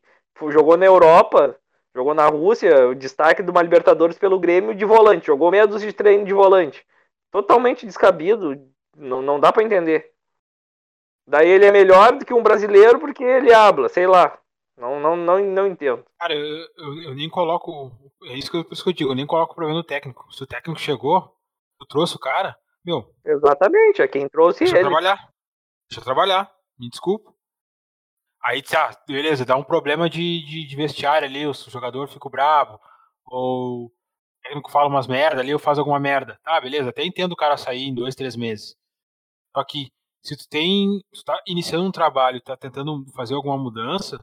jogou 0.50 0.76
na 0.76 0.86
Europa, 0.86 1.58
Jogou 1.98 2.14
na 2.14 2.28
Rússia, 2.28 2.86
o 2.88 2.94
destaque 2.94 3.42
de 3.42 3.50
uma 3.50 3.60
Libertadores 3.60 4.16
pelo 4.16 4.38
Grêmio 4.38 4.72
de 4.72 4.84
volante. 4.84 5.26
Jogou 5.26 5.50
meia 5.50 5.66
dúzia 5.66 5.88
de 5.88 5.92
treino 5.92 6.24
de 6.24 6.32
volante. 6.32 6.86
Totalmente 7.28 7.84
descabido. 7.84 8.56
Não, 8.96 9.20
não 9.20 9.40
dá 9.40 9.52
para 9.52 9.64
entender. 9.64 10.12
Daí 11.28 11.48
ele 11.48 11.66
é 11.66 11.70
melhor 11.70 12.16
do 12.16 12.24
que 12.24 12.32
um 12.32 12.42
brasileiro 12.42 12.98
porque 12.98 13.22
ele 13.22 13.52
habla, 13.52 13.88
sei 13.88 14.06
lá. 14.06 14.38
Não, 14.78 14.98
não, 14.98 15.14
não, 15.14 15.38
não 15.44 15.66
entendo. 15.66 16.04
Cara, 16.18 16.34
eu, 16.34 16.66
eu, 16.76 17.02
eu 17.02 17.14
nem 17.14 17.28
coloco. 17.28 17.92
É 18.24 18.32
isso 18.32 18.50
que, 18.50 18.56
eu, 18.56 18.66
isso 18.70 18.82
que 18.82 18.88
eu 18.88 18.94
digo, 18.94 19.10
eu 19.10 19.14
nem 19.14 19.26
coloco 19.26 19.52
o 19.52 19.54
problema 19.54 19.78
no 19.78 19.84
técnico. 19.84 20.32
Se 20.32 20.42
o 20.42 20.46
técnico 20.46 20.80
chegou, 20.80 21.36
tu 21.78 21.86
trouxe 21.86 22.16
o 22.16 22.18
cara, 22.18 22.56
meu. 22.82 23.12
Exatamente, 23.24 24.00
é 24.00 24.08
quem 24.08 24.26
trouxe 24.28 24.60
deixa 24.60 24.76
ele. 24.76 24.84
Deixa 24.84 24.86
eu 24.86 25.00
trabalhar. 25.00 25.32
Deixa 25.90 26.00
eu 26.00 26.04
trabalhar. 26.04 26.52
Me 26.78 26.88
desculpa. 26.88 27.30
Aí, 28.42 28.62
tá, 28.62 28.96
beleza, 29.06 29.44
dá 29.44 29.56
um 29.56 29.64
problema 29.64 30.08
de, 30.08 30.44
de, 30.46 30.66
de 30.66 30.76
vestiário 30.76 31.26
ali, 31.28 31.46
o 31.46 31.52
jogador 31.52 32.08
fica 32.08 32.30
bravo, 32.30 32.80
ou 33.26 33.86
o 33.86 33.92
técnico 34.42 34.70
fala 34.70 34.88
umas 34.88 35.08
merda 35.08 35.40
ali, 35.40 35.52
ou 35.52 35.58
faz 35.58 35.78
alguma 35.78 35.98
merda. 35.98 36.38
Tá, 36.42 36.60
beleza, 36.60 36.88
até 36.90 37.04
entendo 37.04 37.32
o 37.32 37.36
cara 37.36 37.56
sair 37.56 37.82
em 37.82 37.94
dois, 37.94 38.14
três 38.14 38.36
meses. 38.36 38.76
Só 39.54 39.64
que, 39.64 39.90
se 40.22 40.36
tu 40.36 40.48
tem, 40.48 41.00
tu 41.12 41.24
tá 41.24 41.40
iniciando 41.46 41.84
um 41.84 41.92
trabalho, 41.92 42.40
tá 42.40 42.56
tentando 42.56 43.04
fazer 43.14 43.34
alguma 43.34 43.56
mudança, 43.56 44.18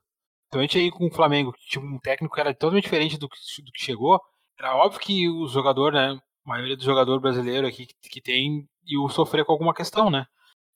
principalmente 0.49 0.77
aí 0.77 0.91
com 0.91 1.07
o 1.07 1.11
Flamengo, 1.11 1.53
que 1.53 1.67
tinha 1.67 1.83
um 1.83 1.99
técnico 1.99 2.33
que 2.35 2.41
era 2.41 2.53
totalmente 2.53 2.83
diferente 2.83 3.17
do 3.17 3.27
que, 3.27 3.37
do 3.63 3.71
que 3.71 3.83
chegou, 3.83 4.19
era 4.59 4.75
óbvio 4.75 4.99
que 4.99 5.29
o 5.29 5.47
jogador, 5.47 5.91
né, 5.91 6.11
a 6.11 6.49
maioria 6.49 6.77
do 6.77 6.83
jogador 6.83 7.19
brasileiro 7.19 7.67
aqui 7.67 7.85
que, 7.85 8.09
que 8.09 8.21
tem, 8.21 8.67
e 8.85 8.97
o 8.97 9.09
sofrer 9.09 9.45
com 9.45 9.51
alguma 9.51 9.73
questão, 9.73 10.09
né. 10.09 10.25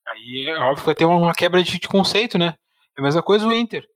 Aí 0.08 0.48
é 0.48 0.58
óbvio 0.60 0.78
que 0.78 0.86
vai 0.86 0.96
ter 0.96 1.06
uma 1.06 1.34
quebra 1.34 1.62
de, 1.64 1.80
de 1.80 1.88
conceito, 1.88 2.38
né. 2.38 2.56
É 2.98 3.02
a 3.02 3.04
mesma 3.04 3.22
coisa 3.22 3.48
o 3.48 3.54
Inter. 3.54 3.88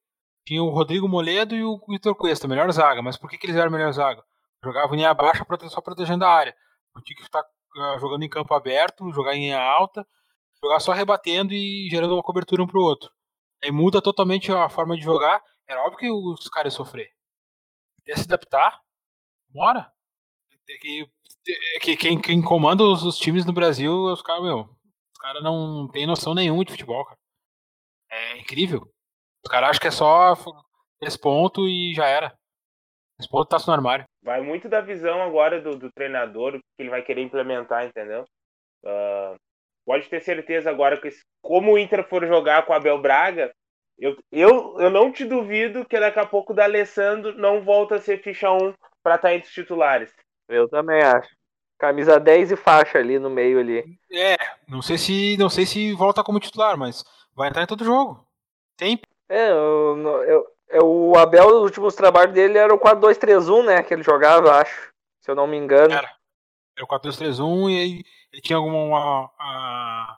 Tinha 0.45 0.61
o 0.63 0.69
Rodrigo 0.69 1.07
Moledo 1.07 1.55
e 1.55 1.63
o 1.63 1.79
Vitor 1.89 2.15
Cuesta, 2.15 2.47
melhor 2.47 2.71
zaga. 2.71 3.01
Mas 3.01 3.17
por 3.17 3.29
que, 3.29 3.37
que 3.37 3.45
eles 3.45 3.55
eram 3.55 3.71
melhor 3.71 3.91
zaga? 3.91 4.23
Jogavam 4.63 4.93
em 4.93 4.97
linha 4.97 5.13
baixa 5.13 5.45
só 5.69 5.81
protegendo 5.81 6.25
a 6.25 6.29
área. 6.29 6.55
Tinha 7.03 7.17
que 7.17 7.23
estar 7.23 7.41
uh, 7.41 7.99
jogando 7.99 8.23
em 8.23 8.29
campo 8.29 8.53
aberto, 8.53 9.11
jogar 9.11 9.35
em 9.35 9.53
alta, 9.53 10.05
jogar 10.63 10.79
só 10.79 10.93
rebatendo 10.93 11.53
e 11.53 11.89
gerando 11.89 12.13
uma 12.13 12.23
cobertura 12.23 12.63
um 12.63 12.67
pro 12.67 12.81
outro. 12.81 13.11
Aí 13.61 13.71
muda 13.71 14.01
totalmente 14.01 14.51
a 14.51 14.69
forma 14.69 14.95
de 14.95 15.03
jogar. 15.03 15.43
Era 15.67 15.81
óbvio 15.83 15.97
que 15.97 16.11
os 16.11 16.49
caras 16.49 16.73
iam 16.73 16.85
sofrer. 16.85 17.11
Até 18.01 18.15
se 18.15 18.23
adaptar, 18.23 18.81
bora. 19.49 19.91
É 20.69 20.77
que, 20.77 21.09
é 21.75 21.79
que 21.79 21.97
quem, 21.97 22.21
quem 22.21 22.41
comanda 22.41 22.83
os, 22.83 23.03
os, 23.03 23.17
times 23.17 23.45
no 23.45 23.53
Brasil, 23.53 23.93
os 23.93 24.21
caras, 24.21 24.43
meu, 24.43 24.59
os 24.61 25.19
caras 25.19 25.43
não 25.43 25.87
tem 25.89 26.07
noção 26.07 26.33
nenhuma 26.33 26.63
de 26.63 26.71
futebol, 26.71 27.03
cara. 27.05 27.19
É 28.09 28.37
incrível. 28.39 28.89
Os 29.43 29.51
caras 29.51 29.71
acham 29.71 29.81
que 29.81 29.87
é 29.87 29.91
só 29.91 30.33
esse 31.01 31.19
ponto 31.19 31.67
e 31.67 31.93
já 31.93 32.05
era. 32.07 32.37
Esse 33.19 33.29
ponto 33.29 33.47
tá 33.47 33.57
no 33.67 33.73
armário. 33.73 34.05
Vai 34.23 34.41
muito 34.41 34.69
da 34.69 34.81
visão 34.81 35.21
agora 35.21 35.61
do, 35.61 35.77
do 35.77 35.91
treinador, 35.91 36.53
que 36.53 36.83
ele 36.83 36.89
vai 36.89 37.01
querer 37.01 37.21
implementar, 37.21 37.85
entendeu? 37.85 38.25
Uh, 38.83 39.37
pode 39.85 40.09
ter 40.09 40.21
certeza 40.21 40.69
agora 40.69 40.99
que 40.99 41.09
como 41.41 41.73
o 41.73 41.77
Inter 41.77 42.07
for 42.07 42.25
jogar 42.25 42.65
com 42.65 42.73
o 42.73 42.75
Abel 42.75 43.01
Braga, 43.01 43.53
eu, 43.97 44.17
eu, 44.31 44.79
eu 44.79 44.89
não 44.89 45.11
te 45.11 45.25
duvido 45.25 45.85
que 45.85 45.99
daqui 45.99 46.19
a 46.19 46.25
pouco 46.25 46.51
o 46.53 46.55
D'Alessandro 46.55 47.37
não 47.37 47.61
volta 47.61 47.95
a 47.95 48.01
ser 48.01 48.21
ficha 48.21 48.51
1 48.51 48.73
para 49.03 49.15
estar 49.15 49.29
tá 49.29 49.33
entre 49.35 49.47
os 49.47 49.53
titulares. 49.53 50.11
Eu 50.47 50.67
também 50.67 51.01
acho. 51.01 51.29
Camisa 51.77 52.19
10 52.19 52.51
e 52.51 52.55
faixa 52.55 52.97
ali 52.97 53.19
no 53.19 53.29
meio 53.29 53.59
ali. 53.59 53.83
É, 54.11 54.35
não 54.67 54.81
sei 54.81 54.97
se 54.97 55.37
não 55.37 55.49
sei 55.49 55.65
se 55.65 55.93
volta 55.93 56.23
como 56.23 56.39
titular, 56.39 56.77
mas 56.77 57.03
vai 57.35 57.49
entrar 57.49 57.63
em 57.63 57.67
todo 57.67 57.83
jogo. 57.83 58.25
Tem 58.77 58.99
é, 59.29 59.49
eu, 59.49 59.97
eu, 60.27 60.47
eu, 60.69 60.85
o 60.85 61.17
Abel, 61.17 61.47
os 61.47 61.63
últimos 61.63 61.95
trabalhos 61.95 62.33
dele 62.33 62.57
era 62.57 62.73
o 62.73 62.79
4-2-3-1, 62.79 63.65
né? 63.65 63.83
Que 63.83 63.93
ele 63.93 64.03
jogava, 64.03 64.59
acho. 64.59 64.91
Se 65.21 65.31
eu 65.31 65.35
não 65.35 65.47
me 65.47 65.57
engano. 65.57 65.93
Era. 65.93 66.11
Era 66.75 66.85
o 66.85 66.87
4-2-3-1 66.87 67.69
e 67.69 67.79
aí 67.79 68.03
ele 68.33 68.41
tinha 68.41 68.57
alguma 68.57 69.29
a, 69.39 70.17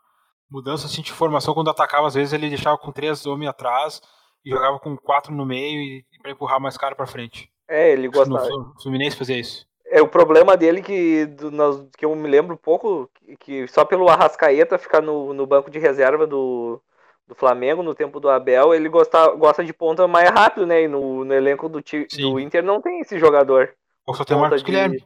mudança 0.49 0.88
assim, 0.88 1.01
de 1.01 1.11
formação 1.11 1.53
quando 1.53 1.70
atacava, 1.70 2.07
às 2.07 2.16
vezes 2.16 2.34
ele 2.34 2.49
deixava 2.49 2.78
com 2.78 2.91
três 2.91 3.26
homens 3.26 3.49
atrás 3.49 4.01
e 4.43 4.49
jogava 4.49 4.80
com 4.80 4.95
quatro 4.95 5.34
no 5.34 5.45
meio 5.45 5.82
e, 5.82 6.05
e 6.13 6.20
para 6.20 6.32
empurrar 6.32 6.59
mais 6.59 6.78
cara 6.78 6.95
para 6.95 7.05
frente. 7.05 7.51
É, 7.68 7.91
ele 7.91 8.07
gostava. 8.07 8.47
O 8.47 8.82
Fluminense 8.82 9.18
fazia 9.18 9.38
isso. 9.38 9.68
É 9.88 10.01
o 10.01 10.07
problema 10.07 10.55
dele 10.55 10.82
que, 10.82 11.26
do, 11.26 11.51
que 11.97 12.05
eu 12.05 12.16
me 12.16 12.28
lembro 12.28 12.55
um 12.55 12.57
pouco, 12.57 13.09
que, 13.13 13.38
que 13.38 13.68
só 13.68 13.84
pelo 13.84 14.09
Arrascaeta 14.09 14.78
ficar 14.78 15.01
no, 15.01 15.34
no 15.34 15.45
banco 15.45 15.70
de 15.70 15.78
reserva 15.78 16.26
do, 16.26 16.82
do 17.28 17.36
Flamengo 17.36 17.84
no 17.84 17.93
tempo 17.93 18.20
do 18.20 18.30
Abel, 18.30 18.74
ele 18.74 18.89
gosta, 18.89 19.28
gosta 19.36 19.63
de 19.63 19.74
ponta 19.74 20.07
mais 20.07 20.30
rápido, 20.30 20.66
né? 20.66 20.84
E 20.84 20.88
no, 20.88 21.26
no 21.26 21.34
elenco 21.34 21.68
do, 21.68 21.82
do 21.82 22.39
Inter 22.39 22.63
não 22.63 22.82
tem 22.82 22.99
esse 23.01 23.20
jogador. 23.20 23.76
Ou 24.05 24.13
só 24.13 24.24
tem 24.24 24.38
o 24.38 24.39
Marcos 24.39 24.61
de... 24.61 24.66
Guilherme. 24.66 25.05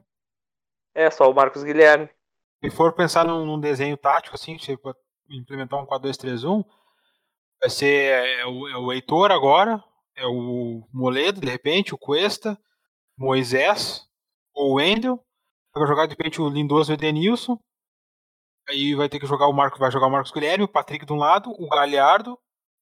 É, 0.93 1.09
só 1.09 1.29
o 1.29 1.33
Marcos 1.33 1.63
Guilherme. 1.63 2.09
Se 2.61 2.69
for 2.69 2.93
pensar 2.93 3.25
num, 3.25 3.45
num 3.45 3.59
desenho 3.59 3.95
tático, 3.97 4.35
assim, 4.35 4.57
tipo, 4.57 4.93
implementar 5.29 5.81
um 5.81 5.85
4-2-3-1, 5.85 6.63
vai 7.59 7.69
ser 7.69 8.11
é, 8.11 8.45
o, 8.45 8.67
é 8.67 8.77
o 8.77 8.91
Heitor 8.91 9.31
agora, 9.31 9.83
é 10.15 10.25
o 10.25 10.87
Moledo, 10.93 11.39
de 11.39 11.49
repente, 11.49 11.93
o 11.93 11.97
Cuesta, 11.97 12.57
Moisés, 13.17 14.05
ou 14.53 14.71
o 14.71 14.75
Wendel, 14.75 15.23
vai 15.73 15.87
jogar 15.87 16.05
de 16.05 16.11
repente 16.11 16.41
o 16.41 16.49
Lindoso 16.49 16.91
e 16.91 16.93
o 16.93 16.95
Edenilson, 16.95 17.57
aí 18.67 18.93
vai 18.93 19.07
ter 19.07 19.19
que 19.19 19.25
jogar 19.25 19.47
o 19.47 19.53
Marcos, 19.53 19.79
vai 19.79 19.91
jogar 19.91 20.07
o 20.07 20.11
Marcos 20.11 20.31
Guilherme, 20.31 20.65
o 20.65 20.67
Patrick 20.67 21.05
de 21.05 21.13
um 21.13 21.17
lado, 21.17 21.51
o 21.51 21.69
Galhardo 21.69 22.37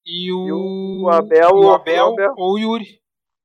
e 0.05 0.31
o, 0.31 0.47
e 0.47 0.51
o 0.51 1.09
Abel, 1.09 1.51
o 1.51 1.73
Abel, 1.73 2.13
Abel, 2.13 2.33
ou 2.37 2.53
o 2.53 2.59
Yuri. 2.59 2.99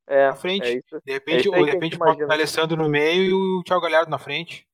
É, 0.07 0.29
na 0.29 0.35
frente. 0.35 0.67
É 0.67 0.81
de 1.05 1.13
repente, 1.13 1.49
é 1.49 1.57
ou 1.57 1.65
de 1.65 1.71
repente 1.71 1.97
o 1.99 2.33
Alessandro 2.33 2.77
no 2.77 2.89
meio 2.89 3.23
e 3.23 3.33
o 3.33 3.63
Thiago 3.63 3.83
Galhardo 3.83 4.11
na 4.11 4.19
frente. 4.19 4.67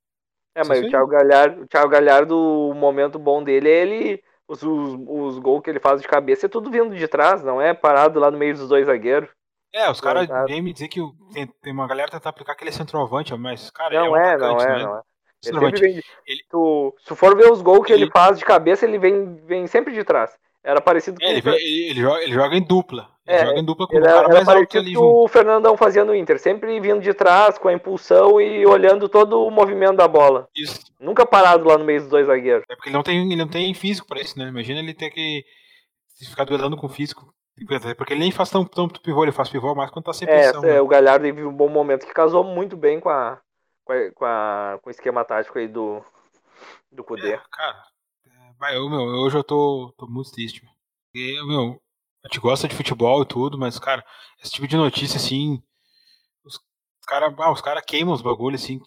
É, 0.59 0.65
mas 0.65 0.85
o 0.85 0.89
Thiago 0.89 1.07
Galhardo, 1.07 1.63
o 1.63 1.67
Thiago 1.69 1.89
Galhardo, 1.89 2.37
o 2.37 2.75
momento 2.75 3.17
bom 3.17 3.45
dele 3.45 3.69
é 3.69 3.83
ele. 3.83 4.25
Os, 4.49 4.63
os, 4.63 4.99
os 5.07 5.39
gols 5.39 5.63
que 5.63 5.71
ele 5.71 5.79
faz 5.79 6.01
de 6.01 6.09
cabeça 6.09 6.47
é 6.47 6.49
tudo 6.49 6.71
vindo 6.71 6.97
de 6.97 7.07
trás, 7.07 7.45
não 7.45 7.61
é 7.61 7.73
parado 7.75 8.19
lá 8.19 8.31
no 8.31 8.39
meio 8.39 8.55
dos 8.55 8.69
dois 8.69 8.87
zagueiros. 8.87 9.29
É, 9.73 9.89
os 9.91 10.01
caras 10.01 10.27
vêm 10.47 10.63
me 10.63 10.73
dizer 10.73 10.89
que 10.89 11.01
tem, 11.33 11.47
tem, 11.47 11.73
uma 11.73 11.87
galera 11.87 12.11
tentar 12.11 12.31
aplicar 12.31 12.53
aquele 12.53 12.73
centroavante, 12.73 13.35
mas, 13.37 13.71
cara, 13.71 14.01
não 14.01 14.07
é, 14.07 14.11
um 14.11 14.17
é 14.17 14.39
não, 14.39 14.61
é, 14.61 14.67
né? 14.67 14.83
não 14.83 14.97
é. 14.97 15.03
Ele 15.47 15.71
vem, 15.71 16.03
ele... 16.27 16.45
Tu, 16.51 16.95
se 16.99 17.15
for 17.15 17.37
ver 17.37 17.53
os 17.53 17.63
gols 17.63 17.87
que 17.87 17.93
ele... 17.93 18.05
ele... 18.05 18.11
faz 18.11 18.39
de 18.39 18.45
cabeça, 18.45 18.85
ele 18.85 18.99
vem, 18.99 19.37
vem 19.45 19.67
sempre 19.69 19.95
de 19.95 20.03
trás. 20.03 20.37
Era 20.69 20.83
parecido 20.83 21.17
é, 21.23 21.25
com. 21.25 21.33
Ele, 21.33 21.41
vem, 21.41 21.55
ele, 21.55 21.91
ele, 21.91 22.01
joga, 22.03 22.23
ele 22.23 22.33
joga 22.35 22.57
em 22.57 22.63
dupla. 22.63 23.09
Ele 23.27 23.37
é, 23.37 23.47
joga 23.47 23.59
em 23.59 23.65
dupla 23.65 23.87
com 23.87 23.97
o 23.97 24.03
cara 24.03 24.29
mais 24.29 24.47
alto 24.47 24.77
ali. 24.77 24.93
junto. 24.93 25.25
o 25.25 25.27
Fernandão 25.27 25.79
fazia 25.79 26.05
no 26.05 26.15
Inter, 26.15 26.39
sempre 26.39 26.79
vindo 26.79 27.01
de 27.01 27.15
trás, 27.15 27.57
com 27.57 27.69
a 27.69 27.73
impulsão 27.73 28.39
e 28.39 28.67
olhando 28.67 29.09
todo 29.09 29.43
o 29.47 29.51
movimento 29.51 29.97
da 29.97 30.07
bola. 30.07 30.47
Isso. 30.55 30.93
Nunca 31.01 31.25
parado 31.25 31.67
lá 31.67 31.79
no 31.79 31.87
meio 31.87 32.01
dos 32.01 32.11
dois 32.11 32.27
zagueiros. 32.27 32.65
É 32.69 32.75
porque 32.77 32.91
ele 32.91 32.97
não 32.97 33.03
tem, 33.03 33.25
ele 33.25 33.37
não 33.37 33.49
tem 33.49 33.73
físico 33.73 34.07
para 34.07 34.21
isso, 34.21 34.39
né? 34.39 34.49
Imagina 34.49 34.81
ele 34.81 34.93
ter 34.93 35.09
que 35.09 35.43
ficar 36.29 36.45
duelando 36.45 36.77
com 36.77 36.87
físico. 36.87 37.33
Porque 37.97 38.13
ele 38.13 38.21
nem 38.21 38.31
faz 38.31 38.51
tão, 38.51 38.63
tanto 38.63 39.01
pivô, 39.01 39.23
ele 39.23 39.33
faz 39.33 39.49
pivô 39.49 39.75
mais 39.75 39.91
quando 39.91 40.05
tá 40.05 40.13
sem 40.13 40.29
é, 40.29 40.33
pressão. 40.33 40.63
É, 40.65 40.75
né? 40.75 40.81
o 40.83 40.87
Galhardo 40.87 41.25
teve 41.25 41.45
um 41.45 41.53
bom 41.53 41.71
momento 41.71 42.07
que 42.07 42.13
casou 42.13 42.45
muito 42.45 42.77
bem 42.77 43.01
com 43.01 43.09
a, 43.09 43.41
com, 43.87 43.93
a, 43.95 44.11
com, 44.13 44.25
a, 44.27 44.79
com 44.83 44.91
o 44.91 44.93
esquema 44.93 45.25
tático 45.25 45.59
aí 45.59 45.67
do, 45.67 46.05
do. 46.93 47.03
É, 47.17 47.41
cara, 47.51 47.73
é, 47.73 47.98
eu, 48.73 48.89
meu, 48.91 49.01
hoje 49.01 49.37
eu 49.37 49.45
tô, 49.45 49.95
tô 49.97 50.07
muito 50.07 50.33
triste. 50.33 50.61
Porque, 50.61 51.43
meu, 51.47 51.81
a 52.25 52.29
gente 52.29 52.41
gosta 52.41 52.69
de 52.69 52.75
futebol 52.75 53.23
e 53.23 53.27
tudo, 53.27 53.59
mas, 53.59 53.79
cara, 53.79 54.05
esse 54.43 54.53
tipo 54.53 54.67
de 54.67 54.77
notícia, 54.77 55.17
assim, 55.17 55.63
os 56.45 56.59
caras 57.07 57.35
ah, 57.39 57.53
os 57.53 57.61
cara 57.61 57.83
queimam 57.83 58.15
os 58.15 58.23
bagulhos, 58.23 58.63
assim, 58.63 58.81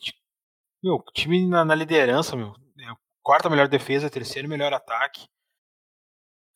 meu, 0.84 1.04
time 1.14 1.48
na, 1.48 1.64
na 1.64 1.76
liderança, 1.76 2.36
meu, 2.36 2.54
é 2.80 2.94
quarta 3.24 3.50
melhor 3.50 3.68
defesa, 3.68 4.10
terceiro 4.10 4.50
melhor 4.50 4.74
ataque, 4.74 5.28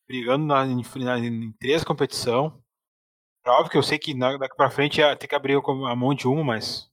brigando 0.07 0.45
na, 0.45 0.65
em, 0.65 0.81
na, 0.97 1.19
em 1.19 1.51
três 1.53 1.83
competição. 1.83 2.61
Óbvio 3.47 3.71
que 3.71 3.77
eu 3.77 3.83
sei 3.83 3.99
que 3.99 4.17
daqui 4.17 4.55
pra 4.55 4.71
frente 4.71 4.99
ia 4.99 5.15
ter 5.15 5.27
que 5.27 5.35
abrir 5.35 5.55
a 5.55 5.95
mão 5.95 6.15
de 6.15 6.27
uma, 6.27 6.43
mas. 6.43 6.89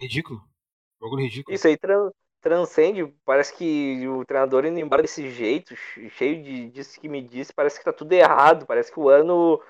Ridículo. 0.00 0.42
Bagulho 1.00 1.22
ridículo. 1.22 1.54
Isso 1.54 1.68
aí 1.68 1.76
tra 1.76 1.94
transcende. 2.42 3.06
Parece 3.24 3.54
que 3.54 4.06
o 4.08 4.24
treinador 4.26 4.66
indo 4.66 4.78
embora 4.78 5.02
desse 5.02 5.30
jeito, 5.30 5.74
cheio 6.10 6.42
de 6.42 6.68
disso 6.70 7.00
que 7.00 7.08
me 7.08 7.22
disse, 7.22 7.54
parece 7.54 7.78
que 7.78 7.84
tá 7.84 7.92
tudo 7.92 8.12
errado. 8.12 8.66
Parece 8.66 8.92
que 8.92 9.00
o 9.00 9.08
ano. 9.08 9.60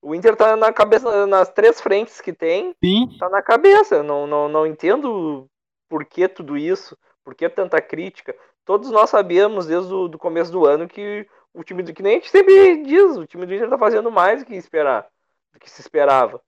O 0.00 0.14
Inter 0.14 0.34
tá 0.34 0.56
na 0.56 0.72
cabeça, 0.72 1.26
nas 1.26 1.52
três 1.52 1.78
frentes 1.78 2.22
que 2.22 2.32
tem, 2.32 2.74
Sim. 2.82 3.18
tá 3.18 3.28
na 3.28 3.42
cabeça. 3.42 4.02
Não, 4.02 4.26
não, 4.26 4.48
não 4.48 4.66
entendo 4.66 5.46
por 5.90 6.06
que 6.06 6.26
tudo 6.26 6.56
isso, 6.56 6.96
por 7.22 7.34
que 7.34 7.46
tanta 7.50 7.82
crítica. 7.82 8.34
Todos 8.64 8.90
nós 8.90 9.10
sabíamos 9.10 9.66
desde 9.66 9.92
o 9.92 10.08
do 10.08 10.18
começo 10.18 10.50
do 10.50 10.64
ano 10.64 10.88
que 10.88 11.26
o 11.52 11.62
time 11.62 11.82
do 11.82 11.92
que 11.92 12.02
nem 12.02 12.12
a 12.12 12.14
gente 12.16 12.30
sempre 12.30 12.82
diz, 12.84 13.16
o 13.16 13.26
time 13.26 13.44
do 13.44 13.52
Inter 13.52 13.68
tá 13.68 13.76
fazendo 13.76 14.10
mais 14.10 14.40
do 14.40 14.46
que 14.46 14.54
esperar, 14.54 15.06
do 15.52 15.58
que 15.58 15.68
se 15.68 15.80
esperava. 15.80 16.40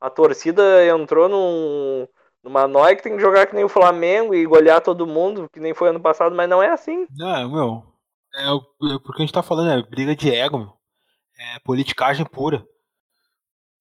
A 0.00 0.10
torcida 0.10 0.84
entrou 0.86 1.28
num, 1.28 2.06
numa 2.42 2.66
noia 2.66 2.96
que 2.96 3.02
tem 3.02 3.16
que 3.16 3.22
jogar 3.22 3.46
que 3.46 3.54
nem 3.54 3.64
o 3.64 3.68
Flamengo 3.68 4.34
e 4.34 4.46
golear 4.46 4.80
todo 4.80 5.06
mundo, 5.06 5.48
que 5.52 5.60
nem 5.60 5.74
foi 5.74 5.90
ano 5.90 6.00
passado, 6.00 6.34
mas 6.34 6.48
não 6.48 6.62
é 6.62 6.68
assim. 6.68 7.06
Não, 7.10 7.50
meu, 7.50 7.82
é, 8.34 8.94
é 8.94 8.98
porque 8.98 9.22
a 9.22 9.24
gente 9.24 9.32
tá 9.32 9.42
falando, 9.42 9.70
é 9.70 9.82
briga 9.82 10.14
de 10.14 10.34
ego, 10.34 10.58
meu. 10.58 10.72
É 11.38 11.58
politicagem 11.60 12.26
pura. 12.26 12.66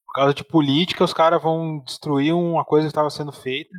Por 0.06 0.14
causa 0.14 0.34
de 0.34 0.44
política, 0.44 1.04
os 1.04 1.14
caras 1.14 1.42
vão 1.42 1.80
destruir 1.80 2.34
uma 2.34 2.64
coisa 2.64 2.86
que 2.86 2.92
estava 2.92 3.10
sendo 3.10 3.32
feita 3.32 3.76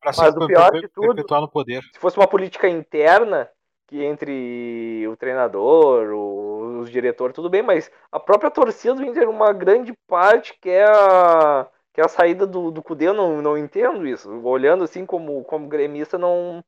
para 0.00 0.12
se 0.12 0.20
perpetuar 0.22 1.40
no 1.40 1.48
poder. 1.48 1.82
Se 1.92 1.98
fosse 1.98 2.16
uma 2.16 2.28
política 2.28 2.68
interna, 2.68 3.48
que 3.86 4.02
entre 4.04 5.06
o 5.08 5.16
treinador, 5.16 6.10
o, 6.12 6.80
os 6.80 6.90
diretores, 6.90 7.34
tudo 7.34 7.50
bem, 7.50 7.62
mas 7.62 7.90
a 8.12 8.20
própria 8.20 8.50
torcida 8.50 8.94
do 8.94 9.04
Inter, 9.04 9.28
uma 9.28 9.52
grande 9.52 9.92
parte 10.06 10.56
quer 10.60 10.88
a, 10.88 11.68
quer 11.94 12.04
a 12.04 12.08
saída 12.08 12.46
do, 12.46 12.70
do 12.70 12.82
Cudê, 12.82 13.08
eu 13.08 13.14
não, 13.14 13.40
não 13.40 13.56
entendo 13.56 14.06
isso. 14.06 14.28
Olhando 14.42 14.84
assim 14.84 15.06
como, 15.06 15.42
como 15.44 15.68
gremista, 15.68 16.18
não, 16.18 16.62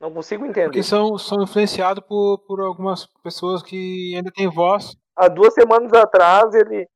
não 0.00 0.12
consigo 0.12 0.44
entender. 0.44 0.66
Porque 0.66 0.82
são, 0.82 1.16
são 1.16 1.42
influenciados 1.42 2.04
por, 2.06 2.38
por 2.46 2.60
algumas 2.60 3.06
pessoas 3.22 3.62
que 3.62 4.14
ainda 4.14 4.30
têm 4.30 4.48
voz. 4.48 4.96
Há 5.14 5.28
duas 5.28 5.54
semanas 5.54 5.92
atrás, 5.94 6.52
ele. 6.52 6.86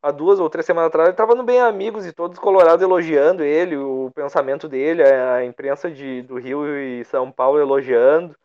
Há 0.00 0.12
duas 0.12 0.38
ou 0.38 0.48
três 0.48 0.64
semanas 0.64 0.88
atrás, 0.88 1.08
ele 1.08 1.14
estava 1.14 1.34
no 1.34 1.42
Bem 1.42 1.60
Amigos 1.60 2.06
e 2.06 2.12
todos 2.12 2.38
colorados 2.38 2.82
elogiando 2.82 3.42
ele, 3.42 3.76
o 3.76 4.12
pensamento 4.14 4.68
dele, 4.68 5.02
a 5.02 5.44
imprensa 5.44 5.90
de, 5.90 6.22
do 6.22 6.38
Rio 6.38 6.64
e 6.78 7.04
São 7.04 7.32
Paulo 7.32 7.58
elogiando. 7.58 8.36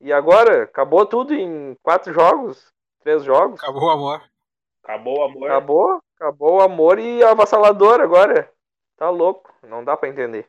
E 0.00 0.12
agora, 0.12 0.62
acabou 0.62 1.04
tudo 1.04 1.34
em 1.34 1.76
quatro 1.82 2.12
jogos? 2.12 2.72
Três 3.02 3.24
jogos? 3.24 3.60
Acabou 3.60 3.88
o 3.88 3.90
amor. 3.90 4.22
Acabou 4.84 5.18
o 5.18 5.24
amor. 5.24 5.50
Acabou, 5.50 6.02
acabou 6.16 6.58
o 6.58 6.62
amor 6.62 6.98
e 6.98 7.22
avassalador 7.22 8.00
agora. 8.00 8.50
Tá 8.96 9.10
louco, 9.10 9.52
não 9.62 9.84
dá 9.84 9.96
pra 9.96 10.08
entender. 10.08 10.46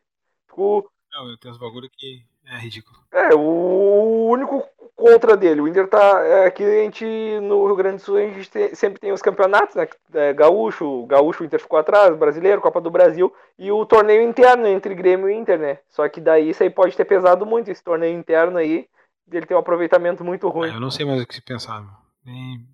O... 0.56 0.82
Não, 1.12 1.30
eu 1.30 1.38
tenho 1.38 1.52
uns 1.52 1.58
bagulho 1.58 1.90
que 1.90 2.24
é 2.46 2.58
ridículo. 2.58 2.98
É, 3.12 3.34
o 3.34 4.28
único 4.28 4.64
contra 4.94 5.36
dele, 5.36 5.60
o 5.60 5.68
Inter 5.68 5.88
tá. 5.88 6.20
É 6.24 6.50
que 6.50 6.62
a 6.62 6.82
gente, 6.82 7.04
no 7.40 7.66
Rio 7.66 7.76
Grande 7.76 7.96
do 7.96 8.02
Sul, 8.02 8.16
a 8.16 8.20
gente 8.20 8.50
tem, 8.50 8.74
sempre 8.74 9.00
tem 9.00 9.12
os 9.12 9.20
campeonatos, 9.20 9.74
né? 9.74 9.88
É, 10.14 10.32
gaúcho, 10.32 11.04
Gaúcho, 11.06 11.42
o 11.42 11.46
Inter 11.46 11.60
ficou 11.60 11.78
atrás, 11.78 12.16
brasileiro, 12.16 12.60
Copa 12.60 12.80
do 12.80 12.90
Brasil, 12.90 13.34
e 13.58 13.70
o 13.70 13.84
torneio 13.84 14.22
interno 14.22 14.66
entre 14.66 14.94
Grêmio 14.94 15.28
e 15.28 15.34
Inter, 15.34 15.58
né? 15.58 15.78
Só 15.88 16.08
que 16.08 16.20
daí 16.20 16.50
isso 16.50 16.62
aí 16.62 16.70
pode 16.70 16.96
ter 16.96 17.04
pesado 17.04 17.44
muito, 17.44 17.70
esse 17.70 17.82
torneio 17.82 18.18
interno 18.18 18.56
aí 18.58 18.88
ele 19.30 19.46
tem 19.46 19.56
um 19.56 19.60
aproveitamento 19.60 20.24
muito 20.24 20.48
ruim. 20.48 20.70
É, 20.70 20.74
eu 20.74 20.80
não 20.80 20.90
sei 20.90 21.04
mais 21.04 21.20
o 21.20 21.26
que 21.26 21.34
se 21.34 21.42
pensar. 21.42 21.82
Bem, 22.24 22.66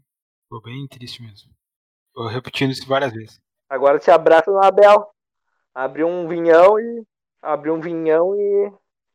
ficou 0.44 0.60
bem 0.62 0.86
triste 0.86 1.22
mesmo. 1.22 1.50
Tô 2.14 2.26
repetindo 2.26 2.70
isso 2.70 2.86
várias 2.86 3.12
vezes. 3.12 3.40
Agora 3.68 3.98
se 4.00 4.10
abraça 4.10 4.50
no 4.50 4.62
Abel. 4.62 5.08
Abriu 5.74 6.06
um 6.06 6.28
vinhão 6.28 6.78
e. 6.78 7.06
Abriu 7.40 7.74
um 7.74 7.80
vinhão 7.80 8.34
e. 8.34 8.72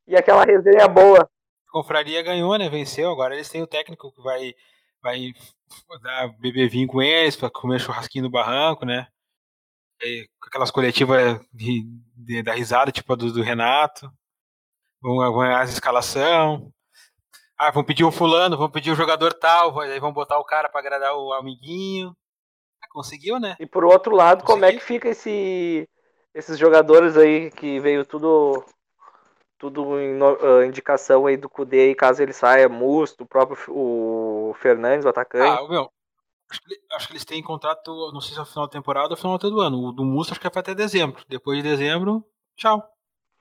E 0.08 0.16
aquela 0.16 0.44
resenha 0.44 0.88
boa. 0.88 1.22
A 1.22 1.72
confraria 1.72 2.24
ganhou, 2.24 2.58
né? 2.58 2.70
Venceu. 2.70 3.12
Agora 3.12 3.36
eles 3.36 3.50
têm 3.50 3.62
o 3.62 3.68
técnico 3.68 4.12
que 4.12 4.22
vai. 4.22 4.56
Vai 5.02 5.34
dar 6.02 6.28
beber 6.40 6.70
vinho 6.70 6.88
com 6.88 7.02
eles, 7.02 7.36
pra 7.36 7.52
comer 7.52 7.80
churrasquinho 7.80 8.24
no 8.24 8.32
barranco, 8.32 8.84
né? 8.86 9.08
E, 10.02 10.28
com 10.40 10.48
aquelas 10.48 10.72
coletivas 10.72 11.40
de, 11.54 11.84
de, 12.16 12.42
da 12.42 12.54
risada, 12.54 12.92
tipo 12.92 13.14
a 13.14 13.16
do, 13.16 13.32
do 13.32 13.44
Renato. 13.44 14.12
Vão 15.02 15.18
ganhar 15.38 15.60
a 15.60 15.66
escalação. 15.66 16.72
Ah, 17.58 17.72
vão 17.72 17.84
pedir 17.84 18.04
o 18.04 18.12
fulano, 18.12 18.58
vão 18.58 18.70
pedir 18.70 18.92
o 18.92 18.96
jogador 18.96 19.34
tal, 19.34 19.80
aí 19.80 20.00
vão 20.00 20.14
botar 20.14 20.38
o 20.40 20.44
cara 20.44 20.70
para 20.70 20.80
agradar 20.80 21.16
o 21.16 21.34
amiguinho. 21.34 22.16
Conseguiu, 22.98 23.40
né? 23.40 23.56
E 23.60 23.66
por 23.68 23.86
outro 23.86 24.16
lado, 24.16 24.44
como 24.44 24.66
é 24.66 24.74
que 24.74 24.80
fica 24.80 25.08
esse, 25.08 25.88
esses 26.34 26.58
jogadores 26.58 27.16
aí 27.16 27.52
que 27.52 27.80
veio 27.80 28.04
tudo 28.04 28.66
tudo 29.56 30.00
em 30.02 30.20
uh, 30.20 30.64
indicação 30.66 31.28
aí 31.28 31.38
do 31.38 31.48
Cudê, 31.48 31.94
caso 31.94 32.24
ele 32.24 32.34
saia, 32.34 32.68
Musto, 32.68 33.24
o 33.24 33.28
próprio 33.28 33.56
o 33.70 34.52
Fernandes, 34.60 35.06
o 35.06 35.10
atacante. 35.10 35.60
Ah, 35.60 35.68
meu, 35.70 35.92
acho 36.50 36.60
que, 36.64 36.76
acho 36.92 37.08
que 37.08 37.14
eles 37.14 37.26
têm 37.26 37.44
contrato, 37.44 38.12
não 38.12 38.20
sei 38.20 38.34
se 38.34 38.40
é 38.40 38.42
o 38.42 38.46
final 38.48 38.66
da 38.66 38.72
temporada 38.72 39.10
ou 39.12 39.16
final 39.16 39.38
do 39.38 39.62
ano. 39.62 39.90
O 39.90 39.92
do 39.92 40.04
Musto 40.04 40.32
acho 40.32 40.42
que 40.42 40.48
é 40.48 40.50
até 40.52 40.74
dezembro. 40.74 41.24
Depois 41.30 41.62
de 41.62 41.70
dezembro, 41.70 42.26
tchau. 42.56 42.84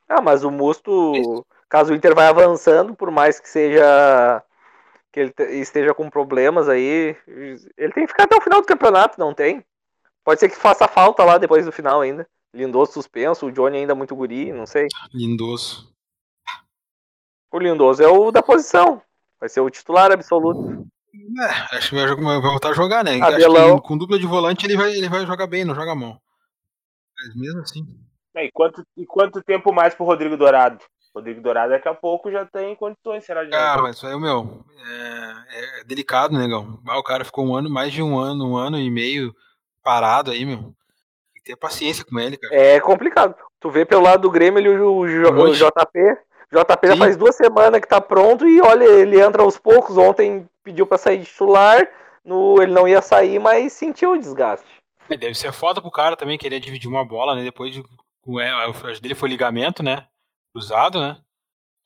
Ah, 0.06 0.20
mas 0.20 0.44
o 0.44 0.50
Musto, 0.50 1.46
caso 1.66 1.94
o 1.94 1.96
Inter 1.96 2.14
vai 2.14 2.26
avançando, 2.26 2.94
por 2.94 3.10
mais 3.10 3.40
que 3.40 3.48
seja 3.48 4.44
que 5.16 5.20
ele 5.20 5.32
esteja 5.62 5.94
com 5.94 6.10
problemas 6.10 6.68
aí, 6.68 7.16
ele 7.26 7.92
tem 7.94 8.04
que 8.04 8.08
ficar 8.08 8.24
até 8.24 8.36
o 8.36 8.40
final 8.42 8.60
do 8.60 8.66
campeonato, 8.66 9.18
não 9.18 9.32
tem? 9.32 9.64
Pode 10.22 10.38
ser 10.38 10.50
que 10.50 10.56
faça 10.56 10.86
falta 10.86 11.24
lá 11.24 11.38
depois 11.38 11.64
do 11.64 11.72
final 11.72 12.02
ainda. 12.02 12.28
Lindoso 12.52 12.92
suspenso, 12.92 13.46
o 13.46 13.52
Johnny 13.52 13.78
ainda 13.78 13.94
muito 13.94 14.14
guri, 14.14 14.52
não 14.52 14.66
sei. 14.66 14.88
Lindoso. 15.14 15.90
O 17.50 17.58
Lindoso 17.58 18.02
é 18.02 18.08
o 18.08 18.30
da 18.30 18.42
posição. 18.42 19.00
Vai 19.40 19.48
ser 19.48 19.60
o 19.60 19.70
titular 19.70 20.12
absoluto. 20.12 20.86
É, 21.40 21.76
acho 21.76 21.90
que 21.90 21.94
vai, 21.94 22.14
vai 22.14 22.40
voltar 22.42 22.70
a 22.70 22.74
jogar, 22.74 23.02
né? 23.02 23.18
Abelão. 23.18 23.72
Acho 23.72 23.82
que 23.82 23.88
com 23.88 23.96
dupla 23.96 24.18
de 24.18 24.26
volante 24.26 24.66
ele 24.66 24.76
vai, 24.76 24.92
ele 24.92 25.08
vai 25.08 25.24
jogar 25.24 25.46
bem, 25.46 25.64
não 25.64 25.74
joga 25.74 25.94
mal. 25.94 26.20
Mas 27.16 27.34
mesmo 27.34 27.60
assim. 27.62 27.86
É, 28.34 28.44
e, 28.44 28.52
quanto, 28.52 28.86
e 28.94 29.06
quanto 29.06 29.42
tempo 29.42 29.72
mais 29.72 29.94
pro 29.94 30.04
Rodrigo 30.04 30.36
Dourado? 30.36 30.84
Rodrigo 31.16 31.40
Dourado 31.40 31.70
daqui 31.72 31.88
a 31.88 31.94
pouco 31.94 32.30
já 32.30 32.44
tem 32.44 32.76
condições, 32.76 33.24
será 33.24 33.42
de 33.42 33.54
Ah, 33.54 33.78
mas 33.80 33.96
isso 33.96 34.06
aí, 34.06 34.18
meu, 34.18 34.62
é, 34.86 35.80
é 35.80 35.84
delicado, 35.84 36.36
negão. 36.36 36.78
Ah, 36.86 36.98
o 36.98 37.02
cara 37.02 37.24
ficou 37.24 37.46
um 37.46 37.54
ano, 37.56 37.70
mais 37.70 37.90
de 37.90 38.02
um 38.02 38.18
ano, 38.18 38.52
um 38.52 38.56
ano 38.56 38.78
e 38.78 38.90
meio 38.90 39.34
parado 39.82 40.30
aí, 40.30 40.44
meu. 40.44 40.58
Tem 40.58 40.74
que 41.36 41.42
ter 41.44 41.56
paciência 41.56 42.04
com 42.04 42.18
ele, 42.20 42.36
cara. 42.36 42.54
É 42.54 42.78
complicado. 42.80 43.34
Tu 43.58 43.70
vê 43.70 43.86
pelo 43.86 44.02
lado 44.02 44.20
do 44.22 44.30
Grêmio 44.30 44.60
ele, 44.60 44.68
o, 44.68 45.00
o, 45.00 45.44
o. 45.44 45.54
JP. 45.54 46.18
JP 46.52 46.86
já 46.86 46.96
faz 46.98 47.16
duas 47.16 47.34
semanas 47.34 47.80
que 47.80 47.88
tá 47.88 48.00
pronto 48.00 48.46
e 48.46 48.60
olha, 48.60 48.84
ele 48.84 49.18
entra 49.20 49.42
aos 49.42 49.56
poucos. 49.58 49.96
Ontem 49.96 50.46
pediu 50.62 50.86
pra 50.86 50.98
sair 50.98 51.18
de 51.18 51.24
titular. 51.24 51.88
No, 52.22 52.60
ele 52.60 52.72
não 52.72 52.86
ia 52.86 53.00
sair, 53.00 53.38
mas 53.38 53.72
sentiu 53.72 54.12
o 54.12 54.18
desgaste. 54.18 54.66
É, 55.08 55.16
Deve 55.16 55.34
ser 55.34 55.52
foda 55.52 55.80
pro 55.80 55.90
cara 55.90 56.16
também 56.16 56.36
querer 56.36 56.60
dividir 56.60 56.88
uma 56.88 57.04
bola, 57.06 57.34
né? 57.34 57.42
Depois 57.42 57.72
de. 57.72 57.82
o- 58.26 58.38
é, 58.40 58.50
a 58.50 58.66
acho 58.68 59.00
dele 59.00 59.14
foi 59.14 59.28
ligamento, 59.28 59.82
né? 59.82 60.06
Cruzado, 60.56 60.98
né? 60.98 61.20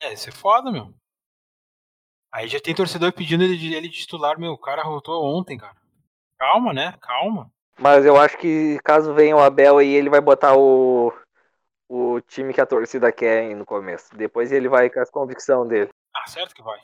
É, 0.01 0.11
deve 0.11 0.17
ser 0.17 0.31
foda, 0.31 0.71
meu. 0.71 0.95
Aí 2.33 2.47
já 2.47 2.61
tem 2.61 2.73
torcedor 2.73 3.13
pedindo 3.13 3.43
ele 3.43 3.57
de, 3.57 3.75
ele 3.75 3.89
de 3.89 3.99
titular, 3.99 4.39
meu. 4.39 4.53
O 4.53 4.59
cara 4.59 4.85
voltou 4.85 5.25
ontem, 5.25 5.59
cara. 5.59 5.75
Calma, 6.39 6.73
né? 6.73 6.97
Calma. 7.01 7.51
Mas 7.77 8.07
eu 8.07 8.17
acho 8.17 8.39
que 8.39 8.79
caso 8.85 9.13
venha 9.13 9.35
o 9.35 9.41
Abel 9.41 9.79
aí, 9.79 9.89
ele 9.89 10.09
vai 10.09 10.21
botar 10.21 10.57
o, 10.57 11.13
o 11.89 12.21
time 12.21 12.55
que 12.55 12.61
a 12.61 12.67
torcida 12.67 13.11
quer 13.11 13.43
hein, 13.43 13.57
no 13.57 13.67
começo. 13.67 14.17
Depois 14.17 14.53
ele 14.53 14.69
vai 14.69 14.89
com 14.89 15.01
as 15.01 15.11
convicção 15.11 15.67
dele. 15.67 15.91
Ah, 16.15 16.29
certo 16.29 16.55
que 16.55 16.63
vai. 16.63 16.79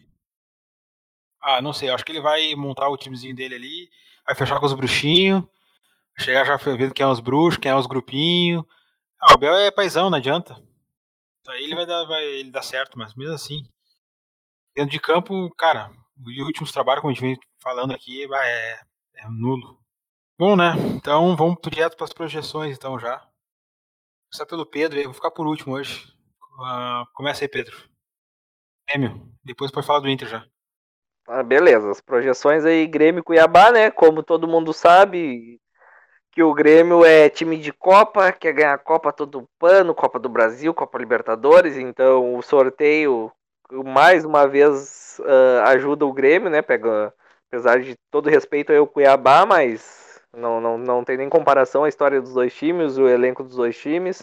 Ah, 1.40 1.62
não 1.62 1.72
sei. 1.72 1.88
Acho 1.90 2.04
que 2.04 2.10
ele 2.10 2.20
vai 2.20 2.52
montar 2.56 2.88
o 2.88 2.96
timezinho 2.96 3.36
dele 3.36 3.54
ali. 3.54 3.90
Vai 4.26 4.34
fechar 4.34 4.58
com 4.58 4.66
os 4.66 4.74
bruxinhos. 4.74 5.44
Chegar 6.18 6.44
já 6.44 6.56
vendo 6.56 6.92
quem 6.92 7.04
é 7.04 7.08
os 7.08 7.20
bruxos, 7.20 7.60
quem 7.60 7.70
é 7.70 7.76
os 7.76 7.86
grupinhos. 7.86 8.64
Ah, 9.20 9.30
o 9.30 9.34
Abel 9.34 9.54
é 9.54 9.70
paizão, 9.70 10.10
não 10.10 10.18
adianta. 10.18 10.65
Aí 11.48 11.64
ele 11.64 11.74
vai 11.74 11.86
dar, 11.86 12.04
vai, 12.04 12.24
ele 12.24 12.50
dá 12.50 12.62
certo, 12.62 12.98
mas 12.98 13.14
mesmo 13.14 13.34
assim. 13.34 13.62
Dentro 14.74 14.90
de 14.90 15.00
campo, 15.00 15.50
cara, 15.56 15.90
os 16.24 16.46
últimos 16.46 16.72
trabalhos, 16.72 17.00
como 17.00 17.10
a 17.10 17.14
gente 17.14 17.22
vem 17.22 17.38
falando 17.62 17.94
aqui, 17.94 18.24
é, 18.24 18.80
é 19.14 19.28
nulo. 19.28 19.78
Bom, 20.38 20.54
né? 20.54 20.72
Então 20.94 21.34
vamos 21.36 21.56
direto 21.62 21.96
para 21.96 22.04
as 22.04 22.12
projeções, 22.12 22.76
então 22.76 22.98
já. 22.98 23.26
Começar 24.30 24.46
pelo 24.46 24.66
Pedro, 24.66 24.98
aí, 24.98 25.04
vou 25.04 25.14
ficar 25.14 25.30
por 25.30 25.46
último 25.46 25.74
hoje. 25.74 26.12
Ah, 26.60 27.04
começa 27.14 27.44
aí, 27.44 27.48
Pedro. 27.48 27.76
Grêmio. 28.88 29.32
Depois 29.44 29.70
pode 29.70 29.86
falar 29.86 30.00
do 30.00 30.08
Inter 30.08 30.28
já. 30.28 30.46
Ah, 31.28 31.42
beleza, 31.42 31.90
as 31.90 32.00
projeções 32.00 32.64
aí, 32.64 32.86
Grêmio 32.86 33.24
Cuiabá, 33.24 33.72
né? 33.72 33.90
Como 33.90 34.22
todo 34.22 34.46
mundo 34.46 34.72
sabe, 34.72 35.60
que 36.36 36.42
o 36.42 36.52
Grêmio 36.52 37.02
é 37.02 37.30
time 37.30 37.56
de 37.56 37.72
Copa, 37.72 38.30
quer 38.30 38.52
ganhar 38.52 38.76
Copa 38.76 39.10
todo 39.10 39.48
pano, 39.58 39.94
Copa 39.94 40.18
do 40.18 40.28
Brasil, 40.28 40.74
Copa 40.74 40.98
Libertadores, 40.98 41.78
então 41.78 42.36
o 42.36 42.42
sorteio, 42.42 43.32
mais 43.72 44.22
uma 44.22 44.46
vez, 44.46 45.18
ah, 45.24 45.70
ajuda 45.70 46.04
o 46.04 46.12
Grêmio, 46.12 46.50
né? 46.50 46.60
Pega, 46.60 47.10
apesar 47.48 47.80
de 47.80 47.96
todo 48.10 48.28
respeito 48.28 48.70
ao 48.70 48.86
Cuiabá, 48.86 49.46
mas 49.46 50.20
não, 50.30 50.60
não, 50.60 50.76
não 50.76 51.04
tem 51.04 51.16
nem 51.16 51.30
comparação 51.30 51.84
a 51.84 51.88
história 51.88 52.20
dos 52.20 52.34
dois 52.34 52.52
times, 52.52 52.98
o 52.98 53.08
elenco 53.08 53.42
dos 53.42 53.56
dois 53.56 53.78
times. 53.78 54.22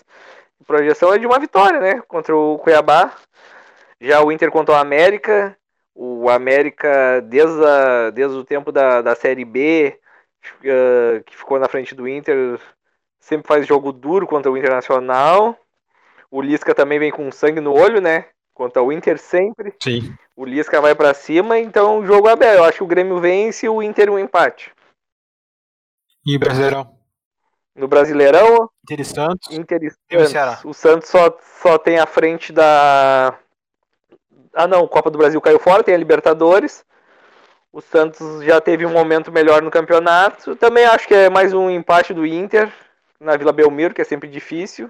A 0.61 0.65
projeção 0.65 1.11
é 1.11 1.17
de 1.17 1.25
uma 1.25 1.39
vitória, 1.39 1.79
né? 1.79 1.99
Contra 2.07 2.35
o 2.35 2.59
Cuiabá. 2.59 3.11
Já 3.99 4.21
o 4.21 4.31
Inter 4.31 4.51
contra 4.51 4.75
o 4.75 4.77
América, 4.77 5.57
o 5.95 6.29
América, 6.29 7.21
desde, 7.21 7.65
a, 7.65 8.11
desde 8.11 8.37
o 8.37 8.43
tempo 8.43 8.71
da, 8.71 9.01
da 9.01 9.15
Série 9.15 9.45
B, 9.45 9.99
uh, 10.59 11.23
que 11.23 11.35
ficou 11.35 11.59
na 11.59 11.67
frente 11.67 11.95
do 11.95 12.07
Inter, 12.07 12.59
sempre 13.19 13.47
faz 13.47 13.65
jogo 13.65 13.91
duro 13.91 14.27
contra 14.27 14.51
o 14.51 14.57
Internacional. 14.57 15.57
O 16.29 16.41
Lisca 16.41 16.73
também 16.73 16.99
vem 16.99 17.11
com 17.11 17.31
sangue 17.31 17.61
no 17.61 17.73
olho, 17.73 18.01
né? 18.01 18.25
Contra 18.53 18.81
o 18.81 18.91
Inter 18.91 19.17
sempre. 19.17 19.73
Sim. 19.81 20.15
O 20.35 20.45
Lisca 20.45 20.81
vai 20.81 20.95
para 20.95 21.13
cima, 21.13 21.59
então 21.59 21.99
o 21.99 22.05
jogo 22.05 22.27
é 22.27 22.31
aberto. 22.31 22.57
Eu 22.57 22.63
acho 22.63 22.77
que 22.79 22.83
o 22.83 22.87
Grêmio 22.87 23.19
vence 23.19 23.65
e 23.65 23.69
o 23.69 23.81
Inter 23.81 24.09
um 24.09 24.19
empate. 24.19 24.71
E 26.25 26.37
Brasileirão? 26.37 26.97
No 27.75 27.87
Brasileirão, 27.87 28.69
Inter 28.83 29.01
e 29.01 29.05
Santos. 29.05 29.51
Inter 29.51 29.83
e 29.83 30.27
Ceará? 30.27 30.57
Santos. 30.57 30.65
O 30.65 30.73
Santos 30.73 31.09
só, 31.09 31.37
só 31.61 31.77
tem 31.77 31.99
a 31.99 32.05
frente 32.05 32.53
da. 32.53 33.37
Ah, 34.53 34.67
não, 34.67 34.87
Copa 34.87 35.09
do 35.09 35.17
Brasil 35.17 35.41
caiu 35.41 35.59
fora, 35.59 35.83
tem 35.83 35.95
a 35.95 35.97
Libertadores. 35.97 36.85
O 37.73 37.81
Santos 37.81 38.43
já 38.43 38.61
teve 38.61 38.85
um 38.85 38.91
momento 38.91 39.31
melhor 39.31 39.61
no 39.61 39.71
campeonato. 39.71 40.55
Também 40.55 40.85
acho 40.85 41.07
que 41.07 41.13
é 41.13 41.29
mais 41.29 41.53
um 41.53 41.69
empate 41.69 42.13
do 42.13 42.25
Inter 42.25 42.71
na 43.19 43.35
Vila 43.35 43.51
Belmiro, 43.51 43.93
que 43.95 44.01
é 44.01 44.05
sempre 44.05 44.29
difícil. 44.29 44.89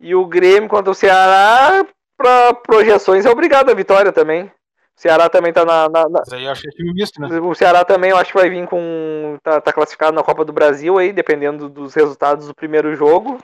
E 0.00 0.14
o 0.14 0.26
Grêmio 0.26 0.68
contra 0.68 0.90
o 0.90 0.94
Ceará, 0.94 1.84
para 2.16 2.54
projeções, 2.54 3.26
é 3.26 3.30
obrigado 3.30 3.70
a 3.70 3.74
vitória 3.74 4.12
também. 4.12 4.44
O 4.44 5.00
Ceará 5.00 5.28
também 5.28 5.52
tá 5.52 5.64
na, 5.66 5.88
na- 5.88 6.08
na- 6.08 6.20
Mas 6.20 6.32
aí 6.32 6.44
eu 6.46 6.50
acho 6.50 6.62
que 6.62 6.68
é 6.68 6.70
time 6.70 6.94
misto, 6.94 7.20
né? 7.20 7.28
o 7.40 7.54
Ceará 7.54 7.84
também 7.84 8.10
eu 8.10 8.16
acho 8.16 8.32
que 8.32 8.38
vai 8.38 8.48
vir 8.48 8.66
com. 8.66 9.36
Tá, 9.42 9.60
tá 9.60 9.72
classificado 9.72 10.14
na 10.16 10.22
Copa 10.22 10.44
do 10.44 10.52
Brasil 10.54 10.96
aí, 10.96 11.12
dependendo 11.12 11.68
dos 11.68 11.94
resultados 11.94 12.46
do 12.48 12.54
primeiro 12.54 12.94
jogo. 12.96 13.38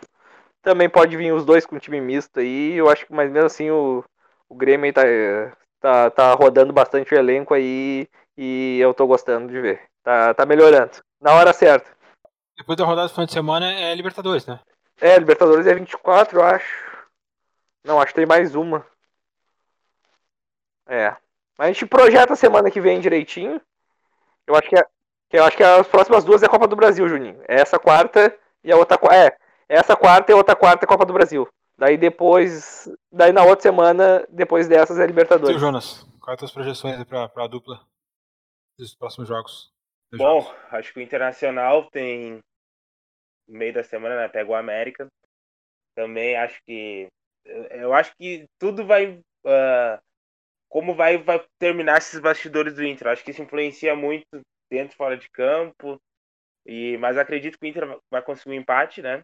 Também 0.62 0.88
pode 0.88 1.16
vir 1.16 1.32
os 1.32 1.44
dois 1.44 1.66
com 1.66 1.78
time 1.78 2.00
misto 2.00 2.40
aí. 2.40 2.74
Eu 2.74 2.88
acho 2.88 3.06
que, 3.06 3.12
mas 3.12 3.30
mesmo 3.30 3.46
assim, 3.46 3.70
o, 3.70 4.04
o 4.48 4.54
Grêmio 4.54 4.86
aí 4.86 4.92
tá, 4.92 5.02
tá, 5.80 6.10
tá 6.10 6.34
rodando 6.34 6.72
bastante 6.72 7.14
o 7.14 7.18
elenco 7.18 7.52
aí 7.54 8.08
e 8.36 8.78
eu 8.80 8.92
tô 8.94 9.06
gostando 9.06 9.52
de 9.52 9.60
ver. 9.60 9.82
Tá, 10.02 10.34
tá 10.34 10.44
melhorando. 10.46 10.92
Na 11.20 11.32
hora 11.34 11.52
certa. 11.52 11.90
Depois 12.56 12.76
da 12.76 12.84
rodada 12.84 13.08
do 13.08 13.12
final 13.12 13.26
de 13.26 13.32
semana 13.32 13.72
é 13.72 13.94
Libertadores, 13.94 14.46
né? 14.46 14.60
É, 15.00 15.18
Libertadores 15.18 15.66
é 15.66 15.74
24, 15.74 16.38
eu 16.38 16.44
acho. 16.44 16.92
Não, 17.84 18.00
acho 18.00 18.08
que 18.12 18.20
tem 18.20 18.26
mais 18.26 18.54
uma. 18.54 18.84
É. 20.86 21.10
Mas 21.58 21.68
a 21.68 21.72
gente 21.72 21.86
projeta 21.86 22.32
a 22.32 22.36
semana 22.36 22.70
que 22.70 22.80
vem 22.80 23.00
direitinho. 23.00 23.60
Eu 24.46 24.54
acho 24.56 24.68
que, 24.68 24.76
é, 24.78 24.84
eu 25.32 25.44
acho 25.44 25.56
que 25.56 25.62
as 25.62 25.86
próximas 25.86 26.24
duas 26.24 26.42
é 26.42 26.46
a 26.46 26.48
Copa 26.48 26.66
do 26.66 26.76
Brasil, 26.76 27.08
Juninho. 27.08 27.40
É 27.48 27.60
essa 27.60 27.78
quarta 27.78 28.36
e 28.62 28.72
a 28.72 28.76
outra 28.76 28.98
qua- 28.98 29.14
é, 29.14 29.36
essa 29.68 29.96
quarta 29.96 30.30
e 30.30 30.34
a 30.34 30.36
outra 30.36 30.54
quarta 30.56 30.84
é 30.84 30.86
a 30.86 30.88
Copa 30.88 31.04
do 31.06 31.12
Brasil. 31.12 31.48
Daí 31.78 31.96
depois, 31.96 32.88
daí 33.10 33.32
na 33.32 33.42
outra 33.42 33.62
semana, 33.62 34.24
depois 34.28 34.68
dessas 34.68 34.98
é 34.98 35.06
Libertadores. 35.06 35.60
Jonas? 35.60 36.06
Quais 36.20 36.34
as 36.34 36.38
tuas 36.40 36.52
projeções 36.52 36.98
aí 36.98 37.04
pra, 37.04 37.28
pra 37.28 37.46
dupla 37.46 37.80
dos 38.78 38.94
próximos 38.94 39.28
jogos? 39.28 39.72
Bom, 40.14 40.42
jogos. 40.42 40.58
acho 40.70 40.92
que 40.92 41.00
o 41.00 41.02
Internacional 41.02 41.88
tem 41.90 42.40
no 43.48 43.58
meio 43.58 43.72
da 43.72 43.82
semana, 43.82 44.16
né? 44.16 44.28
Pega 44.28 44.50
o 44.50 44.54
América. 44.54 45.08
Também 45.94 46.36
acho 46.36 46.60
que. 46.64 47.08
Eu 47.44 47.64
eu 47.64 47.94
acho 47.94 48.12
que 48.16 48.46
tudo 48.58 48.86
vai. 48.86 49.20
ah, 49.46 50.00
como 50.68 50.94
vai, 50.94 51.18
vai 51.18 51.44
terminar 51.58 51.98
esses 51.98 52.18
bastidores 52.18 52.74
do 52.74 52.84
Inter. 52.84 53.08
Acho 53.08 53.22
que 53.22 53.30
isso 53.30 53.42
influencia 53.42 53.94
muito 53.94 54.24
dentro 54.70 54.94
e 54.94 54.96
fora 54.96 55.16
de 55.18 55.28
campo. 55.30 56.00
E, 56.64 56.96
mas 56.98 57.18
acredito 57.18 57.58
que 57.58 57.66
o 57.66 57.68
Inter 57.68 58.00
vai 58.10 58.22
conseguir 58.22 58.50
um 58.56 58.60
empate, 58.60 59.02
né? 59.02 59.22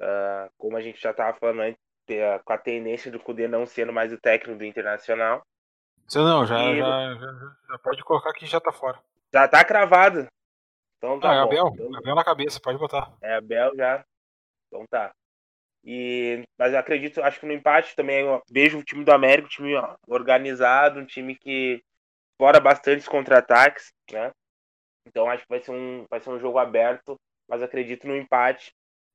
Ah, 0.00 0.48
como 0.56 0.76
a 0.76 0.80
gente 0.80 1.00
já 1.00 1.10
estava 1.10 1.38
falando 1.38 1.60
antes, 1.60 1.80
com 2.44 2.52
a 2.52 2.58
tendência 2.58 3.10
do 3.10 3.20
Cudê 3.20 3.46
não 3.46 3.66
sendo 3.66 3.92
mais 3.92 4.12
o 4.12 4.20
técnico 4.20 4.58
do 4.58 4.64
Internacional. 4.64 5.42
Você 6.06 6.18
não, 6.18 6.46
já, 6.46 6.58
E- 6.58 6.78
já, 6.78 7.14
já, 7.14 7.56
já 7.70 7.78
pode 7.78 8.02
colocar 8.04 8.32
que 8.32 8.46
já 8.46 8.60
tá 8.60 8.72
fora. 8.72 8.98
Já 9.32 9.48
tá 9.48 9.64
cravado. 9.64 10.26
Então 10.98 11.18
tá 11.18 11.30
ah, 11.30 11.34
é. 11.36 11.38
Abel. 11.40 11.70
Então- 11.74 11.96
Abel 11.96 12.14
na 12.14 12.24
cabeça, 12.24 12.60
pode 12.60 12.78
botar. 12.78 13.12
É, 13.22 13.36
Abel 13.36 13.74
já. 13.76 14.04
Então 14.68 14.84
tá. 14.90 15.12
E, 15.84 16.44
mas 16.56 16.72
eu 16.72 16.78
acredito, 16.78 17.20
acho 17.22 17.40
que 17.40 17.46
no 17.46 17.52
empate 17.52 17.96
também 17.96 18.24
vejo 18.50 18.78
o 18.78 18.84
time 18.84 19.04
do 19.04 19.12
América, 19.12 19.46
um 19.46 19.50
time 19.50 19.74
ó, 19.74 19.96
organizado, 20.06 21.00
um 21.00 21.04
time 21.04 21.34
que 21.34 21.82
explora 22.32 22.60
bastante 22.60 23.00
os 23.00 23.08
contra-ataques, 23.08 23.92
né? 24.10 24.30
Então 25.06 25.28
acho 25.28 25.42
que 25.42 25.48
vai 25.48 25.60
ser 25.60 25.72
um, 25.72 26.06
vai 26.08 26.20
ser 26.20 26.30
um 26.30 26.38
jogo 26.38 26.58
aberto, 26.58 27.16
mas 27.48 27.62
acredito 27.62 28.06
no 28.06 28.16
empate, 28.16 28.72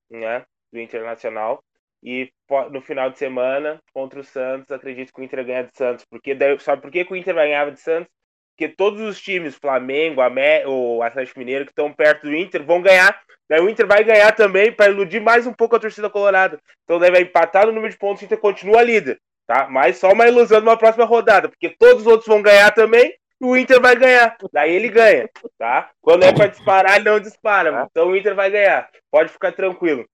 né? 0.09 0.45
Do 0.71 0.79
Internacional. 0.79 1.63
E 2.09 2.31
no 2.71 2.79
final 2.79 3.09
de 3.09 3.17
semana, 3.17 3.81
contra 3.93 4.21
o 4.21 4.23
Santos, 4.23 4.71
acredito 4.71 5.11
que 5.11 5.19
o 5.19 5.23
Inter 5.25 5.45
ganha 5.45 5.63
de 5.63 5.75
Santos. 5.75 6.05
Porque 6.09 6.33
sabe 6.61 6.81
por 6.81 6.89
que, 6.89 7.03
que 7.03 7.11
o 7.11 7.17
Inter 7.17 7.35
ganhar 7.35 7.69
de 7.69 7.81
Santos? 7.81 8.09
Porque 8.55 8.73
todos 8.73 9.01
os 9.01 9.19
times, 9.19 9.57
Flamengo, 9.57 10.21
Amé, 10.21 10.65
o 10.65 11.03
Atlético 11.03 11.39
Mineiro, 11.39 11.65
que 11.65 11.71
estão 11.71 11.91
perto 11.91 12.21
do 12.21 12.33
Inter, 12.33 12.63
vão 12.63 12.81
ganhar. 12.81 13.21
Daí 13.49 13.59
o 13.59 13.69
Inter 13.69 13.85
vai 13.85 14.05
ganhar 14.05 14.31
também 14.31 14.71
para 14.71 14.89
iludir 14.89 15.19
mais 15.19 15.45
um 15.45 15.51
pouco 15.51 15.75
a 15.75 15.79
torcida 15.79 16.09
colorada. 16.09 16.57
Então 16.85 16.97
vai 16.97 17.23
empatar 17.23 17.65
no 17.65 17.73
número 17.73 17.91
de 17.91 17.99
pontos, 17.99 18.21
o 18.21 18.25
Inter 18.25 18.37
continua 18.37 18.81
líder. 18.81 19.19
tá? 19.45 19.67
Mas 19.69 19.97
só 19.97 20.13
uma 20.13 20.29
ilusão 20.29 20.61
numa 20.61 20.77
próxima 20.77 21.03
rodada, 21.03 21.49
porque 21.49 21.75
todos 21.77 22.03
os 22.03 22.07
outros 22.07 22.27
vão 22.29 22.41
ganhar 22.41 22.71
também 22.71 23.13
e 23.41 23.45
o 23.45 23.57
Inter 23.57 23.81
vai 23.81 23.97
ganhar. 23.97 24.37
Daí 24.53 24.73
ele 24.73 24.87
ganha, 24.87 25.29
tá? 25.57 25.91
Quando 25.99 26.23
é 26.23 26.31
para 26.31 26.47
disparar, 26.47 26.95
ele 26.95 27.09
não 27.09 27.19
dispara. 27.19 27.85
Então 27.91 28.07
o 28.07 28.15
Inter 28.15 28.33
vai 28.33 28.49
ganhar. 28.49 28.89
Pode 29.11 29.29
ficar 29.29 29.51
tranquilo. 29.51 30.07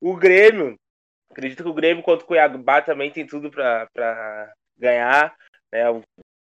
O 0.00 0.16
Grêmio, 0.16 0.76
acredito 1.38 1.62
que 1.62 1.68
o 1.68 1.74
Grêmio 1.74 2.02
contra 2.02 2.24
o 2.24 2.26
Cuiabá 2.26 2.82
também 2.82 3.10
tem 3.10 3.24
tudo 3.24 3.48
para 3.48 4.52
ganhar. 4.76 5.34
Né? 5.72 5.88
O 5.88 6.02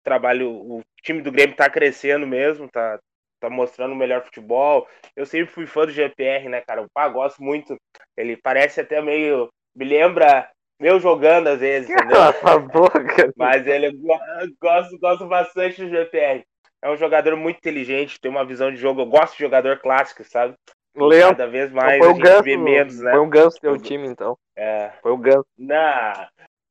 trabalho, 0.03 0.51
o 0.51 0.81
time 1.01 1.21
do 1.21 1.31
Grêmio 1.31 1.55
tá 1.55 1.67
crescendo 1.67 2.27
mesmo, 2.27 2.69
tá, 2.69 2.99
tá 3.39 3.49
mostrando 3.49 3.93
o 3.93 3.95
melhor 3.95 4.23
futebol. 4.23 4.88
Eu 5.15 5.25
sempre 5.25 5.51
fui 5.51 5.65
fã 5.65 5.86
do 5.86 5.91
GPR, 5.91 6.47
né, 6.47 6.61
cara? 6.61 6.83
O 6.83 6.89
pá, 6.93 7.09
gosto 7.09 7.41
muito. 7.41 7.75
Ele 8.15 8.38
parece 8.38 8.79
até 8.79 9.01
meio. 9.01 9.49
Me 9.75 9.86
lembra 9.86 10.49
meu 10.79 10.99
jogando 10.99 11.47
às 11.47 11.59
vezes, 11.59 11.89
entendeu? 11.89 12.17
Cala 12.41 12.55
a 12.55 12.59
boca. 12.59 13.33
Mas 13.36 13.65
ele 13.65 13.91
gosto, 14.61 14.99
gosto 14.99 15.27
bastante 15.27 15.83
do 15.83 15.89
GPR. 15.89 16.43
É 16.83 16.91
um 16.91 16.97
jogador 16.97 17.36
muito 17.36 17.57
inteligente, 17.57 18.19
tem 18.21 18.29
uma 18.29 18.45
visão 18.45 18.69
de 18.69 18.77
jogo. 18.77 19.01
Eu 19.01 19.07
gosto 19.07 19.33
de 19.33 19.39
jogador 19.39 19.79
clássico, 19.79 20.23
sabe? 20.23 20.53
Lembro. 20.95 21.29
Cada 21.29 21.47
vez 21.47 21.71
mais 21.71 21.97
foi 21.97 22.07
a 22.07 22.11
o 22.11 22.15
gente 22.15 22.23
ganso, 22.23 22.43
vê 22.43 22.57
menos, 22.57 22.99
né? 22.99 23.11
Foi 23.11 23.19
um 23.19 23.29
ganso 23.29 23.59
teu 23.59 23.77
time, 23.77 24.07
então. 24.07 24.37
É. 24.55 24.91
Foi 25.01 25.11
o 25.11 25.17
ganso. 25.17 25.45
Não, 25.57 26.13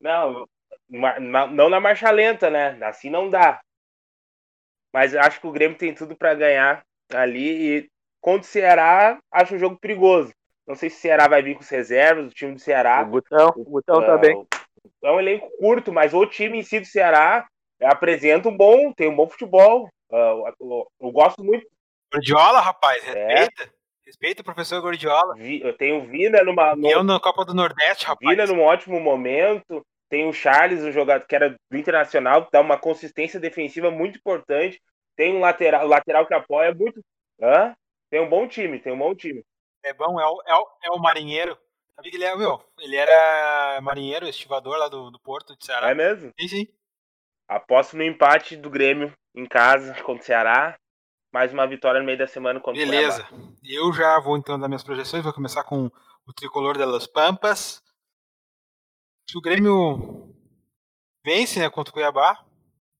não, 0.01 0.47
ma- 0.89 1.19
não 1.19 1.69
na 1.69 1.79
marcha 1.79 2.09
lenta, 2.09 2.49
né? 2.49 2.77
Assim 2.81 3.09
não 3.09 3.29
dá. 3.29 3.61
Mas 4.93 5.13
eu 5.13 5.21
acho 5.21 5.39
que 5.39 5.47
o 5.47 5.51
Grêmio 5.51 5.77
tem 5.77 5.93
tudo 5.93 6.15
para 6.15 6.33
ganhar 6.33 6.83
ali. 7.13 7.77
E 7.77 7.89
contra 8.21 8.41
o 8.41 8.51
Ceará, 8.51 9.19
acho 9.31 9.55
um 9.55 9.59
jogo 9.59 9.77
perigoso. 9.77 10.33
Não 10.67 10.73
sei 10.73 10.89
se 10.89 10.97
o 10.97 11.01
Ceará 11.01 11.27
vai 11.27 11.43
vir 11.43 11.53
com 11.55 11.61
os 11.61 11.69
reservas, 11.69 12.31
o 12.31 12.33
time 12.33 12.53
do 12.53 12.59
Ceará. 12.59 13.03
O 13.03 13.07
Gutão, 13.07 13.53
o 13.55 13.63
Gutão 13.63 14.03
tá 14.03 14.17
bem. 14.17 14.47
É 15.03 15.11
um 15.11 15.19
elenco 15.19 15.49
curto, 15.59 15.93
mas 15.93 16.13
o 16.13 16.25
time 16.25 16.57
em 16.59 16.63
si 16.63 16.79
do 16.79 16.85
Ceará 16.85 17.47
apresenta 17.83 18.49
um 18.49 18.55
bom, 18.55 18.91
tem 18.91 19.07
um 19.09 19.15
bom 19.15 19.27
futebol. 19.27 19.87
Uh, 20.09 20.47
eu, 20.59 20.87
eu 21.01 21.11
gosto 21.11 21.43
muito. 21.43 21.67
Gordiola, 22.11 22.61
rapaz, 22.61 23.03
É. 23.07 23.47
respeita. 24.05 24.41
O 24.41 24.45
professor 24.45 24.81
Gordiola. 24.81 25.35
Eu 25.39 25.75
tenho 25.77 26.03
o 26.03 26.05
Vina 26.07 26.43
numa, 26.43 26.75
no- 26.75 26.89
Eu 26.89 27.03
na 27.03 27.19
Copa 27.19 27.43
do 27.45 27.53
Nordeste, 27.53 28.05
rapaz. 28.05 28.29
Vina 28.29 28.45
num 28.45 28.61
ótimo 28.61 28.99
momento. 28.99 29.85
Tem 30.09 30.27
o 30.27 30.33
Charles, 30.33 30.83
um 30.83 30.91
jogador 30.91 31.25
que 31.25 31.35
era 31.35 31.49
do 31.49 31.77
Internacional, 31.77 32.45
que 32.45 32.51
dá 32.51 32.61
uma 32.61 32.77
consistência 32.77 33.39
defensiva 33.39 33.89
muito 33.89 34.17
importante. 34.17 34.79
Tem 35.15 35.35
um 35.35 35.39
lateral, 35.39 35.87
lateral 35.87 36.25
que 36.27 36.33
apoia 36.33 36.73
muito. 36.73 37.01
Hã? 37.41 37.75
Tem 38.09 38.21
um 38.21 38.29
bom 38.29 38.47
time, 38.47 38.79
tem 38.79 38.93
um 38.93 38.99
bom 38.99 39.15
time. 39.15 39.43
É 39.83 39.93
bom, 39.93 40.19
é 40.19 40.25
o, 40.25 40.41
é 40.45 40.55
o, 40.55 40.67
é 40.85 40.89
o 40.91 40.99
marinheiro. 40.99 41.57
Sabia 41.95 42.11
que 42.11 42.17
ele 42.17 42.25
é, 42.25 42.35
meu, 42.35 42.61
ele 42.79 42.95
era 42.95 43.79
marinheiro, 43.81 44.27
estivador 44.27 44.77
lá 44.77 44.87
do, 44.89 45.09
do 45.09 45.19
Porto 45.19 45.55
de 45.57 45.65
Ceará. 45.65 45.89
É 45.91 45.95
mesmo? 45.95 46.31
Sim, 46.39 46.47
sim. 46.47 46.67
Aposto 47.47 47.95
no 47.95 48.03
empate 48.03 48.55
do 48.57 48.69
Grêmio 48.69 49.13
em 49.33 49.45
casa 49.45 49.93
contra 50.03 50.21
o 50.21 50.25
Ceará. 50.25 50.77
Mais 51.35 51.51
uma 51.51 51.67
vitória 51.67 51.99
no 51.99 52.05
meio 52.05 52.17
da 52.17 52.27
semana 52.27 52.61
contra 52.61 52.81
o 52.81 52.85
Beleza. 52.85 53.27
Eu 53.61 53.91
já 53.91 54.17
vou 54.21 54.37
então 54.37 54.57
dar 54.57 54.69
minhas 54.69 54.85
projeções. 54.85 55.21
Vou 55.21 55.33
começar 55.33 55.65
com 55.65 55.91
o 56.25 56.31
tricolor 56.31 56.77
de 56.77 56.85
Las 56.85 57.05
Pampas. 57.07 57.83
Se 59.29 59.37
o 59.37 59.41
Grêmio 59.41 60.33
vence 61.25 61.59
né, 61.59 61.69
contra 61.69 61.91
o 61.91 61.93
Cuiabá, 61.93 62.41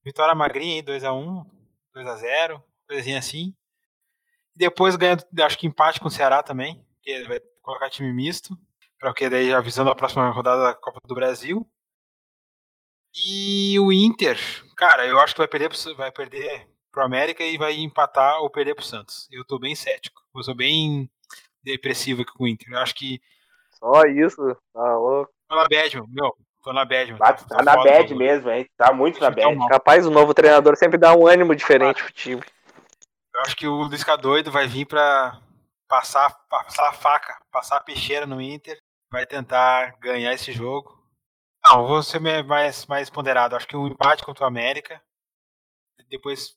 vitória 0.04 0.34
magrinha 0.34 0.74
aí, 0.74 0.82
2x1, 0.82 1.46
2x0, 1.96 2.62
coisinha 2.86 3.18
assim. 3.18 3.56
Depois 4.54 4.96
ganha, 4.96 5.16
acho 5.40 5.56
que 5.56 5.66
empate 5.66 5.98
com 5.98 6.08
o 6.08 6.10
Ceará 6.10 6.42
também, 6.42 6.86
que 7.02 7.24
vai 7.24 7.40
colocar 7.62 7.88
time 7.88 8.12
misto, 8.12 8.54
para 8.98 9.12
o 9.12 9.14
que 9.14 9.30
daí 9.30 9.48
já 9.48 9.62
visando 9.62 9.88
a 9.88 9.96
próxima 9.96 10.28
rodada 10.28 10.62
da 10.62 10.74
Copa 10.74 11.00
do 11.06 11.14
Brasil. 11.14 11.66
E 13.14 13.80
o 13.80 13.90
Inter, 13.90 14.38
cara, 14.76 15.06
eu 15.06 15.18
acho 15.20 15.32
que 15.32 15.40
vai 15.40 15.48
perder, 15.48 15.70
vai 15.96 16.12
perder 16.12 16.75
pro 16.96 17.04
América 17.04 17.44
e 17.44 17.58
vai 17.58 17.74
empatar 17.74 18.40
ou 18.40 18.48
perder 18.48 18.74
pro 18.74 18.82
Santos. 18.82 19.28
Eu 19.30 19.44
tô 19.44 19.58
bem 19.58 19.74
cético. 19.74 20.22
Eu 20.34 20.42
sou 20.42 20.54
bem 20.54 21.10
depressivo 21.62 22.22
aqui 22.22 22.32
com 22.32 22.44
o 22.44 22.48
Inter. 22.48 22.72
Eu 22.72 22.78
acho 22.78 22.94
que 22.94 23.20
Só 23.72 24.02
isso. 24.04 24.56
Tá 24.72 24.96
louco. 24.96 25.30
tô 25.46 25.56
na 25.56 25.68
bad, 25.68 26.02
meu. 26.08 26.34
Tô 26.64 26.72
na 26.72 26.84
bad, 26.86 27.12
meu. 27.12 27.22
Ah, 27.22 27.34
tá 27.34 27.62
na 27.62 27.76
bad 27.76 28.14
mesmo, 28.14 28.50
hein? 28.50 28.66
Tá 28.78 28.94
muito 28.94 29.20
na 29.20 29.30
tá 29.30 29.36
bad. 29.36 29.68
Capaz, 29.68 30.06
o 30.06 30.10
novo 30.10 30.32
treinador 30.32 30.74
sempre 30.74 30.96
dá 30.96 31.14
um 31.14 31.26
ânimo 31.26 31.54
diferente 31.54 32.02
pro 32.02 32.12
time. 32.12 32.42
Eu 33.34 33.40
acho 33.42 33.54
que 33.54 33.68
o 33.68 33.84
Lisca 33.84 34.16
doido 34.16 34.50
vai 34.50 34.66
vir 34.66 34.86
pra 34.86 35.38
passar, 35.86 36.30
passar 36.48 36.88
a 36.88 36.94
faca, 36.94 37.38
passar 37.52 37.76
a 37.76 37.82
peixeira 37.82 38.24
no 38.24 38.40
Inter. 38.40 38.80
Vai 39.12 39.26
tentar 39.26 39.98
ganhar 40.00 40.32
esse 40.32 40.50
jogo. 40.50 40.96
Não, 41.62 41.86
vou 41.86 42.02
ser 42.02 42.20
mais, 42.20 42.86
mais 42.86 43.10
ponderado. 43.10 43.54
Acho 43.54 43.68
que 43.68 43.76
um 43.76 43.86
empate 43.86 44.24
contra 44.24 44.44
o 44.44 44.48
América. 44.48 45.02
Depois 46.08 46.56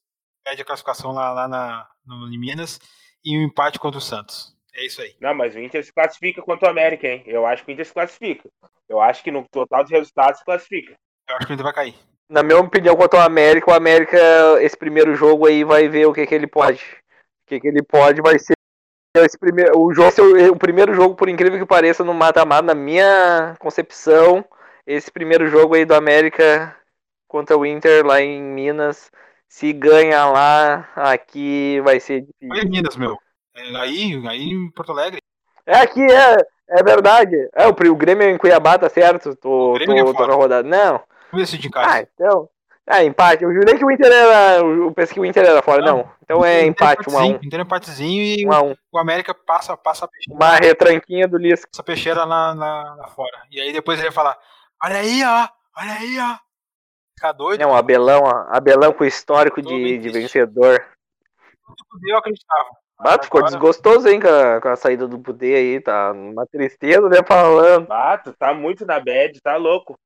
pede 0.50 0.62
a 0.62 0.66
classificação 0.66 1.12
lá, 1.12 1.32
lá 1.32 1.48
na, 1.48 1.88
no, 2.06 2.28
em 2.28 2.38
Minas. 2.38 2.80
E 3.24 3.38
um 3.38 3.44
empate 3.44 3.80
contra 3.80 3.98
o 3.98 4.02
Santos. 4.02 4.56
É 4.74 4.86
isso 4.86 5.02
aí. 5.02 5.16
Não, 5.20 5.34
mas 5.34 5.56
o 5.56 5.60
Inter 5.60 5.84
se 5.84 5.94
classifica 5.94 6.42
contra 6.42 6.68
o 6.68 6.72
América, 6.72 7.08
hein? 7.08 7.24
Eu 7.26 7.46
acho 7.46 7.64
que 7.64 7.72
o 7.72 7.74
Inter 7.74 7.86
se 7.86 7.94
classifica. 7.94 8.50
Eu 8.88 9.02
acho 9.02 9.24
que 9.24 9.32
no 9.32 9.46
total 9.50 9.84
de 9.84 9.94
resultados 9.94 10.40
se 10.40 10.46
classifica. 10.46 10.96
Eu 11.28 11.36
acho 11.36 11.46
que 11.46 11.52
o 11.52 11.56
Inter 11.56 11.64
vai 11.64 11.74
cair. 11.74 11.96
Na 12.30 12.44
minha 12.44 12.60
opinião, 12.60 12.96
quanto 12.96 13.16
ao 13.16 13.22
América, 13.22 13.72
o 13.72 13.74
América, 13.74 14.18
esse 14.62 14.78
primeiro 14.78 15.16
jogo 15.16 15.48
aí, 15.48 15.64
vai 15.64 15.88
ver 15.88 16.06
o 16.06 16.14
que, 16.14 16.26
que 16.26 16.34
ele 16.34 16.48
pode. 16.48 16.84
O 17.44 17.50
que, 17.50 17.60
que 17.60 17.68
ele 17.68 17.84
pode 17.84 18.22
vai 18.22 18.40
ser 18.40 18.54
esse 19.18 19.38
primeiro, 19.38 19.78
o, 19.78 19.92
jogo, 19.92 20.12
o 20.52 20.56
primeiro 20.56 20.94
jogo, 20.94 21.16
por 21.16 21.28
incrível 21.28 21.60
que 21.60 21.66
pareça, 21.66 22.04
no 22.04 22.14
mata-mata, 22.14 22.62
na 22.62 22.76
minha 22.76 23.56
concepção, 23.60 24.46
esse 24.86 25.12
primeiro 25.12 25.48
jogo 25.48 25.74
aí 25.74 25.84
do 25.84 25.96
América 25.96 26.76
contra 27.28 27.58
o 27.58 27.66
Inter 27.66 28.06
lá 28.06 28.22
em 28.22 28.40
Minas, 28.42 29.12
se 29.50 29.74
ganha 29.74 30.26
lá, 30.28 30.88
aqui 30.96 31.82
vai 31.84 32.00
ser 32.00 32.22
difícil. 32.22 32.50
Olha 32.52 32.64
Minas, 32.66 32.96
meu. 32.96 33.18
É, 33.56 33.76
aí, 33.78 34.24
aí 34.28 34.44
em 34.50 34.72
Porto 34.72 34.92
Alegre. 34.94 35.20
É 35.66 35.76
aqui, 35.80 36.02
é, 36.02 36.38
é 36.70 36.84
verdade. 36.84 37.36
É, 37.54 37.68
o, 37.68 37.72
o 37.72 37.96
Grêmio 37.96 38.24
é 38.26 38.32
em 38.32 38.38
Cuiabá, 38.38 38.78
tá 38.78 38.88
certo? 38.88 39.36
Tô, 39.36 39.72
O 39.72 39.74
Grêmio 39.74 39.98
é 39.98 40.04
tô, 40.06 40.14
tô 40.14 40.28
na 40.28 40.36
rodada. 40.36 40.68
Não. 40.68 41.02
Vamos 41.32 41.50
decidir 41.50 41.68
em 41.68 41.72
Ah, 41.76 41.84
casa. 41.86 42.08
então. 42.14 42.50
Ah, 42.88 43.04
empate. 43.04 43.44
Eu 43.44 43.54
jurei 43.54 43.78
que 43.78 43.86
o 43.86 43.92
Inter 43.92 44.12
era. 44.12 44.58
Eu 44.62 44.92
pensei 44.92 45.14
que 45.14 45.20
o 45.20 45.26
Inter 45.26 45.46
era 45.46 45.62
fora. 45.62 45.82
Não. 45.84 46.10
Então 46.24 46.44
é 46.46 46.66
empate, 46.66 47.08
1 47.10 47.18
a 47.20 47.24
1 47.24 47.26
Inter 47.44 47.60
é 47.60 47.64
empatezinho 47.64 48.22
e 48.24 48.48
1 48.48 48.52
a 48.52 48.62
1 48.64 48.76
o 48.92 48.98
América 49.00 49.34
passa, 49.34 49.76
passa 49.78 50.06
a 50.06 50.08
peixeira, 50.08 50.36
Uma 50.36 50.56
retranquinha 50.56 51.28
do 51.28 51.38
Lisca. 51.38 51.68
passa 51.72 51.82
a 51.82 51.86
peixeira 51.86 52.24
lá, 52.24 52.54
lá, 52.54 52.96
lá 52.96 53.08
fora. 53.10 53.44
E 53.52 53.60
aí 53.62 53.72
depois 53.72 54.00
ele 54.00 54.08
vai 54.08 54.16
falar: 54.16 54.38
Olha 54.84 54.98
aí, 54.98 55.24
ó, 55.24 55.48
olha 55.82 55.94
aí, 55.94 56.18
ó. 56.20 56.36
Ficar 57.20 57.34
doido. 57.34 57.60
Não, 57.60 57.76
Abelão, 57.76 58.24
ó, 58.24 58.46
Abelão 58.56 58.94
com 58.94 59.04
histórico 59.04 59.62
Tô 59.62 59.68
de, 59.68 59.98
de 59.98 60.10
vencedor. 60.10 60.82
Eu 62.08 62.18
acreditava. 62.18 62.70
Ah, 62.98 63.22
ficou 63.22 63.40
Agora- 63.40 63.52
desgostoso, 63.52 64.08
hein, 64.08 64.20
com 64.20 64.28
a, 64.28 64.62
com 64.62 64.68
a 64.70 64.76
saída 64.76 65.08
do 65.08 65.18
Budê 65.18 65.56
aí, 65.56 65.82
tá 65.82 66.12
uma 66.12 66.46
tristeza, 66.48 67.08
né, 67.08 67.18
falando. 67.26 67.88
Tu 68.24 68.34
tá 68.34 68.54
muito 68.54 68.86
na 68.86 69.00
bad, 69.00 69.40
tá 69.42 69.56
louco. 69.56 69.98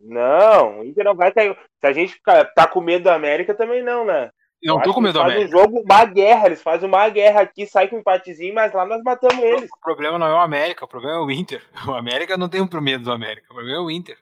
Não, 0.00 0.80
o 0.80 0.84
Inter 0.84 1.04
não 1.04 1.14
vai 1.14 1.32
cair. 1.32 1.56
Se 1.80 1.86
a 1.86 1.92
gente 1.92 2.20
tá 2.54 2.66
com 2.66 2.80
medo 2.80 3.04
do 3.04 3.10
América, 3.10 3.54
também 3.54 3.82
não, 3.82 4.04
né? 4.04 4.30
Não 4.62 4.76
Eu 4.76 4.82
tô 4.82 4.90
acho 4.90 4.94
com 4.94 5.00
medo 5.00 5.18
eles 5.18 5.22
fazem 5.22 5.36
América. 5.44 5.56
um 5.56 5.60
jogo, 5.60 5.80
uma 5.84 6.04
guerra. 6.04 6.46
Eles 6.46 6.62
fazem 6.62 6.88
uma 6.88 7.08
guerra 7.08 7.40
aqui, 7.42 7.66
sai 7.66 7.88
com 7.88 7.96
um 7.96 8.00
empatezinho, 8.00 8.54
mas 8.54 8.72
lá 8.72 8.84
nós 8.84 9.02
matamos 9.02 9.42
eles. 9.42 9.70
O 9.70 9.80
problema 9.80 10.18
não 10.18 10.26
é 10.26 10.34
o 10.34 10.38
América, 10.40 10.84
o 10.84 10.88
problema 10.88 11.16
é 11.16 11.20
o 11.20 11.30
Inter. 11.30 11.62
O 11.88 11.94
América 11.94 12.36
não 12.36 12.48
tem 12.48 12.60
um 12.60 12.68
medo 12.80 13.04
do 13.04 13.12
América, 13.12 13.46
o 13.50 13.54
problema 13.54 13.78
é 13.78 13.80
o 13.80 13.90
Inter. 13.90 14.18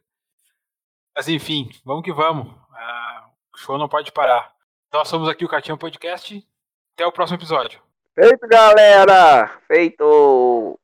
Mas 1.14 1.28
enfim, 1.28 1.70
vamos 1.84 2.02
que 2.02 2.12
vamos. 2.12 2.52
Ah, 2.74 3.26
o 3.54 3.58
show 3.58 3.78
não 3.78 3.88
pode 3.88 4.12
parar. 4.12 4.52
Nós 4.92 5.08
somos 5.08 5.28
aqui 5.28 5.44
o 5.44 5.48
Catinha 5.48 5.76
Podcast. 5.76 6.46
Até 6.94 7.06
o 7.06 7.12
próximo 7.12 7.38
episódio. 7.38 7.80
Feito, 8.14 8.46
galera! 8.46 9.60
Feito! 9.66 10.78